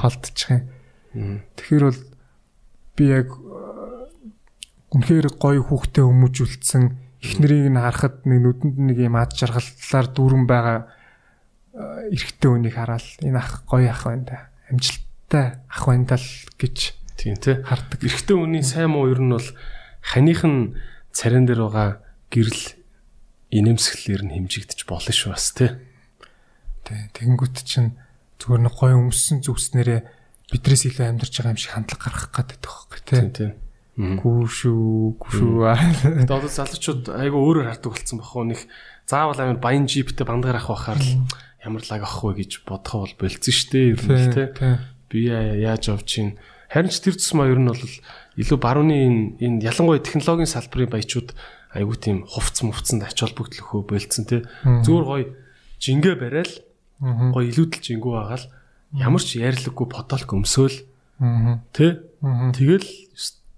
[0.00, 0.62] холдчих юм.
[1.56, 2.00] Тэгэхээр бол
[2.98, 3.28] би яг
[4.94, 6.82] үнэхээр гоё хүүхдэд хүмүүжүүлсэн
[7.22, 10.78] эхнэрийг нь харахад нэг нүдэнд нэг юм ад жаргаллаар дүүрэн байгаа
[11.74, 14.38] эрэгтэй хүнийг хараад энэ ах гоё ах байна да.
[14.70, 16.22] Амжилттай ах байна даа
[16.58, 16.78] гэж
[17.18, 17.62] Тийм те.
[17.66, 17.98] хардаг.
[17.98, 19.48] Эрэгтэй хүний сайн муу ер нь бол
[20.02, 20.78] ханых нь
[21.10, 22.78] царин дээр байгаа гэрэл
[23.50, 25.78] инэмсэглэлээр нь хэмжигдэж болно шүү бас те.
[26.86, 27.98] Тэ тэгэнгүүт чинь
[28.38, 30.00] зүгээр нэг гоё өмссөн зүгснэрээ
[30.52, 33.18] бидрээс илүү амьдарч байгаа юм шиг хандлага гаргах гэдэг байхгүй тий.
[33.18, 33.52] Тийм тийм.
[33.94, 35.58] Гүү шүү, гүү шүү.
[36.26, 38.60] Тэгээд одоо залуучууд айгүй өөрөөр хардаг болсон бахуу нэг
[39.06, 41.22] заавал амир баян джиптэй бандагаар авах бахаар л
[41.64, 44.32] ямар лаг авах вэ гэж бодох бол болцсон шүү дээ ер нь.
[44.34, 44.76] Тий.
[45.10, 46.36] Би яа- яаж авч чинь
[46.70, 47.80] харин ч тэр тусмаа ер нь бол
[48.36, 51.32] илүү барууны энэ энэ ялангуяа технологийн салбарын баячууд
[51.74, 54.42] айгүй тийм хувц мувцанд ач холбогдлохөө болцсон те.
[54.62, 55.26] Зүгээр гоё
[55.82, 56.52] жингээ барайл
[57.34, 58.44] гоё илүүдэл жингүү байгаал
[58.94, 60.76] ямар ч ярьлаггүй потолк өмсөөл
[61.74, 61.86] те.
[62.54, 62.86] Тэгэл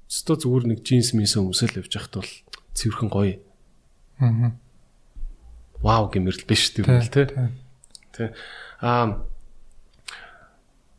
[0.08, 2.32] өсто зүгээр нэг джинс мисэ өмсөөл явж байхад бол
[2.76, 3.34] цэвэрхэн гоё
[4.20, 4.52] Аа.
[5.84, 7.28] вау гэмэрл биш тийм л те.
[8.16, 8.32] Тэ.
[8.80, 9.20] Аа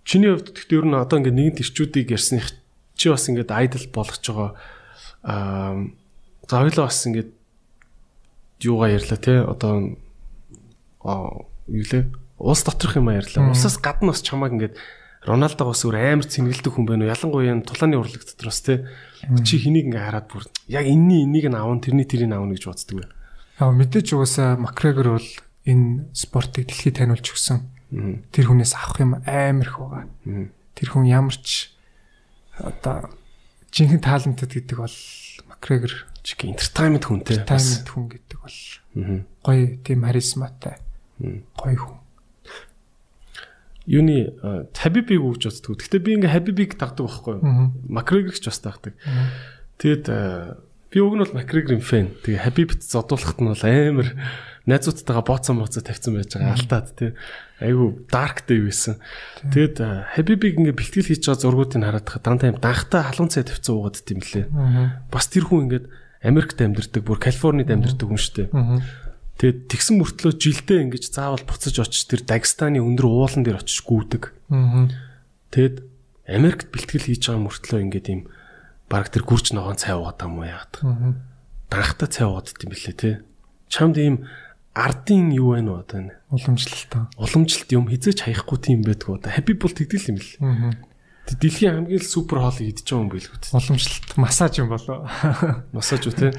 [0.05, 2.53] чиний хувьд гэхдээ ер нь одоо ингээд нэгэн төрчүүдийг ярьсных
[2.95, 4.51] чи бас ингээд айдл болгож байгаа
[5.25, 5.89] аа
[6.47, 7.29] за хоёлоо бас ингээд
[8.63, 9.97] юугаа ярьла те одоо
[11.03, 12.07] юу лээ
[12.39, 13.49] улс доторх юм ярьлаа.
[13.51, 14.77] Улсаас гадна бас чамааг ингээд
[15.27, 17.11] Роналдогоос өөр амар цэнгэлдэг хүн байна уу?
[17.11, 18.87] Ялангуяа тулааны урлаг дотроос те.
[19.43, 22.95] Чи хэнийг ингээ хараад бүр яг энэний энийг нь аавн тэрний тэрийг аавна гэж боддөг
[22.95, 23.05] вэ?
[23.59, 25.29] Аа мэдээж угаасаа Макгрегор бол
[25.67, 27.59] энэ спортыг дэлхийд таниулж өгсөн.
[28.31, 30.07] Тэр хүнээс авах юм амар их байгаа.
[30.73, 31.75] Тэр хүн ямар ч
[32.55, 33.11] одоо
[33.75, 34.97] жинхэнэ таалантд гэдэг бол
[35.51, 37.37] Макгрегор чиг entertainment хүн те.
[37.37, 38.57] Entertainment хүн гэдэг бол
[39.43, 40.79] гоё тийм харизматай.
[41.19, 41.97] Гоё хүн
[43.87, 44.35] юуны
[44.75, 45.79] Хабибиг үгж боддог.
[45.79, 47.71] Гэхдээ би ингээ Хабибиг тагдаг байхгүй юу?
[47.87, 48.93] Макрегорч бас тагдаг.
[49.79, 50.05] Тэгэд
[50.91, 52.11] би уг нь бол Макрегорын фэн.
[52.19, 54.09] Тэгээ Хабибт зодуулахт нь бол амар
[54.67, 57.11] найзуудтайгаа бооцсон моцоо тавьсан байж байгаа алтаад тий.
[57.63, 58.99] Айгу дарк day байсан.
[59.47, 59.79] Тэгэд
[60.13, 64.19] Хабибиг ингээ бэлтгэл хийж байгаа зургуудыг хараад дандаа юм данхтай халуун цай тавьсан уугаад дим
[64.19, 64.45] лээ.
[65.07, 65.85] Бас тэр хүн ингээд
[66.27, 68.49] Америкт амьдардаг, бүр Калифорнид амьдардаг хүн шүү дээ.
[69.37, 74.33] Тэгээд тэгсэн мөртлөө жилдээ ингэж заавал буцаж очиж тэр Дагестаны өндөр уулан дээр очиж гүйдэг.
[75.53, 75.85] Тэгэд
[76.25, 78.21] Америкт бэлтгэл хийж байгаа мөртлөө ингэж юм
[78.89, 80.73] баг тэр гүрч ногоон цай уугаад юм уу яагаад.
[80.81, 81.13] Аа.
[81.69, 83.11] Данхтай цай уугаад дим билээ те.
[83.69, 84.25] Чамд ийм
[84.77, 86.13] ардын юу байна уу одоо энэ?
[86.29, 86.93] Уламжлалт.
[87.17, 89.33] Уламжлалт юм хизээч хаяхгүй тийм байдгүй одоо.
[89.33, 90.37] Happy Bull тэгдэл юм бэл.
[90.45, 90.87] Аа
[91.27, 93.37] Дэлхийн хамгийн л супер хоолыг идчихэж байгаа юм билгүү.
[93.51, 95.03] Уламжлалт массаж юм болоо.
[95.75, 96.31] Массаж үү те?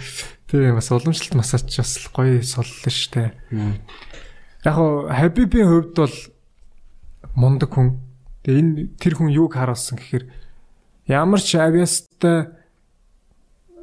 [0.49, 3.37] Тийм бас уламжлалт массаж бас гоё соллоо штэ.
[4.65, 6.17] Яг хоо Хабибийн хувьд бол
[7.37, 8.01] мундаг хүн.
[8.49, 10.25] Тэгээ энэ тэр хүн юуг харуулсан гэхээр
[11.13, 12.49] ямар ч авиастай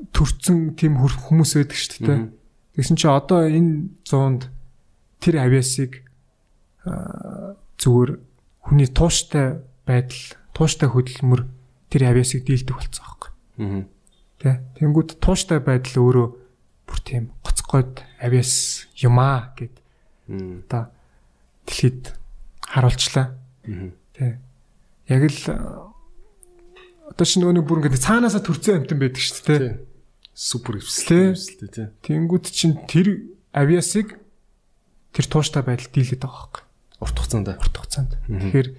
[0.10, 2.22] төрцөн тийм хүмүүс байдаг шүү дээ.
[2.76, 4.52] Тэгсэн чи одоо энэ зуунд
[5.24, 6.04] тэр авиасыг
[7.80, 8.12] зүгээр
[8.68, 11.48] хүний тууштай байдал тууштай хөдөлмөр
[11.90, 13.32] тэр авиасыг дийлдэг болсон байхгүй.
[13.64, 13.82] Аа.
[14.44, 14.60] Тэ.
[14.76, 16.28] Тэнгүүд тууштай байдал өөрөө
[16.86, 19.76] бүр тийм гоцгойд авиас юмаа гэд.
[20.68, 20.92] Одоо
[21.64, 22.12] дэлхийд
[22.60, 23.40] харуулчлаа.
[23.66, 23.90] Аа.
[24.14, 24.40] Тэ.
[25.08, 25.42] Яг л
[27.16, 29.85] одоо шинэ нөгөө бүр ингээд цаанаасаа төрцөн амтан байдаг шүү дээ.
[30.36, 31.32] Супер эвсэлтэй
[31.72, 31.96] тэ.
[32.04, 33.24] Тэнгүүд чин тэр
[33.56, 34.20] авиасыг
[35.16, 36.64] тэр тууштай байдал дийлээд байгаа байхгүй.
[37.00, 37.48] Урт хугацаанд.
[37.56, 38.12] Урт хугацаанд.
[38.28, 38.70] Тэгэхээр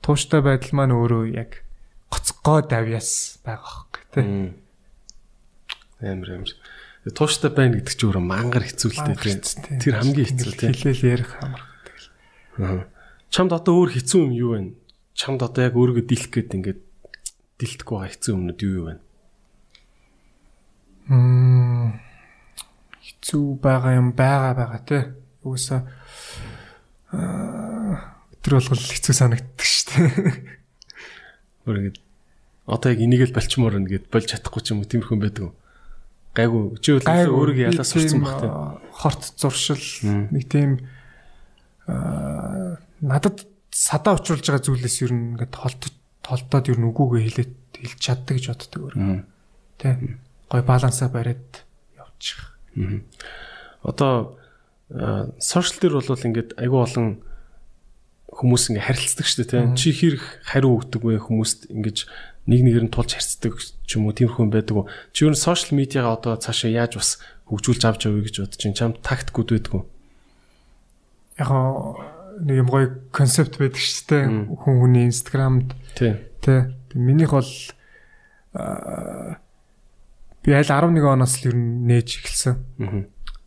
[0.00, 1.60] тууштай байдал маань өөрөө яг
[2.08, 4.24] гоцгоо давьяас байгаа хөөхгүй тий.
[6.00, 6.52] Амар амар.
[7.12, 9.76] Тууштай байна гэдэг чинь өөрөө мангар хэцүү л дээ тий.
[9.84, 10.72] Тэр хамгийн хэцүү тий.
[10.72, 12.08] Хэлэл ярих амар тэгэл.
[12.64, 12.88] Аа.
[13.28, 14.72] Чамд одоо өөр хэцүү юм юу вэ?
[15.12, 16.80] Чамд одоо яг өөрийгөө дийлэх гээд ингээд
[17.60, 18.94] дийлдэхгүй байгаа хэцүү юмнууд юу юу вэ?
[23.04, 25.12] Хэцүү байгаа юм байгаа байгаа.
[25.44, 25.84] Угсаа
[27.14, 30.08] аа тэр болгол хэцүү санагддаг шүү дээ.
[31.64, 32.00] Өөр ингэ
[32.68, 35.54] одоо яг энийг л болчмоор нэгэд болж чадахгүй ч юм уу тиймэрхүү байдаг уу?
[36.34, 38.48] Гайгүй чи бол өөрийгөө ялаа сурцсан баг те.
[38.92, 39.84] Хорт зуршил
[40.32, 40.84] нэг тийм
[41.88, 45.92] надад садаа учруулж байгаа зүйлээс ер нь ингээд холдож
[46.24, 48.94] толдоод ер нь үгүйгээ хэлээд хэлж чаддаг гэж боддог өөр.
[49.78, 50.18] Тэ.
[50.54, 51.66] Гой балансаа бариад
[51.98, 52.54] явчих.
[53.82, 54.38] Одоо
[55.42, 57.08] сошиал дээр бол ингээд айгүй олон
[58.30, 61.18] хүмүүс ингээ харилцдаг шүү дээ тийм чи хэрэг хариу өгдөг вэ?
[61.26, 62.06] Хүмүүст ингэж
[62.46, 64.14] нэг нэгээр нь тулж харцдаг ч юм уу?
[64.14, 67.10] Тиймэрхүү байдаг уу чи ер нь сошиал медиагаа одоо цаашаа яаж бас
[67.50, 69.84] хөгжүүлж авч явъя гэж бодож чинь чам тактикуд байдаг уу
[71.34, 71.50] яг
[72.46, 74.24] нэг юм гоё концепт байдаг шүү дээ
[74.54, 76.14] хүн хүний инстаграмд тий.
[76.42, 77.50] тий минийх бол
[80.44, 82.54] би аль 11 оноос л ер нь нээж эхэлсэн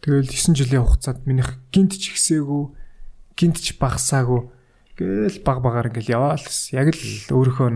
[0.02, 2.74] тэгэл 9 жилийн хугацаанд минийх гинт ч ихсээгүй
[3.38, 4.58] гинт ч багасаагүй
[4.98, 6.42] Гээл баг багаар ингээл яваал.
[6.74, 7.70] Яг л өөрийнхөө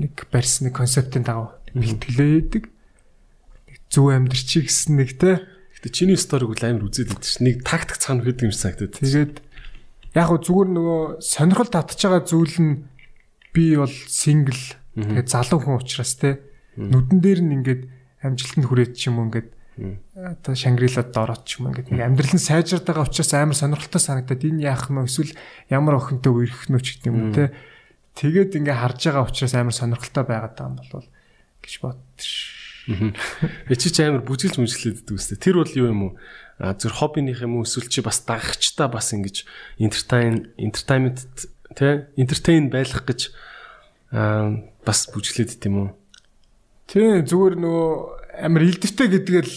[0.00, 2.64] нэг барьсан нэг концептын дагав бэлтгэлээдэг.
[3.92, 5.44] Зөв амьдрчий гэсэн нэг те.
[5.76, 7.44] Гэтэ чиний сториг бол амар үзээд байдаг ш.
[7.44, 8.96] Нэг тактик цаана хөдөг юм санагдаад.
[9.04, 9.34] Тэгээд
[10.16, 12.72] яг хөө зүгээр нөгөө сонирхол татж байгаа зүйл нь
[13.52, 14.60] би бол сингл
[14.96, 16.40] тэгээд залуу хүн учраас те.
[16.80, 17.82] Нүдэн дээр нь ингээд
[18.20, 19.48] амжилтанд хүрээд ч юм уу ингээд
[19.80, 24.42] одоо Шангрилад ороод ч юм ингээд нэг амьдрал нь сайжраад байгаа учраас амар сонирхолтой санагдаад
[24.44, 25.32] энэ яах нь эсвэл
[25.72, 27.54] ямар охинтой үерх нь ч гэдэг юм уу те.
[28.20, 31.06] Тэгээд ингээ харж байгаа учраас амар сонирхолтой байгаад байгаа юм болов
[31.64, 32.60] гэж бодчих.
[32.90, 35.38] Э чи ч амар бүжиглж мүжиглээд байдаг үстэй.
[35.40, 36.12] Тэр бол юу юм уу?
[36.60, 39.48] Зөв хоббиных юм уу эсвэл чи бас дагагчтай бас ингэж
[39.80, 41.24] entertain entertainment
[41.72, 43.32] те entertain байх гэж
[44.12, 45.88] бас бүжиглээд дим үү?
[46.90, 47.90] Тий зүгээр нөгөө
[48.50, 49.54] амар илдэвтэй гэдгээл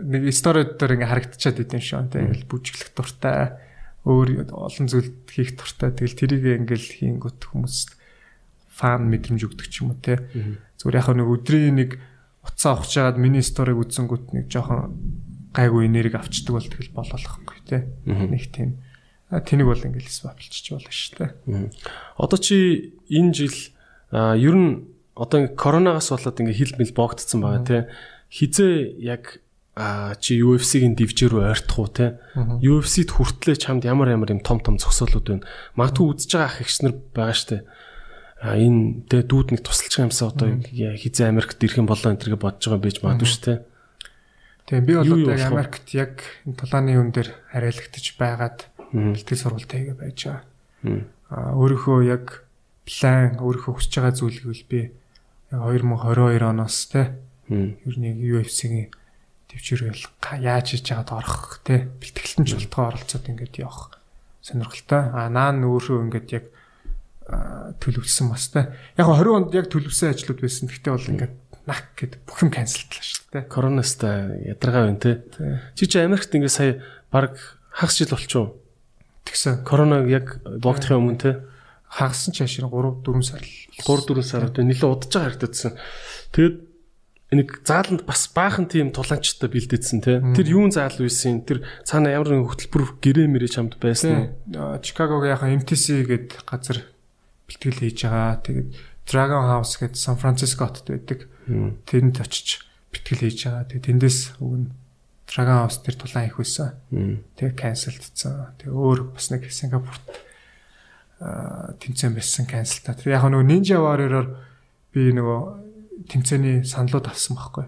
[0.00, 2.08] нэг сторид дээр ингээ харагдчихад идэв шүү.
[2.08, 3.60] Тэгэл бүжиглэх дуртай
[4.08, 5.92] өөр олон зүйл хийх дуртай.
[5.92, 6.88] Тэгэл тэрийг ингээл
[7.20, 7.76] хийнгүүт хүмүүс
[8.72, 10.24] фан мэдрэмж өгдөг ч юм уу те.
[10.80, 11.90] Зүгээр яг нэг өдрийн нэг
[12.40, 14.96] уцаа ухчаад миний сториг үзсэнгүүт нэг жоохон
[15.52, 17.92] гайгүй нэрийг авчдаг бол тэгэл болоолохгүй те.
[18.08, 18.80] Нэг тийм
[19.28, 21.30] тэнийг бол ингээл болчих болно шүү дээ.
[22.16, 23.58] Одоо чи энэ жил
[24.16, 27.78] ер нь одоо ингээ коронавигаас болоод ингээ хил мэл боогдсон байгаа те.
[28.32, 29.42] Хизээ яг
[29.76, 32.20] а чи UFC-ийн дивжээр рүү ойртох уу те.
[32.36, 35.48] UFC-д хүртлээ чамд ямар ямар юм том том зогсоолууд байна.
[35.76, 37.56] Магадгүй үзэж байгаа ах эгч нар байгаа штэ.
[38.40, 42.20] А энэ тэ дүүд нэг тусалж байгаа юмсаа одоо хизээ Америкт ирэх юм болоо энэ
[42.20, 43.52] төргээ бодож байгаа байж магадгүй штэ.
[44.68, 46.14] Тэгээ би бол одоо яг Америкт яг
[46.44, 48.58] энэ тулааны юм дээр хариалагдчих байгаад
[48.92, 50.44] бэлтгэл сургалт хийгээ байж байгаа.
[51.32, 52.44] А өөрийнхөө яг
[52.84, 54.80] план өөрийнхөө хүсэж байгаа зүйлийг би
[55.52, 57.12] 2022 оноос те
[57.52, 58.88] ер нь UFC-ийн
[59.52, 60.04] төвчөр бол
[60.40, 64.00] яаж хийж байгаад орох те бэлтгэлтэн ч болтгоо оролцоод ингээд явах
[64.40, 65.12] сонирхолтой.
[65.12, 66.44] А наа нөөрөө ингээд яг
[67.84, 68.72] төлөвлөсөн бас те.
[68.96, 70.72] Яг 20 онд яг төлөвсөн ажлууд байсан.
[70.72, 71.34] Гэхдээ бол ингээд
[71.68, 73.44] нах гэд бүх юм канселтлаа шүү дээ.
[73.52, 74.16] Коронавитой
[74.56, 75.12] ядаргаа байна те.
[75.76, 76.80] Чи чи Америкт ингээд сая
[77.12, 77.36] баг
[77.70, 78.56] хагас жил болчихоо.
[79.28, 79.62] Тэгсэн.
[79.62, 81.30] Коронавиг яг боогдохын өмнө те.
[81.92, 85.76] Хагасан ч хашир 3 4 сар 3 4 сар одоо нэлээд удаж байгаа харагдсан.
[86.32, 86.56] Тэгэд
[87.32, 90.20] нэг зааланд бас баахан тийм тулаанчтай бэлдээдсэн те.
[90.36, 91.44] Тэр юун заал үйсэн?
[91.48, 94.80] Тэр цаана ямар нэг хөтөлбөр гэрээ мэрэ чамд байсан уу?
[94.84, 96.84] Чикагог яхаа MTC гээд газар
[97.48, 98.40] бэлтгэл хийж байгаа.
[98.44, 98.68] Тэгээд
[99.08, 101.28] Dragon House гээд Сан Францискот байдаг.
[101.88, 103.68] Тэнд очиж бэлтгэл хийж байгаа.
[103.68, 104.76] Тэгээд тэндээс өгн
[105.24, 106.76] Dragon House тэр тулаан их байсан.
[106.92, 108.56] Тэгээд cancelдсан.
[108.60, 110.04] Тэгээд өөр бас нэг Сингапурт
[111.22, 112.98] тэмцээн байсан cancelта.
[112.98, 114.28] Тэр яг нөгөө Ninja Warrior-оор
[114.90, 115.40] би нөгөө
[116.10, 117.64] тэмцээний саналууд авсан байхгүй.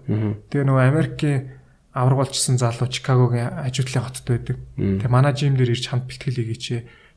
[0.51, 1.39] Тэгээ нөгөө Америкийн
[1.95, 4.57] аврагуулжсэн залуу Чикагогийн ажуутлын хотод байдаг.
[4.75, 6.65] Тэгээ манай жим дээр ирж хамт бэлтгэл хийгээч.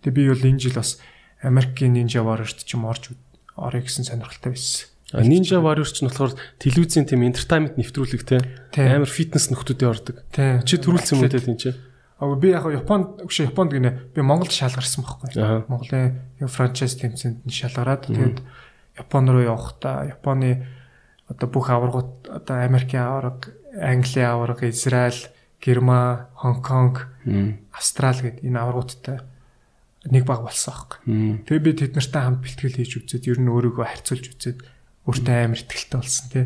[0.05, 1.01] Тэгээ би бол энэ жил бас
[1.41, 3.17] Америкийн Ninja Warrior-т ч юм орж
[3.57, 4.93] орё гэсэн сонирхолтой байсан.
[5.17, 8.37] Ninja Warrior ч нь болохоор телевизийн тийм entertainment нэвтрүүлэг те
[8.77, 10.21] амар фитнес нөхдүүдийн ордог.
[10.35, 11.71] Чи төрүүлсэн юм үү те тийм чи?
[12.19, 15.65] Аа би яг Японд өгш Японд гинэ би Монголд шалгарсан байхгүй.
[15.69, 16.17] Монголын
[16.49, 18.41] франчайз тэмцээнд нь шалгараад тэгээд
[18.97, 20.65] Япон руу явахдаа Японы
[21.29, 25.29] одоо бүх аваргууд одоо Америкийн аварга, Английн аварга, Израиль,
[25.61, 27.05] Герман, Хонконг,
[27.69, 29.19] Австрал гэдэг энэ аваргуудтай
[30.09, 31.43] нэг баг болсон аахгүй.
[31.45, 34.59] Тэгээ би тэд нартай хамт бэлтгэл хийж үзээд ер нь өөрийгөө харьцуулж үзээд
[35.05, 36.45] өөртөө амар ихтэй болсон тий.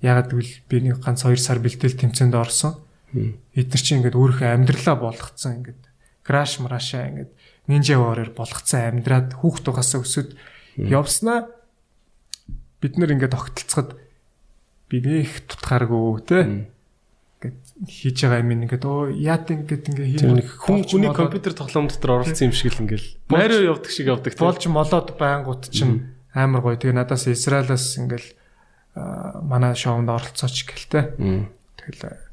[0.00, 2.78] Ягаад гэвэл би нэг ганц 2 сар бэлтгэл тэмцээнд орсон.
[3.56, 5.82] Эд нар чинь ингээд өөрийнхөө амьдралаа болгоцсон ингээд
[6.26, 7.30] краш марашаа ингээд
[7.70, 10.34] нинжа warrior болгоцсон амьдраад хүүхд тугасаа өсөд
[10.76, 11.50] явснаа.
[12.82, 13.96] Бид нэр ингээд огтлцоход
[14.90, 16.38] би нэх тутгааргүй те.
[17.40, 21.90] Ингээд хийж байгаа юм ингээд оо яат ингээд ингээд хийх нэг хүн хүний компьютер тоглоом
[21.90, 26.62] дотор оролцсон юм шиг л ингээд майроо явдаг шиг явдаг болж молоод байнгут чинь амар
[26.64, 26.80] гоё.
[26.80, 28.34] Тэгээ надаас Израилаас ингээд
[28.96, 31.12] манай шоунд оролцооч гэлтэй
[31.76, 32.25] тэгэл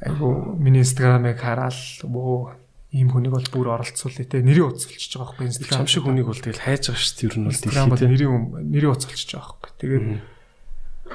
[0.00, 2.56] айгу миний инстаграмыг хараад оо
[2.90, 4.42] ийм хүнийг бол бүр оролцуулъя те.
[4.42, 7.28] Нэрийн утас болчихж байгаа байхгүй инстаграм чам шиг хүнийг бол тэгэл хайж байгаа шүү дээ
[7.30, 8.34] ер нь бол инстаграм бол нэрийн
[8.66, 9.72] нэрийн утас болчихж байгаа байхгүй.
[9.78, 10.06] Тэгээд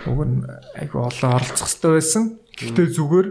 [0.07, 0.37] уг нь
[0.79, 2.23] айгу олон оролцох хэрэгтэй байсан.
[2.55, 3.27] Гэхдээ зүгээр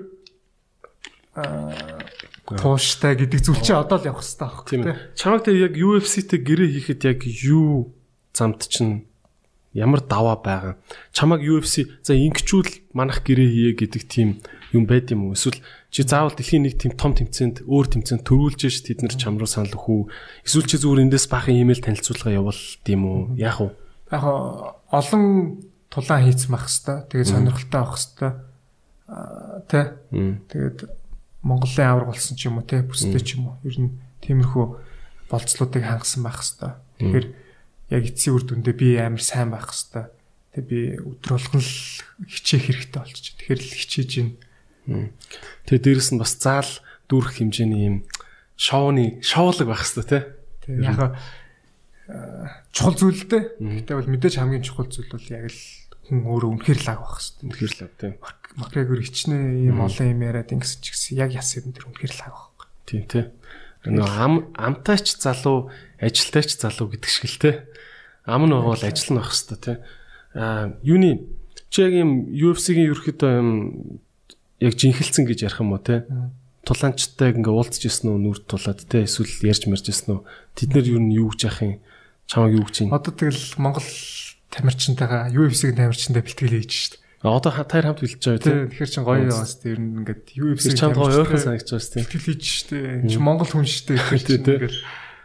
[2.44, 4.82] тууштай гэдэг зүйл чинь одоо л явах хэрэгтэй байхгүй тийм.
[5.16, 7.96] чамаг тэр яг UFC-тэй гэрээ хийхэд яг юу
[8.36, 9.08] замд чинь
[9.72, 10.74] ямар даваа байгаа?
[11.16, 14.44] Чамаг UFC за ингэчүүл манах гэрээ хие гэдэг тийм
[14.74, 15.38] юм байд юм уу?
[15.38, 15.62] Эсвэл
[15.94, 19.46] чи заавал дэлхийн нэг тийм том тэмцээнд өөр тэмцээнд төрүүлж ш тэд нар чам руу
[19.46, 20.02] санал өгөх үү?
[20.42, 23.70] Эсвэл чи зүгээр эндээс баахан имэйл танилцуулга явуул тийм үү яах вэ?
[24.10, 24.24] Яг
[24.90, 25.22] олон
[25.88, 28.34] тулаан хийцэн байх хэвээр тэгээд сонирхолтой авах хэвээр
[29.70, 29.82] тэ?
[30.50, 30.78] Тэгээд
[31.46, 32.82] Монголын авраг болсон ч юм уу тэ?
[32.82, 33.56] Бүстэй ч юм уу?
[33.62, 33.94] Ер нь
[34.26, 34.66] тиймэрхүү
[35.30, 36.74] болцлуудыг хангасан байх хэвээр.
[36.98, 37.26] Тэгэхээр
[37.94, 40.10] яг эцсийн үр дүндээ би амар сайн байх хэвээр.
[40.56, 41.74] Тэг би өдөр болгон л
[42.26, 43.34] хичээх хэрэгтэй болчих.
[43.38, 44.32] Тэгэхээр л хичээж байна
[44.86, 46.68] Тэгээ дээрэс нь бас заал
[47.08, 47.96] дүүрэх хэмжээний юм
[48.56, 50.22] шоуны шоулог байх хэрэгтэй тий.
[50.68, 51.16] Тэгээ яг
[52.72, 53.44] чухал зүйл дээ.
[53.60, 55.60] Гэтэ бол мэдээж хамгийн чухал зүйл бол яг л
[56.04, 57.44] хүн өөрөө үнэхэр лаг байх хэрэгтэй.
[57.48, 58.12] Үнэхэр лаг тий.
[58.60, 62.32] Макгрегор хичнээн юм олон юм яриад ингэсэн ч гэсэн яг яс юм тэр үнэхэр лаг
[62.60, 62.68] байх.
[62.84, 63.24] Тийм тий.
[63.88, 67.54] Нөгөө ам амтайч залуу, ажилтайч залуу гэдэг шиг л тий.
[68.28, 69.76] Ам нь бол ажил нь байх хэрэгтэй тий.
[70.36, 71.24] Аа юуны
[71.72, 73.50] чи яг юм UFC-гийн ерөөхдөө юм
[74.60, 76.04] яг жинхэлсэн гэж ярих юм уу те?
[76.64, 79.04] Тулаанчтай ингээ уулзж ирсэн үү нүр тулаад те?
[79.04, 80.20] Эсвэл ярьж мэрж ирсэн үү
[80.54, 81.80] тэд нар юу юу гэж яах юм?
[82.26, 82.94] Чамаг юу гэж юм?
[82.94, 83.88] Одоо тэгэл Монгол
[84.54, 86.94] тамирчинтайгаа UFC-ийн тамирчинтай бэлтгэл хийж штт
[87.24, 90.96] одоо таар хамт бэлтэж байгаа тийм тэгэхээр чин гоё яваас тэр нь ингээд UFC-ийн чамд
[91.00, 92.70] гоё ойрхон санагдаж байна тийм бэлтгэл хийж штт
[93.08, 94.76] чи Монгол хүн штт тэгэхээр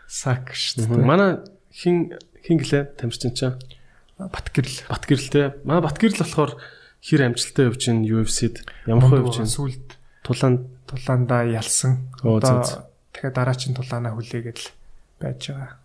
[0.08, 3.60] сак штт манай хин хин гэлээ тамирчин чаа
[4.20, 5.56] Батгэрэл Батгэрэл те?
[5.64, 6.60] Манай Батгэрэл болохоор
[7.04, 8.56] хэр амжилттай явж байна UFC-д
[8.88, 9.88] ямар хөө явж байна сүлд
[10.24, 10.56] Тулаан
[10.86, 12.12] тулаандаа ялсан.
[12.22, 14.68] Оо, Одоо дахиад дараагийн тулаанаа хүлээгээд л
[15.18, 15.80] байж байгаа.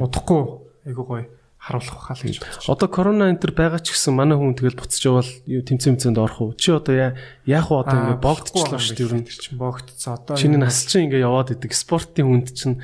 [0.00, 0.40] Удахгүй
[0.88, 1.24] айгуу гоё
[1.60, 2.64] харуулах байхаа л гэж байна.
[2.72, 6.16] Одоо корона энэ төр байгаа ч гэсэн манай хүн тэгэл буцаж явал юу тэмцээн тэмцээнд
[6.16, 6.56] орох уу?
[6.56, 7.12] Чи одоо яа
[7.44, 9.26] яах вэ одоо ингээ богдчихлоо шүү дээ ер нь.
[9.28, 12.80] чинь богдцоо одоо Чиний нас чинь ингээ яваад идэг спортын хүнд чинь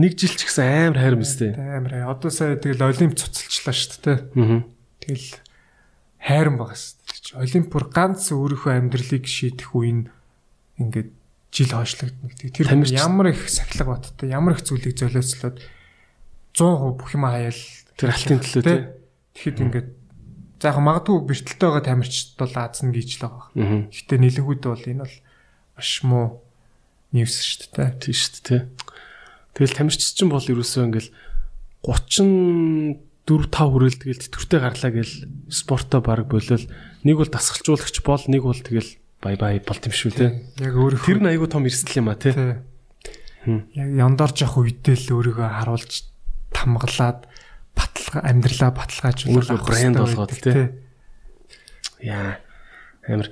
[0.00, 0.64] нэг жил ч гэсэн
[0.96, 1.52] амар хайр мэстэй.
[1.52, 2.08] амар.
[2.08, 4.18] Одоо сая тэгэл олимп цуцалчлаа шүү дээ.
[4.32, 4.64] Аа.
[5.04, 5.28] Тэгэл
[6.24, 6.80] хайран байгаа
[7.32, 7.42] дээ.
[7.42, 10.04] Олимпиур ганц өөрийнхөө амьдралыг шийдэх үе нь
[10.78, 11.10] ингээд
[11.50, 12.54] жил хойшлогдно гэдэг.
[12.54, 15.58] Тэр ямар их сахилга баттай, ямар их зүйлийг золиослоод
[16.54, 17.58] 100% бүх юм хаяал
[17.96, 18.80] Тэр алтын төлөө тий.
[19.32, 19.88] Тэгэхэд ингээд
[20.60, 23.48] за яг магадгүй бэртэлтэй байгаа тамирчид бол аазна гэж л байгаа.
[23.56, 23.88] Аа.
[23.88, 25.16] Гэхдээ нийлэнгүйдээ бол энэ бол
[25.80, 26.26] маш муу
[27.16, 27.88] ньюс шүү дээ.
[28.04, 28.60] Тийм шүү дээ тий.
[29.56, 31.10] Тэгэл тамирчид чинь бол ерөөсөө ингээл
[31.88, 35.14] 34 5 хүрэл тэгэл тэтгэвртэй гарлаа гэл
[35.48, 36.64] спортоо баг болол
[37.06, 40.30] нэг бол дасгалжуулагч бол нэг бол тэгэл бай бай болт юм шүү тий.
[40.60, 42.18] Яг өөрийнхөө Тэр нь айгүй том эрсдэл юм а.
[42.18, 42.34] Тий.
[42.34, 45.92] Яг яндорж явах үедээ л өөрийгөө харуулж
[46.50, 47.20] тамгалаад
[47.76, 50.74] баталгаа амьдралаа баталгаажуулах брэнд болгоод, тий.
[52.02, 52.42] Яа.
[53.06, 53.30] Амир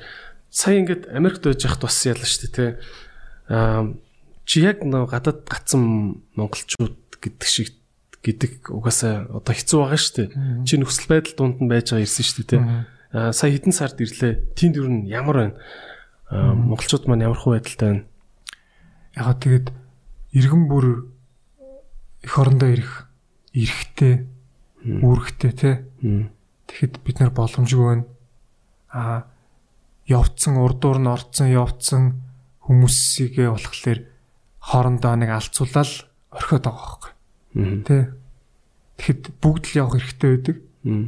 [0.50, 2.70] сая ингээд Америкт байж хахад бас ялла шүү тий.
[3.50, 3.90] Аа
[4.44, 7.74] чи яг нөө гадаад гацсан монголчууд гэдэг шиг
[8.24, 10.28] гэдэг угаасаа одоо хэцүү байгаа шүү дээ.
[10.64, 12.62] Чи нөхцөл байдал дунд нь байж байгаа ирсэн шүү дээ.
[13.12, 14.56] Аа сая хэдэн сард ирлээ.
[14.56, 15.54] Тэнд юу н ямар байна?
[16.32, 18.04] Монголчууд маань ямар хөө байдалтай байна?
[19.12, 19.66] Яг тэгээд
[20.32, 20.86] иргэн бүр
[22.24, 23.06] эх орондоо ирэх
[23.52, 24.24] эрэхтэй
[24.82, 25.74] үүрэгтэй тий.
[26.66, 28.08] Тэгэхэд бид нар боломжгүй байна.
[28.88, 29.28] Аа
[30.08, 32.02] явцсан урдуур нь орцсон явцсан
[32.64, 34.00] хүмүүсийгээ болохоор
[34.60, 37.13] хоорондоо нэг алцуулаад орхиод байгаа байхгүй.
[37.54, 38.10] Тэ.
[38.98, 40.56] Тэгэхэд бүгд л явах хэрэгтэй байдаг.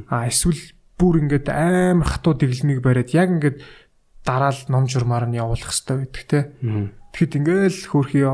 [0.08, 0.62] А эсвэл
[0.96, 3.58] бүр ингээд амар хатуу дэглэмийг бариад яг ингээд
[4.24, 6.40] дараал ном журмаар нь явуулах хэрэгтэй байдаг те.
[7.12, 8.24] Тэгэхэд ингээл хөөрхий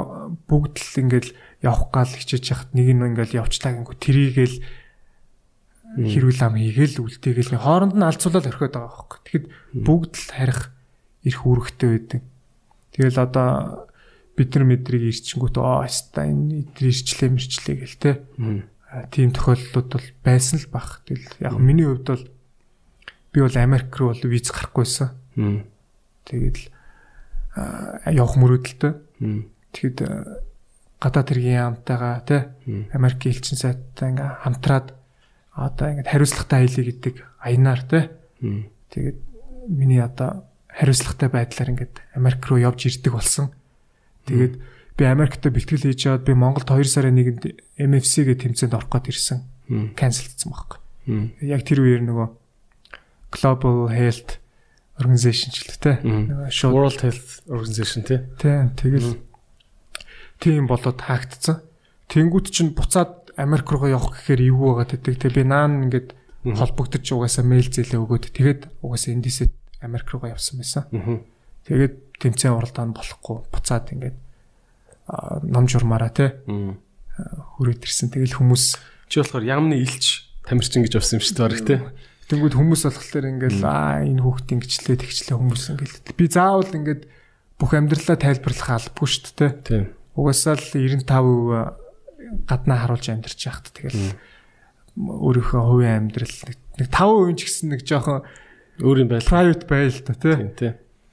[0.49, 1.29] бүгд л ингээд
[1.63, 4.57] явах гал хичээж яхад нэг нь ингээл явчлаа гингүү трийгээл
[5.93, 9.21] хэрүүл ам хийгээл үлдээгээл хооронд нь алцуулаад орхиод байгаа байхгүй.
[9.29, 9.47] Тэгэхэд
[9.85, 10.61] бүгд л харих
[11.23, 12.21] ирэх үүрэгтэй байдаг.
[12.97, 13.49] Тэгэл одоо
[14.37, 18.13] бид нар мэдрийг ирчингүүт оо хаста энэ идэр ирчлээ мэрчлээ гэл те.
[19.13, 21.05] Тийм тохиолдлууд бол байсан л бах.
[21.05, 22.25] Тэгэл яг миний хувьд бол
[23.33, 25.13] би бол Америк руу бол виз гарахгүйсэн.
[26.25, 26.63] Тэгэл
[28.09, 28.93] явах мөрөөдөлтөө.
[29.73, 29.99] Тэгэхэд
[31.01, 32.57] гадаад хэргийн яамтайгаа те
[32.93, 34.97] Америк элчин сайттай ингээ хамтраад
[35.53, 38.01] одоо ингээ хариуцлагатай аялыг гэдэг аянаар те.
[38.93, 39.19] Тэгээд
[39.69, 43.53] миний одоо хариуцлагатай байдлаар ингээд Америк руу явж ирдэг болсон.
[44.27, 44.55] Тэгээд
[44.97, 47.45] би Америкт бэлтгэл хийж аваад би Монголд 2 сарын 1-нд
[47.79, 49.41] MFC-гээ тэмцээнд орох гээд ирсэн.
[49.97, 50.79] Канселдсан байхгүй.
[51.49, 52.29] Яг тэр үеэр нөгөө
[53.33, 54.39] Global Health
[55.01, 55.99] Organization ч л тэ.
[56.05, 58.21] Нөгөө шууд World Health Organization тий.
[58.37, 59.19] тий тэгэл
[60.39, 61.65] тийм болоод хаагдцсан.
[62.13, 65.15] Тэнгүүт чинь буцаад Америк руу явах гэхээр эвгүй байгаа гэдэг.
[65.17, 66.13] Тэг би наан ингээд
[66.45, 69.49] холбогдож угаасаа мэйл зээлээ өгөөд тэгээд угаасаа эндээсээ
[69.81, 70.85] Америк руугаа явсан байсан.
[71.65, 74.17] Тэгээд тэмцээн уралдаанд болохгүй буцаад ингээд
[75.51, 76.39] ном журмаараа те
[77.59, 78.15] хүрээд ирсэн.
[78.15, 78.65] Тэгэл хүмүүс
[79.11, 81.81] Чи болохоор ямны илч тамирчин гэж авсан юм шүү дээ бараг тий.
[82.31, 87.03] тэнгууд хүмүүс болохоор ингээл аа энэ хүүхд ингэчлээ тэгчлээ хүмүүс ингээл би заавал ингээд
[87.61, 89.77] бүх амьдралаа тайлбарлах албагүй шүү дээ те.
[90.17, 94.17] Угаасаа л 95% гаднаа харуулж амьдарч яхад тэгэл
[94.97, 96.37] өөрийнхөө хувийн амьдрал
[96.81, 98.25] нэг 5% ч гэсэн нэг жоохон
[98.81, 99.25] Өөр юм байл.
[99.29, 100.73] private байл та тий.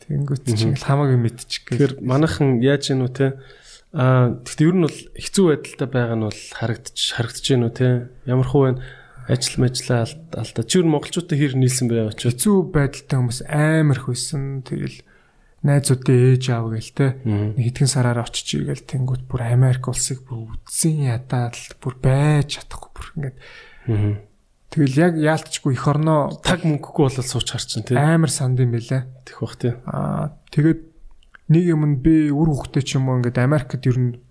[0.10, 1.78] Тэнгүүт чинь л хамаагүй мэдчих гээл.
[1.78, 3.28] Тэгэхээр манайхан яаж гэнэ үү те?
[3.94, 7.88] Аа гэхдээ ер нь бол хэцүү байдалтай байгаа нь бол харагдаж харагдаж гэнэ үү те?
[8.26, 8.82] Ямар хуу байна
[9.30, 14.66] ажил мэжлээ алдаа чи нь монголчуудад хэр нийлсэн бэ очиж хэцүү байдалтай хүмүүс амар байсан.
[14.66, 15.06] Тэгэл
[15.62, 17.08] найзуудын ээж аав гээл те.
[17.30, 22.90] Нэг хэдхэн сараар очиж игээл тэнгүүт бүр Америк улсыг бүр үдсэн ядаад бүр байж чадахгүй
[22.90, 23.38] бүр ингээд
[24.70, 29.10] Тэгэл яг яалтчгүй эх орноо таг мөнгөгүй болол сууч харчин те амар санд юм байлаа.
[29.26, 30.80] тэх бах те Аа тэгээд
[31.50, 34.22] нэг юм нь би үр хөвгтэй ч юм уу ингээд Америкт ер нь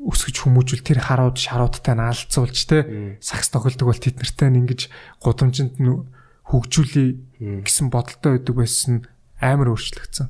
[0.00, 4.88] өсгөж хүмүүжүүл тэр харууд шаруудтай нь алцуулж те сакс тоглодог бол тэд нартай нь ингэж
[5.20, 6.08] гудамжинд нь
[6.48, 9.04] хөгжүүлээ гэсэн бодолтой байдаг байсан.
[9.44, 10.28] Амар өөрчлөгдсөн.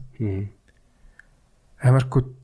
[1.86, 2.34] Америкууд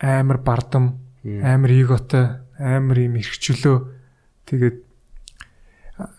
[0.00, 3.88] амар бардам, амар эготой, амар юм эрхчлөө.
[4.44, 4.89] Тэгээд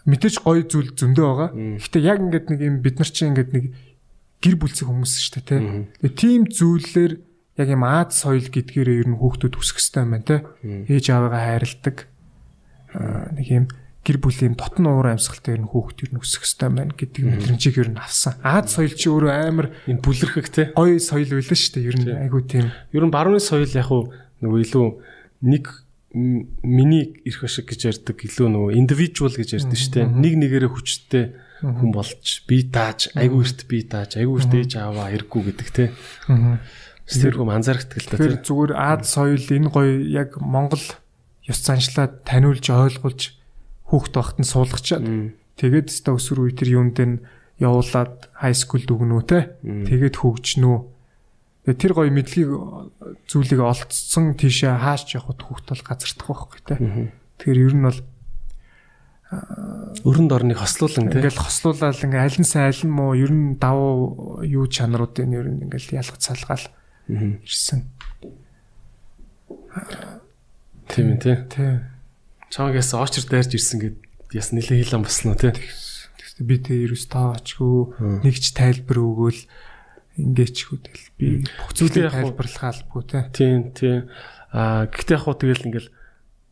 [0.05, 1.49] мэдээж гоё зүйл зөндөө байгаа.
[1.81, 3.65] Гэхдээ яг ингээд нэг юм бид нар чинь ингээд нэг
[4.41, 5.61] гэр бүлцэг хүмүүс шүү дээ
[6.01, 6.09] тий.
[6.17, 7.13] Тийм зүйлээр
[7.61, 10.39] яг юм аад соёл гэдгээрээ ер нь хүүхдүүд өсөх хэрэгтэй юм байна тий.
[10.89, 11.97] Ээж аавыгаа хайрладаг.
[13.37, 13.65] Нэг юм
[14.01, 17.77] гэр бүлийн дотн уур амьсгалтай ер нь хүүхд ер нь өсөх ёстой байна гэдэг мэдрэмжийг
[17.77, 18.33] ер нь авсан.
[18.41, 20.73] Аад соёл чи өөрөө амар Энэ бүлэрхэг те.
[20.73, 21.85] гоё соёл байлаа шүү дээ.
[21.85, 24.09] Ер нь айгуу тийм Ер нь барууны соёл яг уу
[24.41, 24.85] нөгөө илүү
[25.45, 25.65] нэг
[26.13, 30.07] миний эрх ашиг гэж ярьдаг илүү нөгөө индивидуал гэж ярьдаг шүү дээ.
[30.11, 31.25] Нэг нэгээрээ хүчтэй
[31.63, 35.85] хүн болж бие тааж, айгүй эрт бие тааж, айгүй эрт ээж аваа хэрэггүй гэдэг те.
[37.07, 38.43] Тэрхүү анзаарахдаг л та те.
[38.43, 40.83] зүгээр аад соёл энэ гоё яг Монгол
[41.47, 43.21] ёс заншлаад таниулж ойлгуулж
[43.87, 45.05] хүүхд багт нь суулгачаад.
[45.55, 47.23] Тэгээд өстө өсвөр үе тэр юунд нь
[47.59, 49.55] явуулаад хай скул дүгнүү те.
[49.63, 50.75] Тэгээд хөгжнүү
[51.65, 52.51] тэгээд тэр гоё мэдлэгийг
[53.29, 56.75] зүйлийг олцсон тийшээ хааш явахд хүүхд бол газардах байхгүй те.
[57.37, 57.99] Тэгэхээр ер нь бол
[60.03, 61.23] Өрөнд орныг хослуулан те.
[61.23, 65.47] ингээл хослуулаад ингээ аль нь сайн аль нь муу ер нь давуу юу чанаруудын ер
[65.47, 66.67] нь ингээл ялгац салгаал
[67.07, 67.87] ирсэн.
[70.91, 71.33] Тийм ээ те.
[71.47, 71.71] тий
[72.51, 73.95] Чамгаас очер дайрч ирсэн гэд
[74.35, 75.07] яс нилээ хилэн
[75.39, 75.55] те.
[75.55, 79.39] Тэгвэл би тэ ерөөс тоочгүй нэгч тайлбар өгөөл
[80.19, 83.19] ингээчгүй тэгэл би бүх зүйлийг Гэхдээ яг хуу- тайлбарлах албагүй те.
[83.31, 83.99] Тийм тийм.
[84.51, 85.89] Аа гэхдээ яг хуу тэгэл ингээл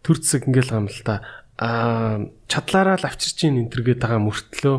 [0.03, 1.15] төр зэсэг ингээл гам л та.
[1.59, 2.15] Аа
[2.47, 4.77] чадлаараа л авчирч ийн энэ төргээд байгаа мөртлөө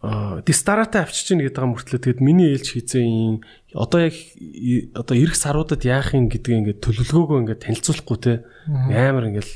[0.00, 4.16] аа дистаратаа авчирч ийн гэдэг байгаа мөртлөө тэгэд миний ээлж хийзээ одоо яг
[4.96, 8.32] одоо эх саруудад яах юм гэдгийг ингээд төлөвлөгөөгөө ингээд танилцуулахгүй те
[8.96, 9.52] амар ингээл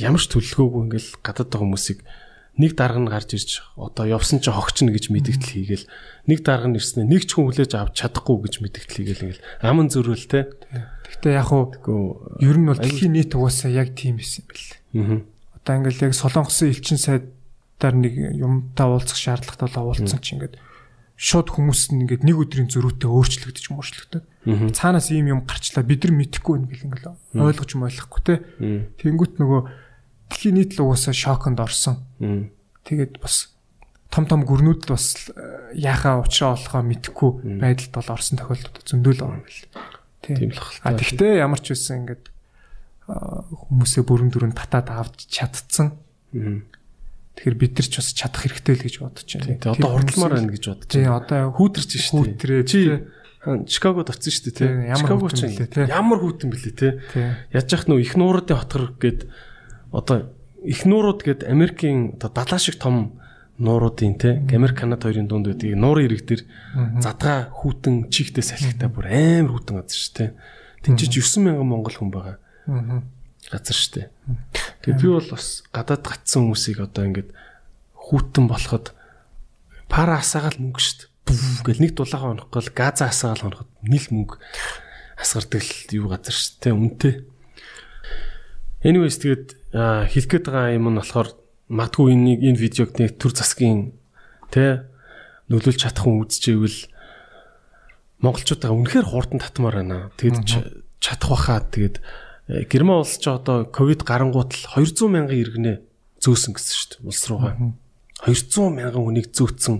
[0.00, 1.98] ямар ч төлөвлөгөөгүй ингээл гадаад байгаа хүмүүсийг
[2.62, 5.90] нэг дарга нь гарч ирж одоо явсан чи хогчно гэж мэдгдэл хийгээл.
[6.30, 9.46] Нэг дарга нь ирснээр нэг ч хүн хүлээж авч чадахгүй гэж мэдгдэл хийгээл ингээл.
[9.66, 10.46] Аман зөрүүл те.
[11.10, 14.46] Гэхдээ яг Гүү ер нь бол дэлхийн нийт угаасаа яг тийм байсан
[14.94, 15.26] юм бэл.
[15.26, 15.32] аа
[15.62, 20.58] Одоо ингээл яг солонгосын элчин сайдаар нэг юмтай уулзах шаардлагатай бол уулзсан чи ингээд
[21.14, 24.22] шууд хүмүүс нь ингээд нэг өдрийн зөрүүтэй өөрчлөгдөж мөрчлөгдөв.
[24.74, 28.34] Цаанаас ийм юм гарчлаа бид нар мэдэхгүй ингээл ингээл ойлгож ойлгохгүй те.
[28.98, 29.60] Тэнгүүт нөгөө
[30.32, 32.00] дэлхийн нийт л угаасаа шоконд орсон.
[32.88, 33.52] Тэгээд бас
[34.12, 39.20] том том гүрнүүд л бас э, яахаа уучраа олохоо мэдэхгүй байдалд бол орсон тохиолдол зөндөл
[39.20, 39.62] байгаа юм бэл.
[40.24, 42.24] Тийм л хэл А тэгтээ ямар ч үсэн ингээд
[43.08, 45.96] хүмүүсээ бүрэн дүрэн татаад авч чадцсан.
[46.32, 49.56] Тэгэхээр бид нар ч бас чадах хэрэгтэй л гэж бодож байна.
[49.56, 52.32] Тэгээ одоо хурдламаар байна гэж бодож Тий одоо Хүүтэрч шүү дээ.
[52.36, 52.80] Хүүтрээ, Чи
[53.42, 54.86] Чикагод очсон шүү дээ Тий, тий.
[54.86, 55.86] ямар Чикаго хүүтэн ч бэлээ, тий.
[55.90, 56.72] ямар хүүтэн тий.
[56.78, 56.92] тий.
[57.50, 59.20] Яаж яах нөө их нууруудын хотгор гээд
[59.92, 60.32] одоо
[60.64, 63.20] их нуурууд гээд Америкийн одоо далаа шиг том
[63.58, 66.42] нууруудын тий Америк Канада хоёрын дунд байдаг нуурын ирэг дээр
[66.98, 70.30] задгаа хүүтэн чихтэй салхитай бүр амар хүүтэн газар шүү тий.
[70.82, 72.36] Тинчиж 9000 монгол хүн байгаа
[73.52, 74.08] газар шүү дээ.
[74.82, 77.30] Тэгээ би бол бас гадаад гацсан хүмүүсийг одоо ингээд
[77.94, 78.96] хүүтэн болоход
[79.86, 81.12] пара асаагаал мөнгө шүү
[81.62, 84.36] гэл нэг дулаагаа онохгүй л газа асаагаал оноход нийл мөнгө
[85.20, 86.74] асгардаг л юу газар шүү дээ.
[86.74, 87.14] Үнэтэй.
[88.82, 91.28] Anyways тэгээд хэлэх гээд байгаа юм нь болохоор
[91.72, 93.96] магадгүй энэ энэ видеог нэг төр засгийн
[94.52, 94.84] тэ
[95.48, 96.78] нөлөөлж чадах хүн үзчихвэл
[98.22, 100.10] монголчуудаа үнэхээр хурдан татмаар байна.
[100.20, 100.62] Тэгэд ч-
[101.02, 101.96] чадах баха тэгээд
[102.52, 105.72] э, Герман улс ч одоо ковид гарангуут л 200 мянган иргэнэ
[106.22, 107.54] зөөсөн гэсэн шүү дээ улс руугаа.
[108.22, 109.76] 200 мянган хүнийг зөөцсөн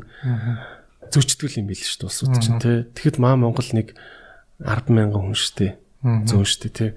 [1.13, 2.77] зөөчдөг юм билээ шүү дээ улсууд чинь тий.
[2.99, 3.95] Тэгэхэд маа Монгол нэг
[4.59, 5.73] 10 мянган хүн шүү дээ.
[6.27, 6.91] Зөөн шүү дээ тий.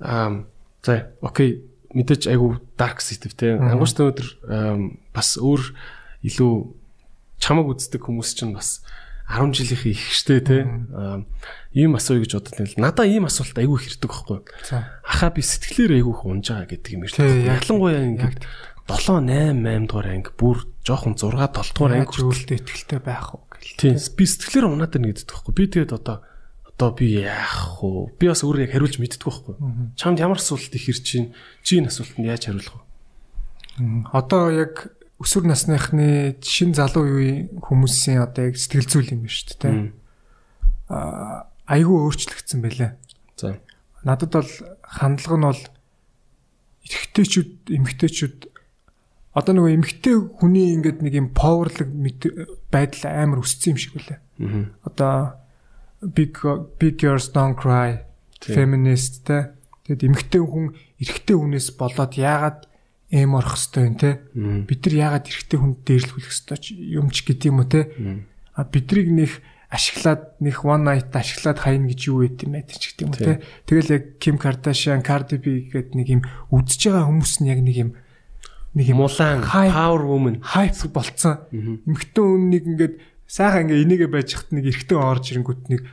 [0.00, 0.48] Аа
[0.80, 1.60] за окей
[1.94, 3.52] мэдээж айгу dark sensitive тий.
[3.58, 5.62] Ангууштай өдөр ам, бас өөр
[6.26, 6.52] илүү
[7.40, 8.80] чамаг үздэг хүмүүс чинь бас
[9.30, 10.62] 10 жилийнхээ их штэ тий.
[10.94, 11.22] Аа,
[11.70, 12.74] Ийм асууя гэж бодод байл.
[12.82, 14.42] Надаа ийм асуулт айгүй их ирдэг байхгүй.
[15.06, 17.14] Ахаа би сэтгэлээр айгүй их унж байгаа гэдэг юм яг-
[17.62, 18.42] Ялангуяа ингээд
[18.90, 23.46] 7 8 8 дугаар анги бүр жоохон 6 7 дугаар анги үүлдэ ихтэй байх уу
[23.54, 23.78] гэл.
[23.78, 25.52] Тийм би сэтгэлээр унаад байна гэдэг байхгүй.
[25.54, 26.16] Би тэгээд одоо
[26.80, 28.08] одоо би яах вэ?
[28.16, 29.54] Би бас өөрөө яг хариулж мэддэг байхгүй.
[30.00, 34.08] Чамд ямар асуулт их ирж чинь чи энэ асуултанд яаж хариулах вэ?
[34.16, 34.88] Одоо яг
[35.20, 39.76] өсвөр насныхны шин залуу үеийн хүмүүсийн одоо яг сэтгэл зүйн юм байна шүү дээ.
[40.88, 42.96] Аа айгүй өөрчлөгдсөн байлаа.
[43.36, 43.60] За.
[44.00, 45.62] Надад бол хандлага нь бол
[46.88, 48.38] эрэгтэйчүүд, эмэгтэйчүүд
[49.36, 51.92] одоо нөгөө эмэгтэй хүний ингээд нэг юм поверлог
[52.72, 54.18] байдал амар өссөн юм шиг үлээ.
[54.88, 55.36] Одоо
[56.00, 56.36] big
[56.78, 58.04] big girls don't cry
[58.40, 59.52] feminist те.
[59.86, 62.70] Тэгэд эмэгтэй хүн эрэгтэй хүнээс болоод яагаад
[63.12, 64.10] эм орох хэвтэй юм те.
[64.64, 66.58] Бид нар яагаад эрэгтэй хүнд дээрлэхүүлэх хэвтэй
[66.96, 67.90] юм ч гэдэг юм уу те.
[68.54, 72.94] А бидрийг нэх ашиглаад нэх one night ашиглаад хайна гэж юу байт юм бэ ч
[72.94, 73.42] гэдэг юм те.
[73.66, 77.76] Тэгэл яг Kim Kardashian, Cardi B гэдэг нэг юм үдсэж байгаа хүмүүс нь яг нэг
[77.78, 77.90] юм
[78.74, 79.74] нэг юм Мулан, Hype.
[79.74, 80.36] power woman.
[80.42, 81.46] хайп болцсон.
[81.50, 82.94] Эмхтэн хүн нэг ингээд
[83.30, 85.86] сайхан ингээ энийгээ байж хат нэг эргэтэй орж ирэнгүүт нэг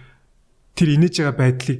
[0.73, 1.79] тэр инээж байгаа байдлыг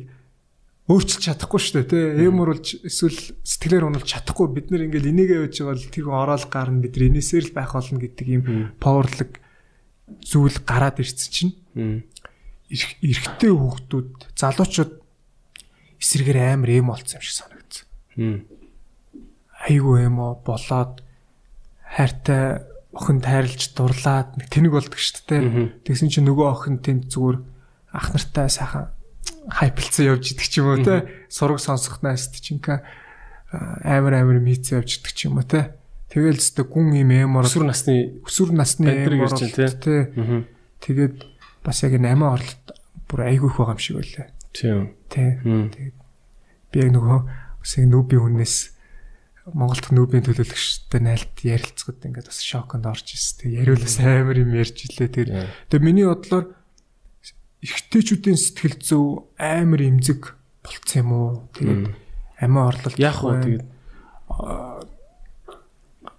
[0.87, 2.29] өөрчилж чадахгүй шүү дээ тий.
[2.29, 6.21] Эм оруулж эсвэл сэтгэлээр унуулж чадахгүй бид нар ингээл энийгээ байж байгаа л тэр хүн
[6.21, 8.43] ороод гарна бид нар энэсээр л байх болно гэдэг юм
[8.79, 9.31] паверлог
[10.23, 11.53] зүйл гараад ирсэн чинь
[12.69, 14.93] эрэгтэй хүүхдүүд залуучууд
[15.99, 17.85] эсрэгээр амар эм болцсон юм шиг санагдсан.
[19.67, 21.03] Айгу эмо болоод
[21.83, 22.63] хайртай
[22.97, 25.85] охинд хайрлж дурлаад нэг тэнэг болдог шүү дээ.
[25.85, 27.37] Тэгсэн чинь нөгөө охин тэнд зүгээр
[27.93, 28.89] ах нартай сайхан
[29.47, 31.05] хайплцсан явж идэг ч юм уу те.
[31.29, 32.81] Сураг сонсох наст чинка
[33.85, 35.77] амар амар мийц явж идэг ч юм уу те.
[36.09, 39.95] Тэгэл зөте гүн юм эмор өсвөр насны өсвөр насны эмор ирж байна те.
[40.81, 41.15] тэгээд
[41.63, 42.63] бас яг энэ амиа орлт
[43.07, 44.27] бүр айгүй их байгаа юм шиг байлаа.
[44.51, 44.95] Тийм.
[45.11, 45.97] Те тэгээд
[46.71, 47.19] би яг нөгөө
[47.63, 48.55] үсэг нүүби хүнээс
[49.53, 53.47] Монголд нүүбийн төлөөлөгчтэй найлт ярилцгаад ингээд бас шоконд орж ирсэн.
[53.47, 55.07] Тэг яриулаас амар юм ярьж илээ.
[55.07, 55.29] Тэр.
[55.71, 56.51] Тэгээ миний бодлоор
[57.63, 60.35] эрэгтэйчүүдийн сэтгэл зүй амар эмзэг
[60.67, 61.29] болцсон юм уу?
[61.55, 61.95] Тэгээд
[62.43, 63.39] амиа орлол яах вэ?
[63.47, 63.65] тэгээд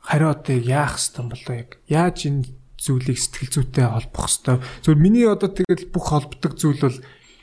[0.08, 2.48] хариу одоо яах хэвтан болоо яг яаж энэ
[2.80, 6.98] зүйлийг сэтгэл зүйтэй холбох хэвтан зөв миний одоо тэгэл бүх холбдог зүйл бол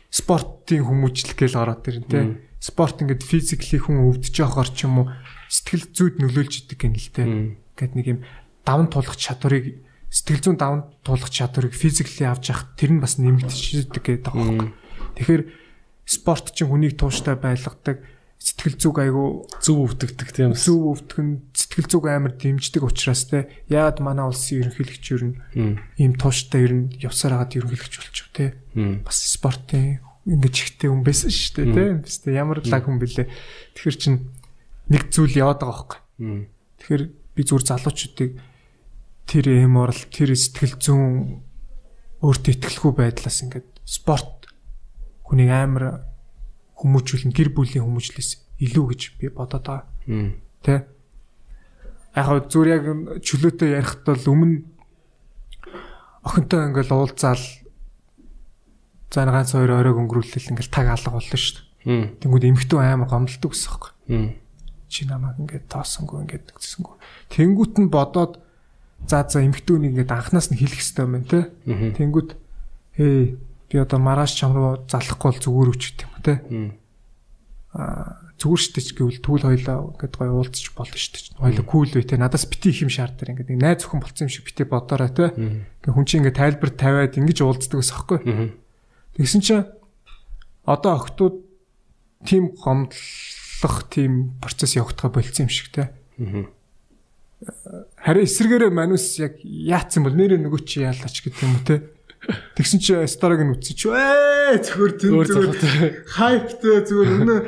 [0.09, 2.41] спортын хүмүүжлэх гээл ороод ирэн тэ.
[2.57, 5.07] Спорт ингээд физикли хүн өвдөж явахаар ч юм уу
[5.49, 7.23] сэтгэл зүйд нөлөөлж идэг гэнэ л тэ
[7.75, 8.19] гэт нэг юм
[8.65, 14.03] даван тулах чадварыг сэтгэл зүйн даван туулах чадварыг физикли авч явах тэр нь бас нэмэгдчихдэг
[14.03, 14.73] гэдэг байгаа юм.
[15.19, 15.43] Тэгэхээр
[16.07, 17.99] спорт чинь хүнийг тууштай байлгадаг
[18.39, 24.03] сэтгэл зүг айгу зөв өвдөгдөг тийм зөв өвдгөн сэтгэл зүг амар дэмждэг учраас те яад
[24.05, 25.35] манай улсын ерөнхийлөгч ер нь
[25.97, 28.53] ийм тууштай ер нь явсаар хагаад ерөнхийлөгч болчих те.
[29.01, 32.37] Бас спортын ингэж ихтэй хүн байсан шүү дээ те.
[32.37, 33.29] Ямар лаг хүн бэлээ.
[33.73, 34.13] Тэгэхэр чин
[34.91, 35.99] нэг зүйл яваад байгаа байхгүй
[36.79, 37.03] тэгэхээр
[37.35, 38.31] би зүгээр залуучуудыг
[39.25, 41.41] тэр эморл тэр сэтгэл зүүн
[42.21, 44.49] өөртөө итгэлгүй байдлаас ингээд спорт
[45.25, 46.05] хүнийг амар
[46.77, 49.89] хүмүүжүүлэн гэр бүлийн хүмүүжлээс илүү гэж би бодоод байгаа.
[50.61, 50.85] Тэ?
[52.15, 52.85] Яг зүгээр яг
[53.25, 54.63] чөлөөтэй ярихт бол өмнө
[56.23, 57.43] охинтой ингээл уулзаал
[59.11, 62.21] за ганц хоёр оройг өнгөрүүлэл ингээл таг алга болно шүү дээ.
[62.23, 64.39] Тэнгүүд эмхтэн амар гомдолдог гэсэн юм.
[64.89, 66.85] Чи намайг ингээд тоосонгүй ингээд гэсэн.
[67.33, 68.39] Тэнгүүт нь бодоод
[69.07, 71.41] за за эмхтүүнийг ингээд анханаас нь хэлэх хэрэгтэй юм байна те.
[71.65, 72.29] Тэнгүүд
[72.97, 73.37] хээ
[73.69, 76.33] би одоо маргааш чам руу залахгүй бол зүгээр үуч гэдэг юм те.
[77.75, 81.39] Аа зүгээр штэ ч гэвэл түүл хоёлаа ингээд гоё уулзч болно штэ.
[81.39, 82.19] Хоёлаа кул вэ те.
[82.19, 85.31] Надаас бити их юм шаарддаг ингээд нэг найз зөвхөн болцсон юм шиг бити бодоорой те.
[85.31, 88.19] Ингээд хүн чинь ингээд тайлбар тавиад ингэж уулздаг ус аахгүй.
[89.15, 89.63] Тэгсэн чинь
[90.67, 91.35] одоо охтууд
[92.27, 92.51] тийм
[93.61, 95.91] гомдлох тийм процесс явагдгаа болцсон юм шиг те.
[96.19, 96.49] Аа
[97.99, 101.75] харин эсэргээрээ манус яг яатсан бол нэрээ нөгөө чи яалаач гэдэг юм те.
[102.57, 105.29] Тэгсэн чи старыг нь үтсэж ээ зөвхөр зүгээр
[106.09, 107.39] хайптай зүгээр өнөө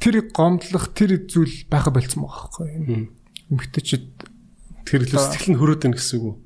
[0.00, 3.10] тэр гомдлох тэр зүйл байха болцсон байгаа байхгүй.
[3.50, 4.06] Эмэгтэйчүүд
[4.86, 6.36] тэр л сэтгэл нь хөрөөд байна гэсэн үг үү?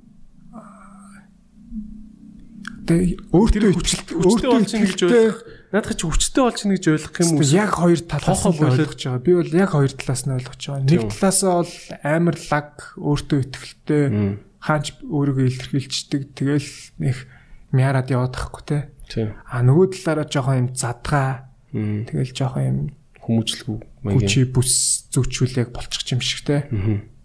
[2.84, 5.38] Тэгээ өөртөө хүчтэй өөртөө болж ийн гэж ойлгох
[5.74, 7.50] Наадах чи хүчтэй болж ийн гэж ойлгох юм уу?
[7.50, 9.26] Яг хоёр талаас нь ойлгож байгаа.
[9.26, 10.86] Би бол яг хоёр талаас нь ойлгож байгаа.
[10.86, 11.74] Нэг талаасаа бол
[12.06, 14.02] амар лаг өөртөө ихтэй
[14.62, 16.22] хаач өөрийгөө илэрхийлждэг.
[16.38, 16.70] Тэгэл
[17.02, 17.16] нэг
[17.74, 18.78] мяарад яваад тахгүй те.
[19.50, 21.50] А нөгөө талаараа жоохон юм задгаа.
[21.74, 22.78] Тэгэл жоохон юм
[23.18, 23.78] хүмүүжлэгүй
[24.14, 26.70] хүчи бүс зүгчүүл яг болчих юм шиг те.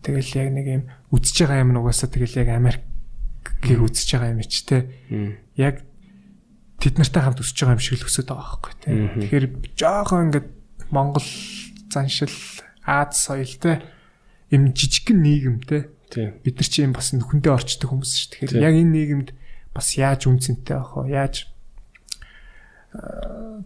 [0.01, 4.65] Тэгэл яг нэг юм үдсэж байгаа юм нугасаа тэгэл яг Америкийг үдсэж байгаа юм чи
[4.65, 4.89] те.
[5.53, 5.85] Яг
[6.79, 8.95] тэд нартай хамт өсөж байгаа юм шиг л өсөд байгаа байхгүй тий.
[9.29, 9.45] Тэгэхээр
[9.75, 10.47] жоохон ингээд
[10.89, 11.27] Монгол
[11.91, 12.33] заншил
[12.89, 13.85] Аз соёлтой
[14.49, 15.81] юм жижигхэн нийгэмтэй
[16.41, 18.49] бид нар чи юм бас нүхэндээ орчдөг хүмүүс шүү.
[18.49, 19.29] Тэгэхээр яг энэ нийгэмд
[19.77, 21.13] бас яаж үнцэнтэй байх вэ?
[21.13, 21.35] Яаж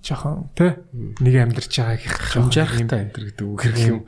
[0.03, 0.75] жоохон тий
[1.23, 4.01] нэг амьдарч байгаа гэх хамжаархтай амьдар гэдэг үг хэрэг юм.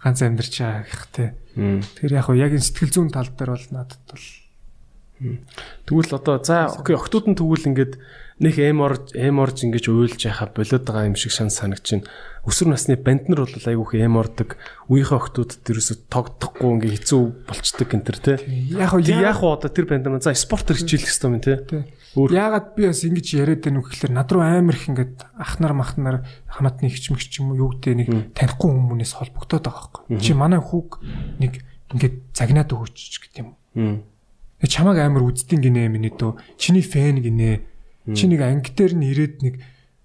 [0.00, 1.28] Ганц амьдарч байгаа гэх тий.
[1.52, 4.24] Тэгэхээр яг яг энэ сэтгэл зүйн тал дээр бол надад бол
[5.86, 8.02] Тэгвэл одоо за окей октод нь тэгвэл ингээд
[8.42, 12.04] нэг эм орж эм орж ингэж уйлж яхаа болоод байгаа юм шиг шан санагч чинь
[12.42, 14.58] өсвөр насны банд нар бол айгүйх эм ордог
[14.90, 18.36] үеийнхээ октод дэрээс тогтохгүй ингээ хэцүү болцдог энэ төр тий.
[18.74, 21.86] Яг яг одоо тэр банд нар за спортер хичээлэх хэрэгтэй юм тий.
[22.18, 25.74] Яагаад би бас ингэж яриад байна вэ гэхээр над руу амар их ингээд ах нар
[25.78, 30.18] мах нар хамаатны хичмэгч юм уу юу гэдэг нэг танихгүй хүмүүнээс холбогдоод байгаа байхгүй.
[30.18, 31.02] Чи манай хүүг
[31.38, 31.62] нэг
[31.94, 33.54] ингээд загнаад өгөөч гэдэг юм.
[34.62, 36.38] Чамаг амар үздэн гинэ миний дөө.
[36.60, 37.64] Чиний фэн гинэ.
[38.14, 39.54] Чи нэг анги дээр нь ирээд нэг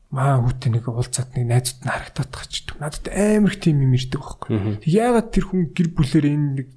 [0.10, 2.74] маа хүүтэй нэг уулзаад нэг найзууд нь харагдаад тахчих.
[2.82, 4.82] Надад амар их тийм юм ирдэг байхгүй.
[4.88, 6.68] Яагаад тэр хүн гэр бүлээр энэ нэг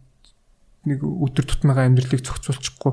[0.84, 2.92] нэг өдөр тутмынхаа амьдралыг зохицуулчихгүй.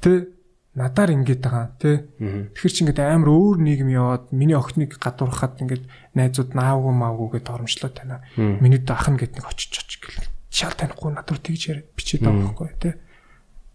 [0.00, 0.32] Тэ
[0.78, 2.06] надаар ингэж байгаа тий.
[2.54, 7.50] Тэгэхээр чи ингээд амар өөр нийгэм яваад миний охиныг гадуурхаад ингээд найзууд наавгүй маавгүй гэд
[7.50, 8.22] оромжлоо тана.
[8.38, 10.30] Миний ах нь гэд нэг очиж очиж гэл.
[10.48, 12.94] Шал танихгүй надад тэгж яриад бичээд байгаа байхгүй тий.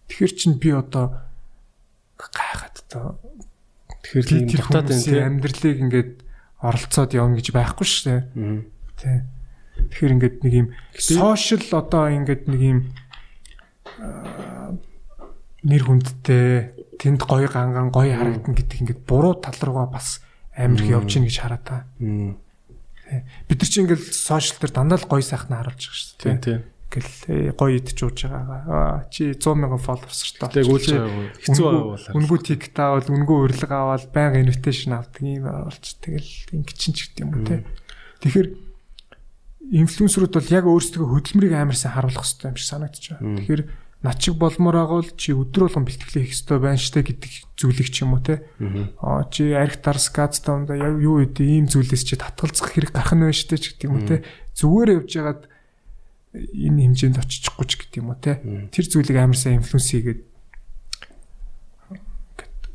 [0.10, 1.26] Тэгэхээр чин би одоо
[2.18, 3.20] гайхаад одоо
[4.06, 6.12] Тэгэхээр тийм энэ хүмүүсийн тийм амьдралыг ингээд
[6.62, 8.22] оролцоод явна гэж байхгүй шүү дээ.
[9.02, 9.18] Тий.
[9.90, 12.80] Тэгэхээр ингээд нэг юм сошиал одоо ингээд нэг юм
[15.66, 16.70] нэр хүндтэй
[17.02, 20.22] тэнд гоё ганган гоё харагдана гэдэг ингээд буруу тал руугаа бас
[20.54, 21.78] амар их явж гин гэж хараад та.
[23.50, 26.46] Бид нар чинь ингээд сошиал дээр дандаа л гоё сайхнаа харуулж байгаа шүү тийм дээ.
[26.46, 26.62] тийм.
[26.62, 28.62] Ингээл э, гоё идэж ууж байгаа.
[28.70, 30.64] Аа, Чи 100 мянган followers шүү дээ.
[30.64, 32.08] Тэг үүлж байгаа хэцүү байгаа бол.
[32.16, 37.12] Үнгүү тикт авал, үнгүү урилга авал, байнга invitation авдаг юм болж тэгэл ингэ чин ч
[37.12, 37.66] гэдэг юм уу те.
[38.24, 38.48] Тэгэхээр
[39.74, 43.38] инфлюенсерүүд бол яг өөрсдөө хөдөлмөрийг амар сайн харуулах хэрэгтэй юм шиг санагдаж байна.
[43.42, 43.64] Тэгэхээр
[44.06, 47.90] над чиг болмоор байгаа бол чи өдөр болгон бэлтгэлээ хийх хэрэгтэй байна штэ гэдэг зүйлийг
[47.90, 48.46] ч юм уу те.
[49.02, 53.26] Аа чи арх тарс газтаа яг юу үдэ ийм зүйлээс чи татгалзах хэрэг гарах нь
[53.26, 54.22] байна штэ ч гэдэг юм уу те.
[54.54, 55.42] Зүгээр явж ягаад
[56.36, 58.40] энэ хэмжээнд очихгүй ч гэдэг юм уу те.
[58.72, 60.22] Тэр зүйлийг амар сайн инфлюенс хийгээд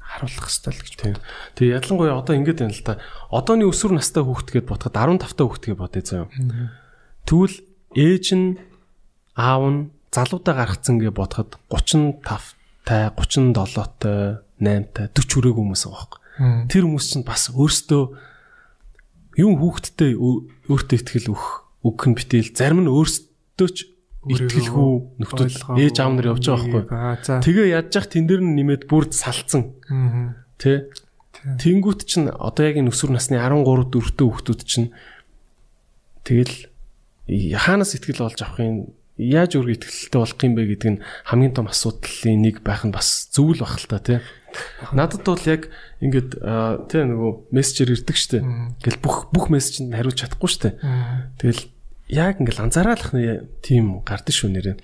[0.00, 1.16] харуулах хэрэгтэй л гэж Тийм.
[1.54, 2.98] Тэгээ ялангуяа одоо ингэж байна л та.
[3.30, 6.28] Одооны өсвөр настай хүүхэд гэд бодоход 15 та хүүхэд гэж бодъё заяа.
[7.28, 7.56] Тэгвэл
[7.94, 8.48] ээж нь
[9.38, 9.80] аав нь
[10.10, 12.26] залуудаа гаргацсан гэж бодоход 35
[12.84, 16.20] тай 37 тай 8 тай 40 хүрээгүй хүмүүс байгаа байхгүй.
[16.72, 18.02] Тэр хүмүүс чинь бас өөрсдөө
[19.38, 20.42] юм хүүхэдтэй өө-
[20.74, 21.48] өөртөө ихтгэл өгөх
[21.86, 22.90] өгөх нь битэл зарим нь
[23.60, 23.78] өөрсдөө ч
[24.20, 24.88] итгэлгүй
[25.20, 25.84] ойлгоогүй.
[25.84, 27.40] ээж аав нар явж байгаа байхгүй.
[27.44, 29.76] Тэгээ яаж яах тэн дээр нь нэмээд бүр салцсан.
[30.60, 30.88] Тэ.
[31.40, 34.92] Тэнгүүт чинь одоо яг энэ өсвөр насны 13 4-т хүүхдүүд чинь
[36.24, 36.68] тэгэл
[37.56, 42.44] хаанаас ихтгэл олж авахын яаж өөр ихтгэлтэй болох юм бэ гэдэг нь хамгийн том асуудлын
[42.44, 44.20] нэг байх нь бас зөв л бах л та тий.
[44.92, 45.72] Надад бол яг
[46.04, 46.44] ингээд
[46.92, 48.44] тий нөгөө мессежээр ирдэг штэ.
[48.84, 50.76] Тэгэл бүх бүх мессежинд хариулж чадахгүй штэ.
[51.40, 51.72] Тэгэл
[52.10, 54.76] яг ингээл анзаараалах нэ тийм гардаг шүү нэрээ.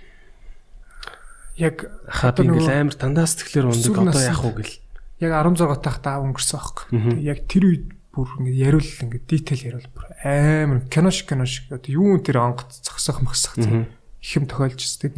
[1.59, 4.75] Яг Хаа би Одоо ингээл амар дандаа сэтгэлээр ундаг одоо яах вэ гэл.
[5.21, 6.87] яг 16 тахта аав өнгөрсөн байхгүй.
[7.25, 11.73] Яг тэр үед бүр ингэ яриул ингэ дитейл яриул бүр амар кино шиг кино шиг
[11.73, 15.17] одоо юу тэр онгоц зогсох мөхсөх их юм тохиолжсдаг.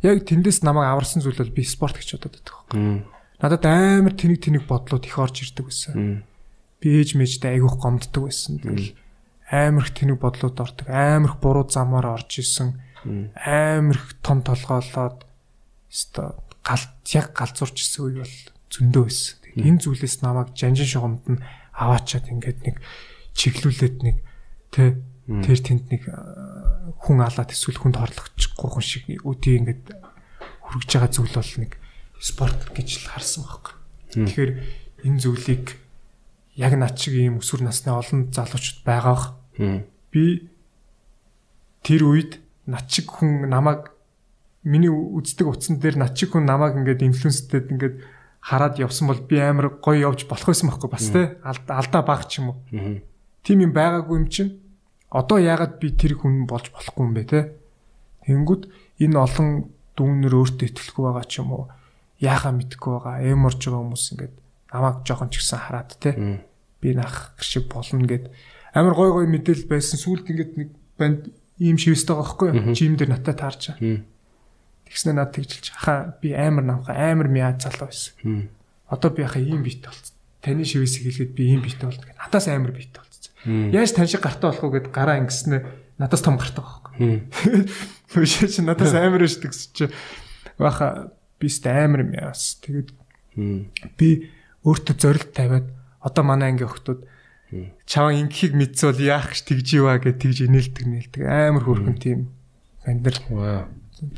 [0.00, 2.80] Яг тэндээс намайг аварсан зүйл бол би спорт гэж бодоод байдаг байхгүй.
[3.36, 6.24] Надад амар тэнэг тэнэг бодлууд их орж ирдэг байсан.
[6.80, 8.60] Би ээж мэжтэй айгүйх гомддог байсан.
[8.60, 8.96] Тэгэл
[9.50, 10.86] амар их тэнэг бодлууд ордог.
[10.88, 12.80] Амар их буруу замаар орж исэн.
[13.04, 15.26] Амар их том толгоолоод
[15.90, 16.34] өстой
[16.66, 18.36] галт яг галзуурч исэн үе бол
[18.74, 19.36] зөндөө байсан.
[19.54, 21.42] Энэ зүйлээс намайг жанжин шугамд нь
[21.72, 22.76] аваачаад ингээд нэг
[23.38, 24.16] чиглүүлээд нэг
[24.74, 26.02] тэ тэр тэнд нэг
[27.06, 29.94] хүн алаад эсвэл хүнд хорлогчихгүй хүн шиг үдий ингээд
[30.66, 31.72] хүрэж байгаа зүйл бол нэг
[32.18, 33.74] спорт гэж л харсан байхгүй.
[34.12, 34.52] Тэгэхээр
[35.06, 35.66] энэ зүйлийг
[36.56, 39.36] яг над шиг ийм өсвөр насны олон залуучууд байгаах
[40.12, 40.48] би
[41.84, 43.92] тэр үед над шиг хүн намайг
[44.66, 47.96] миний үздэг утсан дээр над шиг хүн намайг ингээд инфлюенстэд ингээд
[48.42, 52.26] хараад явсан бол би амар гоё явж болох байсан байхгүй бас те Алд- алдаа баг
[52.28, 52.58] ч юм уу.
[53.46, 54.58] Тим юм байгаагүй юм чинь
[55.10, 57.40] одоо яагаад би тэр хүн болж болохгүй юм бэ те.
[58.26, 58.62] Тэнгүүд
[59.06, 61.70] энэ олон дүүнэр өөртөө итгэлгүй байгаа ч юм уу.
[62.18, 63.22] Яахаа мэдгүй байгаа.
[63.22, 64.34] Эм орж байгаа хүмүүс ингээд
[64.74, 66.10] намайг жоохон ч гэсэн хараад те.
[66.80, 68.30] Би нах шиг болно гэд
[68.76, 70.68] амар гой гой мэдээл байсан сүулт ингээд нэг
[71.00, 72.76] банд ийм шивстэй байгаа байхгүй?
[72.76, 73.72] Жим дээр натаа таарч.
[74.86, 78.48] Тэгснэ над тэгжилж хаа би амар намха амар мяа залуу байсан.
[78.86, 80.12] Одоо би хаа ийм бит болц.
[80.44, 83.32] Таны шивээс хэлгээд би ийм бит болт гэд надаас амар бит болц.
[83.44, 85.64] Яаж тань шиг гартаа болох вэ гэд гараа ингэснэ
[85.98, 87.64] надаас том гартаа байхгүй.
[88.14, 89.84] Үшээ чи надаас амар шүү гэсэн чи
[90.60, 92.60] баха би сте амар мяас.
[92.62, 92.92] Тэгээд
[93.96, 94.08] би
[94.64, 95.66] өөртөө зорилт тавиад
[96.06, 97.02] одоо манай анги охтууд
[97.86, 102.20] чаваа ингэхийг мэдсэн бол яах гэж тэгж иваа гэж тэгж инээлдэг нээлдэг амар хөөрхөн тийм
[102.86, 103.66] Вау.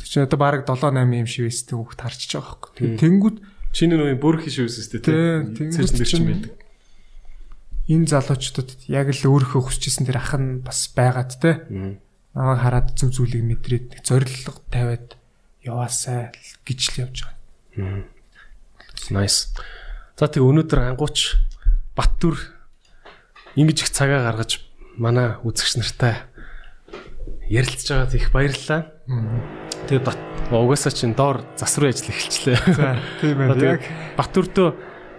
[0.04, 2.68] чи одоо баг 7 8 юм шивэстэй хүүхд харчиж байгаа.
[2.76, 3.36] Тэгээд тэнгүүд
[3.72, 5.12] Чиний нөө бүр хийш үсэстэй Тий,
[5.56, 5.68] тий.
[5.72, 6.52] тэнгуут Цэжин чинь- байдаг.
[7.88, 11.64] энэ залуучуудад яг л өөрийнхөө хүсчихсэн тэр ах нь бас байгаад те.
[12.36, 14.28] Намайг хараад зөв зүйлийг мэдрээд зориг
[14.72, 15.16] тавиад
[15.64, 16.32] яваасай
[16.68, 18.04] гэж л явж байгаа.
[19.12, 19.52] Nice.
[20.18, 21.38] За тэг өнөөдөр ангууч
[21.98, 22.38] Баттүр
[23.58, 24.62] ингэж их цагаа гаргаж
[24.94, 26.14] манай үзэгч нартай
[27.50, 28.80] ярилцж байгаад их баярлалаа.
[29.90, 30.18] Тэгээд бат
[30.54, 32.58] угаасаа чинь доор засварын ажил эхэлчлээ.
[33.20, 33.82] Тийм ээ.
[33.82, 33.82] Яг
[34.14, 34.68] Баттүртөө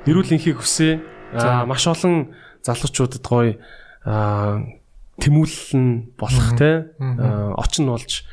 [0.08, 1.04] эрүүл энхийг хүсье.
[1.36, 2.32] Аа маш олон
[2.64, 3.60] залуучуудад гоё
[4.08, 4.64] аа
[5.20, 8.24] тэмүүлэл нь болох те очин болж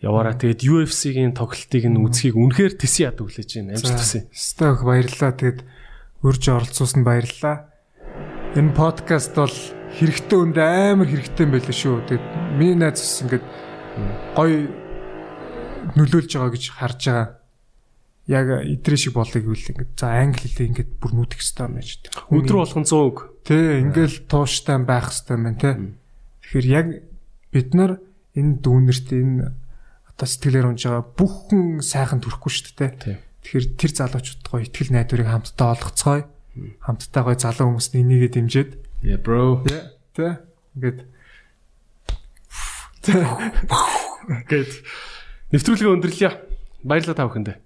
[0.00, 3.76] яваараа тэгээд UFC-гийн тоглолтыг нь үзхийг үнэхээр тэсий яд өглөж байна.
[3.76, 4.24] Амжилт хүсье.
[4.32, 5.36] Стог баярлалаа.
[5.36, 5.60] Тэгээд
[6.24, 7.69] урьж оролцуулсан баярлалаа.
[8.50, 9.54] Энэ подкаст бол
[9.94, 12.02] хэрэгтэй үнд амар хэрэгтэй юм байл шүү.
[12.02, 12.26] Тэгээд
[12.58, 13.46] миний найз бас ингээд
[14.34, 14.66] гоё
[15.94, 17.28] нөлөөлж байгаа гэж харж байгаа.
[18.26, 22.02] Яг идрээ шиг болыг үл ингээд за англи хэлээ ингээд бүр нүдэх хэрэгтэй юм яаж.
[22.26, 23.18] Өдөр болгон 100 үг.
[23.46, 25.70] Тэ ингээл тууштай байх хэрэгтэй юм байна те.
[26.42, 26.86] Тэгэхээр яг
[27.54, 27.92] бид нар
[28.34, 29.46] энэ дүүнерт энэ
[30.10, 32.90] одоо сэтгэлээр унж байгаа бүх хүн сайхан төрөхгүй шүү дээ.
[32.98, 33.18] Тийм.
[33.46, 36.39] Тэгэхээр тэр залуучууд гоё ихтгэл найдварыг хамтдаа олгоцгоё.
[36.84, 38.70] Хамтдаа гоё залуу хүмүүст энийгээ дэмжиэд.
[39.04, 39.64] Yeah bro.
[40.12, 40.40] Тэ.
[40.76, 41.08] Ингээд
[43.00, 44.72] Гэт
[45.56, 46.30] нэвтрүүлгээ өндөрлөе.
[46.84, 47.56] Баярлалаа та бүхэндээ.